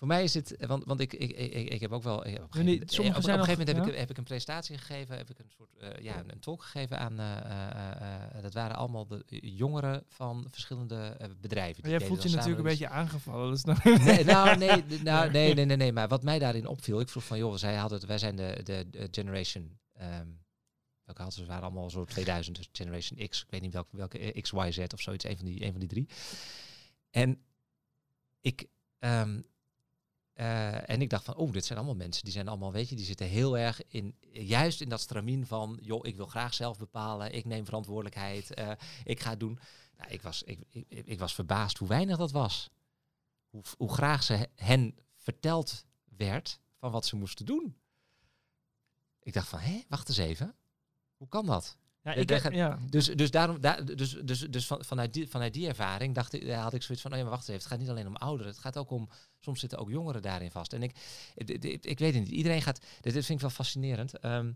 Voor 0.00 0.08
mij 0.08 0.22
is 0.24 0.34
het, 0.34 0.54
want, 0.66 0.84
want 0.84 1.00
ik, 1.00 1.12
ik, 1.12 1.30
ik, 1.30 1.68
ik 1.68 1.80
heb 1.80 1.92
ook 1.92 2.02
wel. 2.02 2.26
Ik 2.26 2.32
heb 2.32 2.42
op, 2.42 2.54
een 2.54 2.64
gegeven 2.64 2.66
moment- 2.72 2.90
op, 3.16 3.16
een 3.16 3.44
gegeven 3.44 3.58
moment 3.58 3.68
heb, 3.68 3.76
ja? 3.86 3.92
ik, 3.92 3.98
heb 3.98 4.10
ik 4.10 4.18
een 4.18 4.24
presentatie 4.24 4.78
gegeven, 4.78 5.16
heb 5.16 5.30
ik 5.30 5.38
een 5.38 5.50
soort 5.56 5.76
eh, 5.76 6.02
ja, 6.02 6.18
een, 6.18 6.32
een 6.32 6.40
talk 6.40 6.62
gegeven 6.62 6.98
aan. 6.98 7.18
eh, 7.18 7.36
eh, 7.36 7.70
eh, 8.00 8.36
eh, 8.36 8.42
dat 8.42 8.54
waren 8.54 8.76
allemaal 8.76 9.06
de 9.06 9.24
jongeren 9.40 10.04
van 10.08 10.46
verschillende 10.50 10.96
eh, 11.18 11.28
bedrijven. 11.40 11.82
Maar 11.82 11.90
jij 11.90 12.00
voelt 12.06 12.22
je 12.22 12.28
natuurlijk 12.36 12.58
een 12.58 12.70
beetje 12.70 12.88
aangevallen. 12.88 13.50
Dus 13.50 13.62
Nee, 14.04 14.24
nou, 14.24 14.56
nee, 14.58 14.84
nou, 15.02 15.30
nee, 15.36 15.54
nee, 15.54 15.64
nee, 15.64 15.76
nee. 15.76 15.92
Maar 15.92 16.08
wat 16.08 16.22
mij 16.22 16.38
daarin 16.38 16.66
opviel, 16.66 17.00
ik 17.00 17.08
vroeg 17.08 17.24
van, 17.24 17.38
joh, 17.38 17.56
zij 17.56 17.74
hadden, 17.76 17.98
het- 17.98 18.06
wij 18.06 18.18
zijn 18.18 18.36
de, 18.36 18.60
de, 18.64 18.86
de 18.90 19.08
generation. 19.10 19.78
ehm 19.92 20.28
welke 21.04 21.22
hadden 21.22 21.40
ze? 21.44 21.46
Waren 21.50 21.64
allemaal 21.64 21.90
zo 21.90 22.04
2000, 22.04 22.56
dus 22.56 22.68
Generation 22.72 23.28
X. 23.28 23.42
Ik 23.42 23.50
weet 23.50 23.60
niet 23.60 23.72
welke, 23.72 23.96
welke 23.96 24.18
eh, 24.18 24.42
X, 24.42 24.50
Y, 24.52 24.70
Z 24.70 24.78
of 24.92 25.00
zoiets, 25.00 25.24
een 25.24 25.36
van 25.36 25.46
die, 25.46 25.64
een 25.64 25.70
van 25.70 25.80
die 25.80 25.88
drie. 25.88 26.08
En 27.10 27.42
ik, 28.40 28.66
ehm, 28.98 29.40
eh, 30.40 30.90
en 30.90 31.02
ik 31.02 31.10
dacht 31.10 31.24
van, 31.24 31.34
oh, 31.34 31.52
dit 31.52 31.64
zijn 31.64 31.78
allemaal 31.78 31.96
mensen, 31.96 32.24
die 32.24 32.32
zijn 32.32 32.48
allemaal, 32.48 32.72
weet 32.72 32.88
je, 32.88 32.96
die 32.96 33.04
zitten 33.04 33.26
heel 33.26 33.58
erg 33.58 33.80
in, 33.86 34.14
juist 34.32 34.80
in 34.80 34.88
dat 34.88 35.00
stramien 35.00 35.46
van, 35.46 35.78
joh, 35.82 36.06
ik 36.06 36.16
wil 36.16 36.26
graag 36.26 36.54
zelf 36.54 36.78
bepalen, 36.78 37.34
ik 37.34 37.44
neem 37.44 37.64
verantwoordelijkheid, 37.64 38.54
eh, 38.54 38.70
ik 39.04 39.20
ga 39.20 39.36
doen. 39.36 39.58
Nou, 39.96 40.10
ik, 40.10 40.22
was, 40.22 40.42
ik, 40.42 40.60
ik, 40.70 40.86
ik 40.88 41.18
was 41.18 41.34
verbaasd 41.34 41.78
hoe 41.78 41.88
weinig 41.88 42.16
dat 42.16 42.30
was 42.30 42.70
hoe, 43.48 43.62
hoe 43.76 43.92
graag 43.92 44.22
ze 44.22 44.32
he- 44.32 44.64
hen 44.64 44.98
verteld 45.16 45.84
werd 46.16 46.60
van 46.78 46.90
wat 46.90 47.06
ze 47.06 47.16
moesten 47.16 47.46
doen. 47.46 47.76
Ik 49.22 49.32
dacht 49.32 49.48
van, 49.48 49.58
hé, 49.58 49.82
wacht 49.88 50.08
eens 50.08 50.18
even. 50.18 50.56
Hoe 51.16 51.28
kan 51.28 51.46
dat? 51.46 51.76
Ja, 52.02 52.12
ik 52.14 52.28
heb- 52.30 52.52
ja. 52.52 52.78
Dus, 52.90 53.06
dus, 53.06 53.30
daarom, 53.30 53.60
daar, 53.60 53.84
dus, 53.84 54.16
dus, 54.24 54.40
dus 54.40 54.66
van, 54.66 54.84
vanuit, 54.84 55.12
die, 55.12 55.28
vanuit 55.28 55.52
die 55.54 55.68
ervaring 55.68 56.14
dacht 56.14 56.32
ik, 56.32 56.50
had 56.50 56.74
ik 56.74 56.82
zoiets 56.82 57.02
van, 57.02 57.12
oh 57.12 57.16
ja, 57.16 57.22
maar 57.22 57.32
wacht 57.32 57.42
even. 57.48 57.54
Het 57.54 57.66
gaat 57.66 57.78
niet 57.78 57.88
alleen 57.88 58.06
om 58.06 58.16
ouderen. 58.16 58.52
Het 58.52 58.60
gaat 58.60 58.78
ook 58.78 58.90
om, 58.90 59.08
soms 59.38 59.60
zitten 59.60 59.78
ook 59.78 59.90
jongeren 59.90 60.22
daarin 60.22 60.50
vast. 60.50 60.72
En 60.72 60.82
ik, 60.82 60.96
ik, 61.34 61.48
ik, 61.64 61.84
ik 61.86 61.98
weet 61.98 62.14
het 62.14 62.22
niet. 62.22 62.32
Iedereen 62.32 62.62
gaat, 62.62 62.80
dit, 63.00 63.12
vind 63.12 63.28
ik 63.28 63.40
wel 63.40 63.50
fascinerend. 63.50 64.18
Ehm, 64.18 64.52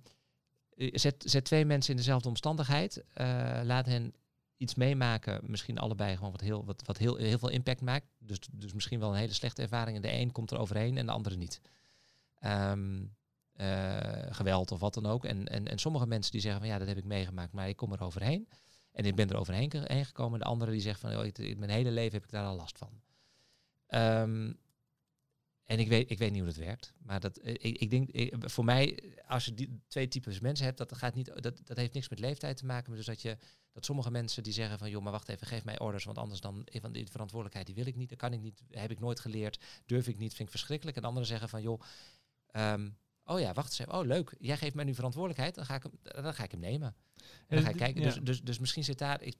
eh, 0.77 0.91
zet, 0.93 1.15
zet 1.27 1.45
twee 1.45 1.65
mensen 1.65 1.91
in 1.91 1.97
dezelfde 1.97 2.29
omstandigheid. 2.29 3.05
eh, 3.13 3.61
laat 3.63 3.87
hen 3.87 4.15
iets 4.57 4.75
meemaken, 4.75 5.41
misschien 5.47 5.79
allebei 5.79 6.17
gewoon 6.17 6.31
wat 6.31 6.41
heel, 6.41 6.65
wat, 6.65 6.83
wat 6.87 6.99
heel, 6.99 7.17
heel 7.17 7.39
veel 7.39 7.49
impact 7.49 7.81
maakt. 7.81 8.07
Dus, 8.19 8.39
dus 8.53 8.73
misschien 8.73 9.01
wel 9.01 9.11
een 9.11 9.19
hele 9.19 9.33
slechte 9.33 9.63
ervaring. 9.63 9.97
En 9.97 10.03
de 10.03 10.13
een 10.13 10.33
komt 10.33 10.51
er 10.51 10.59
overheen 10.59 10.99
en 10.99 11.07
de 11.07 11.13
andere 11.13 11.37
niet. 11.37 11.61
Ehm, 12.39 13.03
eh, 13.55 14.35
geweld 14.35 14.71
of 14.71 14.81
wat 14.81 14.95
dan 14.95 15.07
ook. 15.07 15.25
En, 15.25 15.49
en, 15.49 15.69
en 15.69 15.79
sommige 15.79 16.07
mensen 16.07 16.33
die 16.33 16.41
zeggen 16.41 16.61
van 16.61 16.71
ja, 16.71 16.79
dat 16.79 16.89
heb 16.89 16.97
ik 16.97 17.05
meegemaakt, 17.05 17.53
maar 17.53 17.69
ik 17.69 17.77
kom 17.77 17.93
er 17.93 18.03
overheen. 18.03 18.49
En 18.93 19.05
ik 19.05 19.15
ben 19.15 19.31
er 19.31 19.37
overheen 19.37 19.73
heen 19.73 20.05
gekomen. 20.05 20.39
De 20.39 20.45
andere 20.45 20.71
die 20.71 20.81
zegt 20.81 21.01
van 21.01 21.17
oh, 21.17 21.25
ik, 21.25 21.59
mijn 21.59 21.71
hele 21.71 21.91
leven 21.91 22.13
heb 22.13 22.25
ik 22.25 22.31
daar 22.31 22.47
al 22.47 22.57
last 22.57 22.79
van. 22.79 23.01
Ehm, 23.87 24.53
en 25.65 25.79
ik 25.79 25.89
weet, 25.89 26.11
ik 26.11 26.19
weet 26.19 26.31
niet 26.31 26.41
hoe 26.43 26.49
dat 26.49 26.65
werkt. 26.65 26.93
Maar 26.99 27.21
dat, 27.21 27.37
eh, 27.37 27.53
ik, 27.53 27.79
ik 27.79 27.91
denk, 27.91 28.11
voor 28.51 28.65
mij, 28.65 29.15
als 29.27 29.45
je 29.45 29.55
die 29.55 29.81
twee 29.89 30.09
types 30.09 30.41
mensen 30.41 30.65
hebt, 30.65 30.79
dat, 30.79 30.97
gaat 30.97 31.15
niet, 31.15 31.43
dat, 31.43 31.61
dat 31.65 31.77
heeft 31.77 31.95
niks 31.95 32.09
met 32.09 32.19
leeftijd 32.19 32.57
te 32.57 32.67
maken. 32.67 32.89
Maar 32.89 32.97
dus 32.97 33.07
dat, 33.07 33.23
je, 33.23 33.37
dat 33.73 33.85
sommige 33.85 34.11
mensen 34.11 34.43
die 34.43 34.53
zeggen 34.53 34.79
van, 34.79 34.91
joh, 34.91 35.03
maar 35.03 35.13
wacht 35.13 35.29
even, 35.29 35.47
geef 35.47 35.65
mij 35.65 35.79
orders. 35.79 36.05
Want 36.05 36.19
anders 36.19 36.41
dan, 36.41 36.67
van 36.71 36.93
die 36.93 37.07
verantwoordelijkheid, 37.07 37.67
die 37.67 37.75
wil 37.75 37.87
ik 37.87 37.97
niet, 37.97 38.09
dat 38.09 38.19
kan 38.19 38.33
ik 38.33 38.41
niet, 38.41 38.63
heb 38.71 38.91
ik 38.91 39.01
nooit 39.01 39.21
geleerd, 39.21 39.65
durf 39.87 40.09
ik 40.09 40.19
niet, 40.19 40.35
vind 40.35 40.49
ik 40.49 40.55
verschrikkelijk. 40.55 40.97
En 40.97 41.05
anderen 41.05 41.29
zeggen 41.29 41.49
van, 41.49 41.63
joh, 41.63 41.81
ehm, 42.47 42.91
oh 43.25 43.41
ja, 43.41 43.53
wacht 43.53 43.69
eens 43.69 43.79
even, 43.79 43.95
oh 43.95 44.07
leuk, 44.07 44.35
jij 44.39 44.57
geeft 44.57 44.75
mij 44.75 44.85
nu 44.85 44.95
verantwoordelijkheid, 44.95 45.55
dan 45.55 45.65
ga 45.65 45.75
ik 45.75 45.83
hem, 45.83 46.23
dan 46.23 46.35
ga 46.35 46.45
ik 46.45 46.51
hem 46.51 46.61
nemen. 46.61 46.95
En 47.47 47.57
dan 47.57 47.63
ga 47.63 47.71
ik 47.71 47.77
kijken. 47.77 48.03
Dus, 48.03 48.19
dus, 48.23 48.43
dus 48.43 48.59
misschien 48.59 48.85
zit 48.85 48.99
daar, 48.99 49.23
ik, 49.23 49.37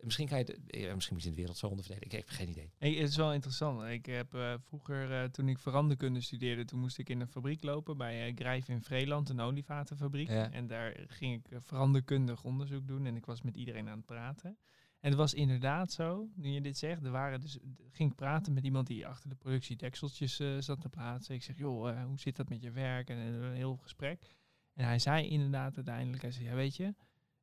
misschien 0.00 0.28
kan 0.28 0.38
je, 0.38 0.44
de, 0.44 0.92
misschien 0.94 1.16
je 1.18 1.30
de 1.30 1.34
wereld 1.34 1.56
zo. 1.56 1.76
Ik 1.98 2.12
heb 2.12 2.28
geen 2.28 2.48
idee. 2.48 2.72
Hey, 2.78 2.92
het 2.92 3.08
is 3.08 3.16
wel 3.16 3.32
interessant. 3.32 3.82
Ik 3.82 4.06
heb 4.06 4.34
eh, 4.34 4.54
vroeger, 4.60 5.12
eh, 5.12 5.24
toen 5.24 5.48
ik 5.48 5.58
veranderkunde 5.58 6.20
studeerde, 6.20 6.64
toen 6.64 6.80
moest 6.80 6.98
ik 6.98 7.08
in 7.08 7.20
een 7.20 7.28
fabriek 7.28 7.62
lopen 7.62 7.96
bij 7.96 8.28
uh, 8.28 8.36
Grijf 8.36 8.68
in 8.68 8.82
Vreeland, 8.82 9.28
een 9.28 9.40
olievatenfabriek. 9.40 10.28
Ja. 10.28 10.50
En 10.50 10.66
daar 10.66 10.96
ging 11.06 11.34
ik 11.34 11.60
veranderkundig 11.62 12.44
onderzoek 12.44 12.86
doen 12.86 13.06
en 13.06 13.16
ik 13.16 13.26
was 13.26 13.42
met 13.42 13.56
iedereen 13.56 13.88
aan 13.88 13.96
het 13.96 14.06
praten. 14.06 14.58
En 15.00 15.08
het 15.08 15.18
was 15.18 15.34
inderdaad 15.34 15.92
zo, 15.92 16.28
nu 16.34 16.48
je 16.48 16.60
dit 16.60 16.78
zegt, 16.78 17.04
er 17.04 17.10
waren 17.10 17.40
dus, 17.40 17.58
ging 17.90 18.10
ik 18.10 18.16
praten 18.16 18.52
met 18.52 18.64
iemand 18.64 18.86
die 18.86 19.06
achter 19.06 19.28
de 19.28 19.34
productie 19.34 19.76
dekseltjes 19.76 20.40
eh, 20.40 20.56
zat 20.58 20.80
te 20.80 20.88
plaatsen. 20.88 21.34
Ik 21.34 21.42
zeg, 21.42 21.58
joh, 21.58 21.90
eh, 21.90 22.04
hoe 22.04 22.18
zit 22.18 22.36
dat 22.36 22.48
met 22.48 22.62
je 22.62 22.70
werk? 22.70 23.08
En 23.10 23.16
eh, 23.16 23.26
een 23.48 23.54
heel 23.54 23.76
gesprek. 23.76 24.22
En 24.74 24.84
hij 24.84 24.98
zei 24.98 25.28
inderdaad 25.28 25.76
uiteindelijk, 25.76 26.22
hij 26.22 26.30
zei, 26.32 26.44
ja 26.44 26.54
weet 26.54 26.76
je, 26.76 26.94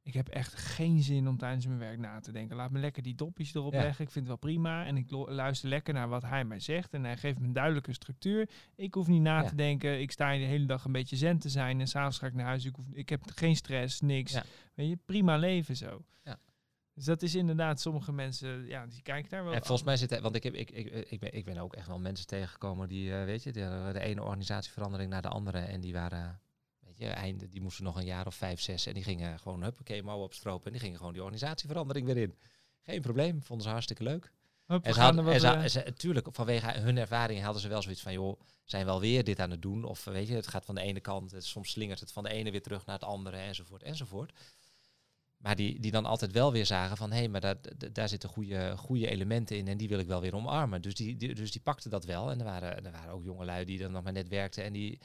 ik 0.01 0.13
heb 0.13 0.27
echt 0.27 0.53
geen 0.55 1.01
zin 1.03 1.27
om 1.27 1.37
tijdens 1.37 1.65
mijn 1.65 1.79
werk 1.79 1.97
na 1.99 2.19
te 2.19 2.31
denken. 2.31 2.55
Laat 2.55 2.71
me 2.71 2.79
lekker 2.79 3.03
die 3.03 3.15
dopjes 3.15 3.53
erop 3.53 3.73
Ja. 3.73 3.81
leggen. 3.81 4.05
Ik 4.05 4.11
vind 4.11 4.27
het 4.27 4.39
wel 4.41 4.51
prima. 4.51 4.85
En 4.85 4.97
ik 4.97 5.11
luister 5.11 5.69
lekker 5.69 5.93
naar 5.93 6.07
wat 6.09 6.21
hij 6.23 6.45
mij 6.45 6.59
zegt. 6.59 6.93
En 6.93 7.03
hij 7.03 7.17
geeft 7.17 7.39
me 7.39 7.45
een 7.47 7.53
duidelijke 7.53 7.93
structuur. 7.93 8.49
Ik 8.75 8.93
hoef 8.93 9.07
niet 9.07 9.21
na 9.21 9.41
Ja. 9.41 9.47
te 9.47 9.55
denken. 9.55 10.01
Ik 10.01 10.11
sta 10.11 10.31
hier 10.31 10.39
de 10.39 10.45
hele 10.45 10.65
dag 10.65 10.85
een 10.85 10.91
beetje 10.91 11.15
zen 11.15 11.37
te 11.39 11.49
zijn. 11.49 11.79
En 11.79 11.87
s'avonds 11.87 12.17
ga 12.17 12.27
ik 12.27 12.33
naar 12.33 12.45
huis. 12.45 12.65
Ik, 12.65 12.75
hoef, 12.75 12.85
ik 12.91 13.09
heb 13.09 13.21
geen 13.35 13.55
stress, 13.55 14.01
niks. 14.01 14.31
Ja. 14.31 14.43
Weet 14.73 14.89
je, 14.89 14.97
prima 15.05 15.37
leven 15.37 15.75
zo. 15.75 16.01
Ja. 16.23 16.37
Dus 16.95 17.05
dat 17.05 17.21
is 17.21 17.35
inderdaad, 17.35 17.79
sommige 17.81 18.11
mensen, 18.11 18.67
ja, 18.67 18.85
die 18.85 19.01
kijken 19.01 19.29
daar 19.29 19.43
wel 19.43 19.53
En 19.53 19.59
volgens 19.65 19.83
mij 19.87 19.97
zit 19.97 20.19
want 20.19 20.35
ik, 20.35 20.43
heb, 20.43 20.53
ik, 20.53 20.71
ik, 20.71 20.85
ik, 21.09 21.19
ben, 21.19 21.33
ik 21.33 21.45
ben 21.45 21.57
ook 21.57 21.73
echt 21.75 21.87
wel 21.87 21.99
mensen 21.99 22.27
tegengekomen 22.27 22.87
die, 22.87 23.15
eh, 23.17 23.23
weet 23.25 23.43
je, 23.43 23.51
de, 23.51 23.89
de 23.93 23.99
ene 23.99 24.23
organisatieverandering 24.23 25.09
naar 25.09 25.21
de 25.21 25.27
andere. 25.27 25.59
En 25.59 25.81
die 25.81 25.93
waren, 25.93 26.39
weet 26.79 26.97
je, 26.97 27.07
einde, 27.07 27.49
die 27.49 27.61
moesten 27.61 27.83
nog 27.83 27.95
een 27.95 28.05
jaar 28.05 28.27
of 28.27 28.35
vijf, 28.35 28.61
zes. 28.61 28.85
En 28.85 28.93
die 28.93 29.03
gingen 29.03 29.39
gewoon, 29.39 29.63
huppakee, 29.63 30.03
mouwen 30.03 30.25
opstropen. 30.25 30.65
En 30.65 30.71
die 30.71 30.81
gingen 30.81 30.97
gewoon 30.97 31.13
die 31.13 31.21
organisatieverandering 31.21 32.05
weer 32.05 32.17
in. 32.17 32.35
Geen 32.81 33.01
probleem, 33.01 33.43
vonden 33.43 33.65
ze 33.65 33.71
hartstikke 33.71 34.03
leuk. 34.03 34.31
Hup, 34.65 34.83
En 34.85 34.93
ze 34.93 34.99
hadden, 34.99 35.33
en 35.33 35.39
ze, 35.39 35.47
eh, 35.47 35.85
ze- 35.85 35.93
tuurlijk, 35.93 36.27
vanwege 36.31 36.71
hun 36.79 36.97
ervaring 36.97 37.41
hadden 37.43 37.61
ze 37.61 37.67
wel 37.67 37.81
zoiets 37.81 38.01
van, 38.01 38.13
joh, 38.13 38.39
zijn 38.63 38.85
we 38.85 38.91
alweer 38.91 39.23
dit 39.23 39.39
aan 39.39 39.51
het 39.51 39.61
doen? 39.61 39.83
Of 39.83 40.03
weet 40.03 40.27
je, 40.27 40.35
het 40.35 40.47
gaat 40.47 40.65
van 40.65 40.75
de 40.75 40.81
ene 40.81 40.99
kant, 40.99 41.31
het, 41.31 41.45
soms 41.45 41.69
slingert 41.71 41.99
het 41.99 42.11
van 42.11 42.23
de 42.23 42.29
ene 42.29 42.51
weer 42.51 42.61
terug 42.61 42.85
naar 42.85 42.95
het 42.95 43.03
andere, 43.07 43.37
enzovoort, 43.37 43.83
enzovoort. 43.83 44.31
Maar 45.45 45.55
die, 45.55 45.79
die 45.79 45.91
dan 45.91 46.05
altijd 46.05 46.31
wel 46.31 46.51
weer 46.51 46.65
zagen 46.65 46.97
van, 46.97 47.11
hé, 47.11 47.17
hey, 47.17 47.27
maar 47.27 47.41
daar, 47.41 47.55
daar- 47.91 48.09
zitten 48.09 48.29
goede, 48.29 48.77
goede 48.77 49.07
elementen 49.07 49.57
in 49.57 49.67
en 49.67 49.77
die 49.77 49.87
wil 49.87 49.99
ik 49.99 50.07
wel 50.07 50.21
weer 50.21 50.35
omarmen. 50.35 50.81
Dus 50.81 50.95
die, 50.95 51.15
die, 51.15 51.35
dus 51.35 51.51
die 51.51 51.61
pakten 51.61 51.89
dat 51.89 52.05
wel. 52.05 52.31
En 52.31 52.39
er 52.39 52.45
waren, 52.45 52.85
er 52.85 52.91
waren 52.91 53.11
ook 53.13 53.23
jongelui 53.23 53.65
die 53.65 53.79
dan 53.79 53.91
nog 53.91 54.03
maar 54.03 54.13
net 54.13 54.27
werkten 54.27 54.63
en 54.63 54.73
die, 54.73 54.99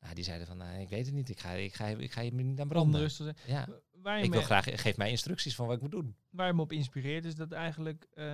nou, 0.00 0.14
die 0.14 0.24
zeiden 0.24 0.46
van, 0.46 0.56
nou, 0.56 0.80
ik 0.80 0.88
weet 0.88 1.06
het 1.06 1.14
niet, 1.14 1.28
ik 1.28 1.40
ga, 1.40 1.50
ik 1.50 1.74
ga, 1.74 1.86
ik 1.86 2.12
ga 2.12 2.20
je 2.20 2.34
niet 2.34 2.60
aan 2.60 2.68
branden. 2.68 2.94
onrustig. 2.94 3.46
Ja, 3.46 3.68
Waar 3.92 4.18
je, 4.18 4.24
ik 4.24 4.32
wil 4.32 4.42
graag, 4.42 4.82
geef 4.82 4.96
mij 4.96 5.10
instructies 5.10 5.54
van 5.54 5.66
wat 5.66 5.76
ik 5.76 5.82
moet 5.82 5.90
doen. 5.90 6.16
waar 6.30 6.46
je 6.46 6.52
me 6.52 6.60
op 6.62 6.72
inspireert, 6.72 7.24
is 7.24 7.34
dat 7.34 7.52
eigenlijk 7.52 8.06
eh, 8.14 8.24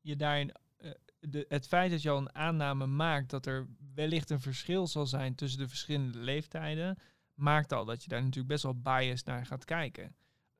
je 0.00 0.16
daarin 0.16 0.52
eh, 0.76 0.90
de, 1.20 1.44
het 1.48 1.66
feit 1.66 1.90
dat 1.90 2.02
je 2.02 2.10
al 2.10 2.18
een 2.18 2.34
aanname 2.34 2.86
maakt 2.86 3.30
dat 3.30 3.46
er 3.46 3.66
wellicht 3.94 4.30
een 4.30 4.40
verschil 4.40 4.86
zal 4.86 5.06
zijn 5.06 5.34
tussen 5.34 5.58
de 5.60 5.68
verschillende 5.68 6.18
leeftijden, 6.18 6.98
maakt 7.34 7.72
al 7.72 7.84
dat 7.84 8.02
je 8.02 8.08
daar 8.08 8.20
natuurlijk 8.22 8.48
best 8.48 8.62
wel 8.62 8.74
biased 8.80 9.26
naar 9.26 9.46
gaat 9.46 9.64
kijken. 9.64 10.14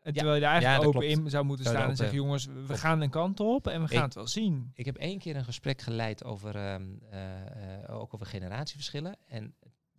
En 0.05 0.13
terwijl 0.13 0.35
je 0.35 0.41
daar 0.41 0.53
eigenlijk 0.53 0.85
open 0.85 1.01
klopt. 1.01 1.19
in 1.19 1.31
zou 1.31 1.45
moeten 1.45 1.65
Zou 1.65 1.77
staan 1.77 1.91
en 1.91 1.97
zeggen, 1.97 2.17
jongens, 2.17 2.47
we 2.47 2.77
gaan 2.77 3.01
een 3.01 3.11
kant 3.11 3.41
op 3.41 3.67
en 3.67 3.83
we 3.83 3.89
gaan 3.89 3.97
Ik- 3.97 4.05
het 4.05 4.15
wel 4.15 4.27
zien. 4.27 4.71
Ik 4.75 4.85
heb 4.85 4.97
één 4.97 5.19
keer 5.19 5.37
een 5.37 5.45
gesprek 5.45 5.81
geleid 5.83 6.25
over, 6.25 6.57
ehm, 6.57 6.83
eh, 7.11 7.85
eh, 7.85 8.01
ook 8.01 8.15
over 8.15 8.27
generatieverschillen. 8.27 9.17
En 9.27 9.55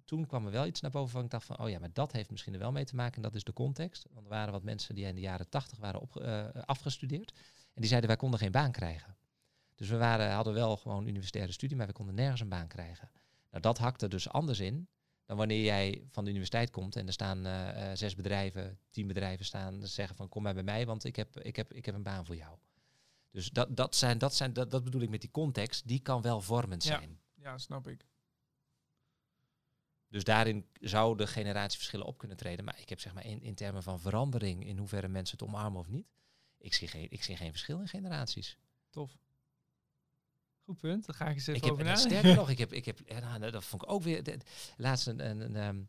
toen 0.05 0.25
kwam 0.25 0.45
er 0.45 0.51
wel 0.51 0.65
iets 0.65 0.81
naar 0.81 0.91
boven 0.91 1.11
van 1.11 1.23
ik 1.23 1.29
dacht 1.29 1.45
van, 1.45 1.59
oh 1.59 1.69
ja, 1.69 1.79
maar 1.79 1.93
dat 1.93 2.11
heeft 2.11 2.31
misschien 2.31 2.53
er 2.53 2.59
wel 2.59 2.71
mee 2.71 2.85
te 2.85 2.95
maken. 2.95 3.15
En 3.15 3.21
dat 3.21 3.35
is 3.35 3.43
de 3.43 3.53
context. 3.53 4.05
Want 4.13 4.25
er 4.25 4.31
waren 4.31 4.51
wat 4.51 4.63
mensen 4.63 4.95
die 4.95 5.05
in 5.05 5.15
de 5.15 5.21
jaren 5.21 5.49
tachtig 5.49 5.77
waren 5.77 6.01
op, 6.01 6.17
eh, 6.17 6.45
afgestudeerd. 6.65 7.31
En 7.73 7.81
die 7.81 7.87
zeiden, 7.87 8.09
wij 8.09 8.17
konden 8.19 8.39
geen 8.39 8.51
baan 8.51 8.71
krijgen. 8.71 9.15
Dus 9.75 9.89
we 9.89 9.97
waren, 9.97 10.31
hadden 10.31 10.53
wel 10.53 10.77
gewoon 10.77 11.07
universitaire 11.07 11.51
studie, 11.51 11.77
maar 11.77 11.87
we 11.87 11.93
konden 11.93 12.15
nergens 12.15 12.41
een 12.41 12.49
baan 12.49 12.67
krijgen. 12.67 13.09
Nou, 13.49 13.61
dat 13.61 13.77
hakte 13.77 14.07
dus 14.07 14.29
anders 14.29 14.59
in 14.59 14.87
dan 15.25 15.37
wanneer 15.37 15.63
jij 15.63 16.03
van 16.09 16.23
de 16.23 16.29
universiteit 16.29 16.69
komt 16.69 16.95
en 16.95 17.07
er 17.07 17.13
staan 17.13 17.45
eh, 17.45 17.91
eh, 17.91 17.97
zes 17.97 18.15
bedrijven, 18.15 18.79
tien 18.89 19.07
bedrijven 19.07 19.45
staan 19.45 19.81
en 19.81 19.87
zeggen 19.87 20.15
van 20.15 20.29
kom 20.29 20.43
maar 20.43 20.53
bij 20.53 20.63
mij, 20.63 20.85
want 20.85 21.03
ik 21.03 21.15
heb, 21.15 21.39
ik 21.39 21.55
heb, 21.55 21.73
ik 21.73 21.85
heb 21.85 21.95
een 21.95 22.03
baan 22.03 22.25
voor 22.25 22.35
jou. 22.35 22.57
Dus 23.31 23.49
dat, 23.49 23.77
dat, 23.77 23.95
zijn, 23.95 24.17
dat, 24.17 24.35
zijn, 24.35 24.53
dat, 24.53 24.71
dat 24.71 24.83
bedoel 24.83 25.01
ik 25.01 25.09
met 25.09 25.21
die 25.21 25.31
context, 25.31 25.87
die 25.87 25.99
kan 25.99 26.21
wel 26.21 26.41
vormend 26.41 26.83
Ja. 26.83 26.97
zijn. 26.97 27.19
Ja, 27.33 27.57
snap 27.57 27.87
ik. 27.87 28.05
Dus 30.07 30.23
daarin 30.23 30.67
zouden 30.79 31.27
generatieverschillen 31.27 32.05
op 32.05 32.17
kunnen 32.17 32.37
treden. 32.37 32.65
Maar 32.65 32.79
ik 32.79 32.89
heb 32.89 32.99
zeg 32.99 33.13
maar 33.13 33.25
in, 33.25 33.41
in 33.41 33.55
termen 33.55 33.83
van 33.83 33.99
verandering, 33.99 34.65
in 34.65 34.77
hoeverre 34.77 35.07
mensen 35.07 35.37
het 35.37 35.47
omarmen 35.47 35.79
of 35.79 35.87
niet, 35.87 36.07
ik 36.57 36.73
zie 36.73 36.87
geen, 36.87 37.07
ik 37.09 37.23
zie 37.23 37.37
geen 37.37 37.51
verschil 37.51 37.79
in 37.79 37.87
generaties. 37.87 38.57
Tof. 38.89 39.17
Goed 40.65 40.77
punt, 40.77 41.05
daar 41.05 41.15
ga 41.15 41.25
ik 41.27 41.33
eens 41.33 41.47
even 41.47 41.55
Ik 41.55 41.63
heb, 41.63 41.71
over 41.71 41.85
nadenken. 41.85 42.11
sterker 42.11 42.35
nog, 42.35 42.49
ik 42.55 42.57
heb, 42.57 42.73
ik 42.73 42.85
heb 42.85 42.99
ja, 43.05 43.37
nou, 43.37 43.51
dat 43.51 43.63
vond 43.65 43.81
ik 43.83 43.91
ook 43.91 44.03
weer, 44.03 44.23
de- 44.23 44.37
laatst 44.77 45.07
een, 45.07 45.29
een, 45.29 45.39
een, 45.39 45.55
ehm, 45.55 45.83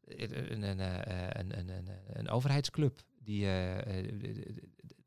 een, 0.00 0.62
een, 0.62 0.80
eh, 0.80 1.28
een, 1.28 1.58
een, 1.58 1.68
een, 1.68 1.88
een 2.06 2.28
overheidsclub, 2.28 3.02
die, 3.18 3.44
eh, 3.44 3.98
eh, 3.98 4.56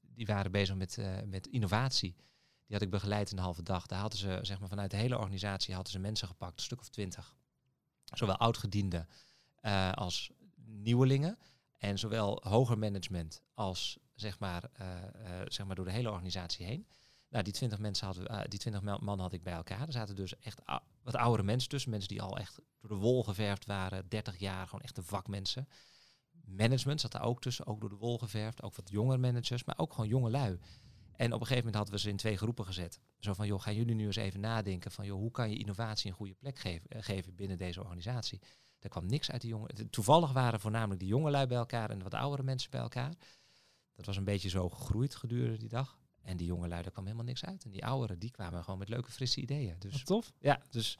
die 0.01 0.25
waren 0.25 0.51
bezig 0.51 0.75
met, 0.75 0.97
met 1.25 1.47
innovatie. 1.47 2.15
Die 2.65 2.77
had 2.77 2.81
ik 2.81 2.89
begeleid 2.89 3.31
een 3.31 3.37
halve 3.37 3.63
dag. 3.63 3.85
Daar 3.85 3.99
hadden 3.99 4.19
ze, 4.19 4.39
zeg 4.41 4.59
maar, 4.59 4.69
vanuit 4.69 4.91
de 4.91 4.97
hele 4.97 5.17
organisatie 5.17 5.73
hadden 5.73 5.91
ze 5.91 5.99
mensen 5.99 6.27
gepakt, 6.27 6.57
een 6.57 6.63
stuk 6.63 6.79
of 6.79 6.89
twintig. 6.89 7.35
Zowel 8.03 8.37
oudgedienden 8.37 9.07
als 9.93 10.31
nieuwelingen. 10.65 11.37
En 11.77 11.99
zowel 11.99 12.41
hoger 12.43 12.77
management 12.77 13.41
als, 13.53 13.97
zeg 14.15 14.39
maar, 14.39 14.63
zeg 15.47 15.65
maar 15.65 15.75
door 15.75 15.85
de 15.85 15.91
hele 15.91 16.09
organisatie 16.09 16.65
heen. 16.65 16.87
Nou, 17.29 17.43
die 17.43 17.53
twintig 17.53 17.79
mensen 17.79 18.05
hadden, 18.05 18.27
eh, 18.27 18.41
die 18.47 18.59
twintig 18.59 18.99
man 18.99 19.19
had 19.19 19.33
ik 19.33 19.43
bij 19.43 19.53
elkaar. 19.53 19.87
Er 19.87 19.91
zaten 19.91 20.15
dus 20.15 20.37
echt 20.39 20.61
wat 21.03 21.15
oudere 21.15 21.43
mensen 21.43 21.69
tussen. 21.69 21.91
Mensen 21.91 22.09
die 22.09 22.21
al 22.21 22.37
echt 22.37 22.59
door 22.79 22.89
de 22.89 22.95
wol 22.95 23.23
geverfd 23.23 23.65
waren. 23.65 24.09
30 24.09 24.37
jaar, 24.37 24.65
gewoon 24.65 24.81
echte 24.81 25.03
vakmensen. 25.03 25.67
Management 26.45 27.01
zat 27.01 27.11
daar 27.11 27.23
ook 27.23 27.41
tussen, 27.41 27.65
ook 27.65 27.79
door 27.79 27.89
de 27.89 27.95
wol 27.95 28.17
geverfd. 28.17 28.63
Ook 28.63 28.75
wat 28.75 28.89
jongere 28.89 29.17
managers, 29.17 29.63
maar 29.63 29.77
ook 29.77 29.93
gewoon 29.93 30.09
jonge 30.09 30.29
lui. 30.29 30.59
En 31.15 31.33
op 31.33 31.39
een 31.39 31.47
gegeven 31.47 31.57
moment 31.57 31.75
hadden 31.75 31.93
we 31.93 31.99
ze 31.99 32.09
in 32.09 32.17
twee 32.17 32.37
groepen 32.37 32.65
gezet. 32.65 32.99
Zo 33.19 33.33
van, 33.33 33.47
joh, 33.47 33.61
gaan 33.61 33.75
jullie 33.75 33.95
nu 33.95 34.05
eens 34.05 34.15
even 34.15 34.39
nadenken 34.39 34.91
van, 34.91 35.05
joh, 35.05 35.17
hoe 35.17 35.31
kan 35.31 35.49
je 35.49 35.57
innovatie 35.57 36.09
een 36.09 36.15
goede 36.15 36.33
plek 36.33 36.59
geven, 36.59 36.89
eh, 36.89 37.35
binnen 37.35 37.57
deze 37.57 37.81
organisatie? 37.81 38.41
Er 38.79 38.89
kwam 38.89 39.05
niks 39.05 39.31
uit 39.31 39.41
die 39.41 39.49
jongen. 39.49 39.89
Toevallig 39.89 40.31
waren 40.31 40.59
voornamelijk 40.59 40.99
die 40.99 41.09
jonge 41.09 41.31
lui 41.31 41.47
bij 41.47 41.57
elkaar 41.57 41.89
en 41.89 42.03
wat 42.03 42.13
oudere 42.13 42.43
mensen 42.43 42.71
bij 42.71 42.79
elkaar. 42.79 43.13
Dat 43.93 44.05
was 44.05 44.17
een 44.17 44.23
beetje 44.23 44.49
zo 44.49 44.69
gegroeid 44.69 45.15
gedurende 45.15 45.57
die 45.57 45.69
dag. 45.69 45.98
En 46.23 46.37
die 46.37 46.47
jonge 46.47 46.67
lui, 46.67 46.81
daar 46.81 46.91
kwam 46.91 47.03
helemaal 47.05 47.25
niks 47.25 47.45
uit. 47.45 47.63
En 47.63 47.71
die 47.71 47.85
ouderen, 47.85 48.19
die 48.19 48.31
kwamen 48.31 48.63
gewoon 48.63 48.79
met 48.79 48.89
leuke, 48.89 49.11
frisse 49.11 49.41
ideeën. 49.41 49.75
Dus 49.79 49.91
Wat 49.91 50.05
tof. 50.05 50.31
ja, 50.39 50.61
dus 50.69 50.97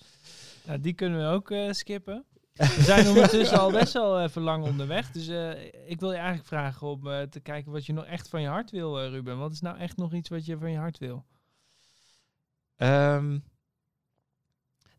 die 0.80 0.94
kunnen 0.94 1.20
we 1.20 1.26
ook 1.36 1.52
eh, 1.52 1.72
skippen. 1.72 2.26
We 2.54 2.82
zijn 2.82 3.08
ondertussen 3.08 3.60
al 3.60 3.72
best 3.72 3.94
wel 3.94 4.22
even 4.22 4.42
lang 4.42 4.64
onderweg. 4.66 5.12
Dus 5.12 5.28
eh, 5.28 5.66
ik 5.90 6.00
wil 6.00 6.10
je 6.12 6.18
eigenlijk 6.18 6.48
vragen 6.48 6.88
om 6.88 7.08
eh, 7.12 7.22
te 7.22 7.40
kijken 7.40 7.72
wat 7.72 7.86
je 7.86 7.94
nog 7.94 8.06
echt 8.06 8.28
van 8.30 8.42
je 8.42 8.48
hart 8.48 8.72
wil, 8.72 9.00
eh, 9.00 9.10
Ruben. 9.10 9.38
Wat 9.38 9.52
is 9.52 9.62
nou 9.62 9.78
echt 9.78 9.98
nog 9.98 10.14
iets 10.14 10.30
wat 10.30 10.46
je 10.46 10.58
van 10.58 10.72
je 10.72 10.78
hart 10.78 10.98
wil? 10.98 11.26
Ehm, 12.76 13.40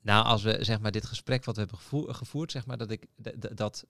nou, 0.03 0.25
als 0.25 0.43
we 0.43 0.65
zeg 0.65 0.81
maar 0.81 0.91
dit 0.93 1.07
gesprek 1.07 1.45
wat 1.45 1.55
we 1.55 1.61
hebben 1.61 1.79
gevoer- 1.79 2.15
gevoerd, 2.15 2.51
zeg 2.53 2.67
maar 2.67 2.77
dat 2.77 2.91
ik 2.91 3.07
dat 3.55 3.87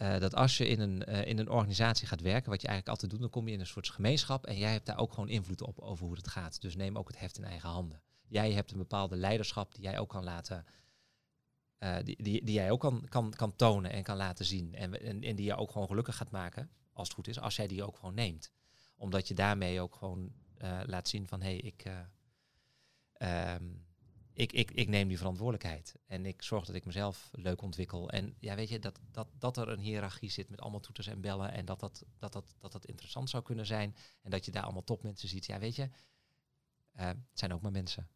eh, 0.00 0.18
dat 0.18 0.34
als 0.34 0.56
je 0.56 0.68
in 0.68 0.80
een, 0.80 1.04
eh, 1.04 1.26
in 1.26 1.38
een 1.38 1.50
organisatie 1.50 2.06
gaat 2.06 2.20
werken, 2.20 2.50
wat 2.50 2.60
je 2.60 2.66
eigenlijk 2.66 2.88
altijd 2.88 3.10
doet, 3.10 3.20
dan 3.20 3.30
kom 3.30 3.48
je 3.48 3.54
in 3.54 3.60
een 3.60 3.66
soort 3.66 3.90
gemeenschap 3.90 4.46
en 4.46 4.58
jij 4.58 4.72
hebt 4.72 4.86
daar 4.86 4.98
ook 4.98 5.12
gewoon 5.12 5.28
invloed 5.28 5.62
op 5.62 5.78
over 5.78 6.06
hoe 6.06 6.14
het 6.16 6.28
gaat. 6.28 6.60
Dus 6.60 6.76
neem 6.76 6.98
ook 6.98 7.08
het 7.08 7.18
heft 7.18 7.38
in 7.38 7.44
eigen 7.44 7.68
handen. 7.68 8.02
Jij 8.28 8.52
hebt 8.52 8.72
een 8.72 8.78
bepaalde 8.78 9.16
leiderschap 9.16 9.74
die 9.74 9.82
jij 9.82 9.98
ook 9.98 10.08
kan 10.08 10.24
laten, 10.24 10.64
eh, 11.78 11.96
die, 12.04 12.22
die, 12.22 12.44
die 12.44 12.54
jij 12.54 12.70
ook 12.70 12.80
kan, 12.80 13.06
kan, 13.08 13.32
kan 13.36 13.56
tonen 13.56 13.92
en 13.92 14.02
kan 14.02 14.16
laten 14.16 14.44
zien. 14.44 14.74
En, 14.74 15.22
en, 15.22 15.36
die 15.36 15.46
je 15.46 15.56
ook 15.56 15.70
gewoon 15.70 15.88
gelukkig 15.88 16.16
gaat 16.16 16.30
maken, 16.30 16.70
als 16.92 17.08
het 17.08 17.16
goed 17.16 17.28
is, 17.28 17.40
als 17.40 17.56
jij 17.56 17.66
die 17.66 17.84
ook 17.84 17.96
gewoon 17.96 18.14
neemt. 18.14 18.52
Omdat 18.96 19.28
je 19.28 19.34
daarmee 19.34 19.80
ook 19.80 19.94
gewoon 19.94 20.32
laat 20.86 21.08
zien 21.08 21.26
van 21.28 21.40
hé, 21.40 21.48
hey, 21.48 21.58
ik, 21.58 21.84
eh, 21.84 23.54
ehm, 23.54 23.64
ik, 24.32 24.52
ik, 24.52 24.70
ik 24.70 24.88
neem 24.88 25.08
die 25.08 25.18
verantwoordelijkheid. 25.18 25.94
En 26.06 26.26
ik 26.26 26.42
zorg 26.42 26.64
dat 26.64 26.74
ik 26.74 26.84
mezelf 26.84 27.28
leuk 27.32 27.62
ontwikkel. 27.62 28.10
En 28.10 28.34
ja, 28.38 28.54
weet 28.54 28.68
je, 28.68 28.78
dat, 28.78 29.00
dat, 29.10 29.28
dat 29.38 29.56
er 29.56 29.68
een 29.68 29.80
hiërarchie 29.80 30.30
zit 30.30 30.50
met 30.50 30.60
allemaal 30.60 30.80
toeters 30.80 31.06
en 31.06 31.20
bellen. 31.20 31.52
En 31.52 31.64
dat 31.64 31.80
dat, 31.80 32.04
dat, 32.18 32.32
dat, 32.32 32.72
dat 32.72 32.86
interessant 32.86 33.30
zou 33.30 33.42
kunnen 33.42 33.66
zijn. 33.66 33.96
En 34.22 34.30
dat 34.30 34.44
je 34.44 34.50
daar 34.50 34.62
allemaal 34.62 34.84
topmensen 34.84 35.28
ziet. 35.28 35.46
Ja, 35.46 35.58
weet 35.58 35.76
je, 35.76 35.90
eh, 36.92 37.06
het 37.06 37.18
zijn 37.32 37.52
ook 37.52 37.60
maar 37.62 37.72
mensen. 37.72 38.08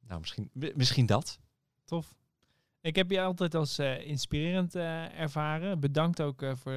Nou, 0.00 0.20
misschien, 0.20 0.50
mi- 0.52 0.72
misschien 0.74 1.06
dat. 1.06 1.38
Tof. 1.84 2.16
Ik 2.80 2.96
heb 2.96 3.10
je 3.10 3.20
altijd 3.20 3.54
als 3.54 3.78
eh, 3.78 4.06
inspirerend 4.06 4.74
eh, 4.74 5.18
ervaren. 5.18 5.80
Bedankt 5.80 6.20
ook 6.20 6.44
voor 6.54 6.74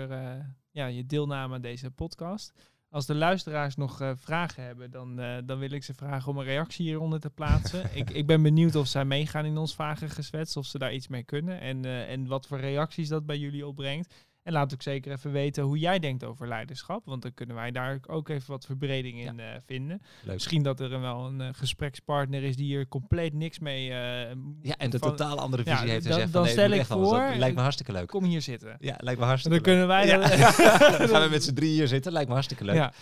ja, 0.71 0.85
je 0.85 1.05
deelname 1.05 1.55
aan 1.55 1.61
deze 1.61 1.91
podcast. 1.91 2.53
Als 2.95 3.05
de 3.05 3.15
luisteraars 3.15 3.75
nog 3.75 4.01
eh, 4.01 4.11
vragen 4.15 4.63
hebben, 4.63 4.91
dan, 4.91 5.19
eh, 5.19 5.37
dan 5.45 5.59
wil 5.59 5.71
ik 5.71 5.83
ze 5.83 5.93
vragen 5.93 6.31
om 6.31 6.37
een 6.37 6.43
reactie 6.43 6.85
hieronder 6.85 7.19
te 7.19 7.29
plaatsen. 7.29 7.89
ik, 7.99 8.09
ik 8.09 8.25
ben 8.25 8.41
benieuwd 8.41 8.75
of 8.75 8.87
zij 8.87 9.05
meegaan 9.05 9.45
in 9.45 9.57
ons 9.57 9.75
vragengeswets, 9.75 10.57
of 10.57 10.65
ze 10.65 10.77
daar 10.77 10.93
iets 10.93 11.07
mee 11.07 11.23
kunnen 11.23 11.59
en, 11.59 11.85
eh, 11.85 12.11
en 12.11 12.27
wat 12.27 12.47
voor 12.47 12.59
reacties 12.59 13.07
dat 13.07 13.25
bij 13.25 13.37
jullie 13.37 13.67
opbrengt. 13.67 14.13
En 14.45 14.53
laat 14.53 14.73
ook 14.73 14.81
zeker 14.81 15.11
even 15.11 15.31
weten 15.31 15.63
hoe 15.63 15.77
jij 15.79 15.99
denkt 15.99 16.23
over 16.23 16.47
leiderschap, 16.47 17.05
want 17.05 17.21
dan 17.21 17.33
kunnen 17.33 17.55
wij 17.55 17.71
daar 17.71 17.99
ook 18.07 18.29
even 18.29 18.51
wat 18.51 18.65
verbreding 18.65 19.19
in 19.19 19.39
eh, 19.39 19.45
vinden. 19.65 20.01
Leuk. 20.23 20.33
Misschien 20.33 20.63
dat 20.63 20.79
er 20.79 20.93
een 20.93 21.01
wel 21.01 21.25
een 21.25 21.41
eh, 21.41 21.47
gesprekspartner 21.51 22.43
is 22.43 22.55
die 22.55 22.65
hier 22.65 22.87
compleet 22.87 23.33
niks 23.33 23.59
mee... 23.59 23.89
eh, 23.89 24.35
Ja, 24.61 24.75
en 24.77 24.89
de 24.89 24.99
van- 24.99 25.09
totaal 25.09 25.39
andere 25.39 25.63
Ja, 25.65 25.75
visie 25.75 25.89
heeft. 25.91 26.03
En 26.05 26.09
dan- 26.11 26.19
zegt 26.19 26.33
dan 26.33 26.45
van, 26.45 26.55
nee, 26.55 26.65
stel 26.65 26.79
ik. 26.79 26.87
Dat 26.87 27.09
voor- 27.09 27.35
lijkt 27.37 27.55
me 27.55 27.61
hartstikke 27.61 27.91
leuk. 27.91 28.07
Kom 28.07 28.23
hier 28.23 28.41
zitten. 28.41 28.77
Ja, 28.79 28.95
lijkt 28.99 29.19
me 29.19 29.25
hartstikke 29.25 29.57
Dan 29.57 29.65
kunnen 29.67 29.87
wij... 29.87 30.05
Ja. 30.07 30.17
Dan 30.97 31.07
gaan 31.07 31.23
we 31.23 31.27
met 31.29 31.43
z'n 31.43 31.53
drieën 31.53 31.73
hier 31.73 31.87
zitten. 31.87 32.11
Lijkt 32.11 32.27
me 32.27 32.33
hartstikke 32.33 32.63
leuk. 32.65 32.75
Ja. 32.75 32.93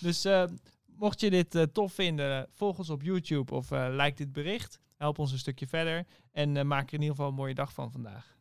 Dus 0.00 0.24
eh, 0.24 0.44
mocht 0.96 1.20
je 1.20 1.30
dit 1.30 1.54
eh, 1.54 1.62
tof 1.62 1.92
vinden, 1.92 2.46
volg 2.52 2.78
ons 2.78 2.90
op 2.90 3.02
YouTube 3.02 3.54
of 3.54 3.70
eh 3.70 3.86
like 3.90 4.14
dit 4.16 4.32
bericht. 4.32 4.78
Help 4.96 5.18
ons 5.18 5.32
een 5.32 5.38
stukje 5.38 5.66
verder. 5.66 6.04
En 6.32 6.56
eh, 6.56 6.64
maak 6.64 6.86
er 6.88 6.94
in 6.94 7.00
ieder 7.00 7.14
geval 7.14 7.30
een 7.30 7.36
mooie 7.36 7.54
dag 7.54 7.72
van 7.72 7.90
vandaag. 7.92 8.36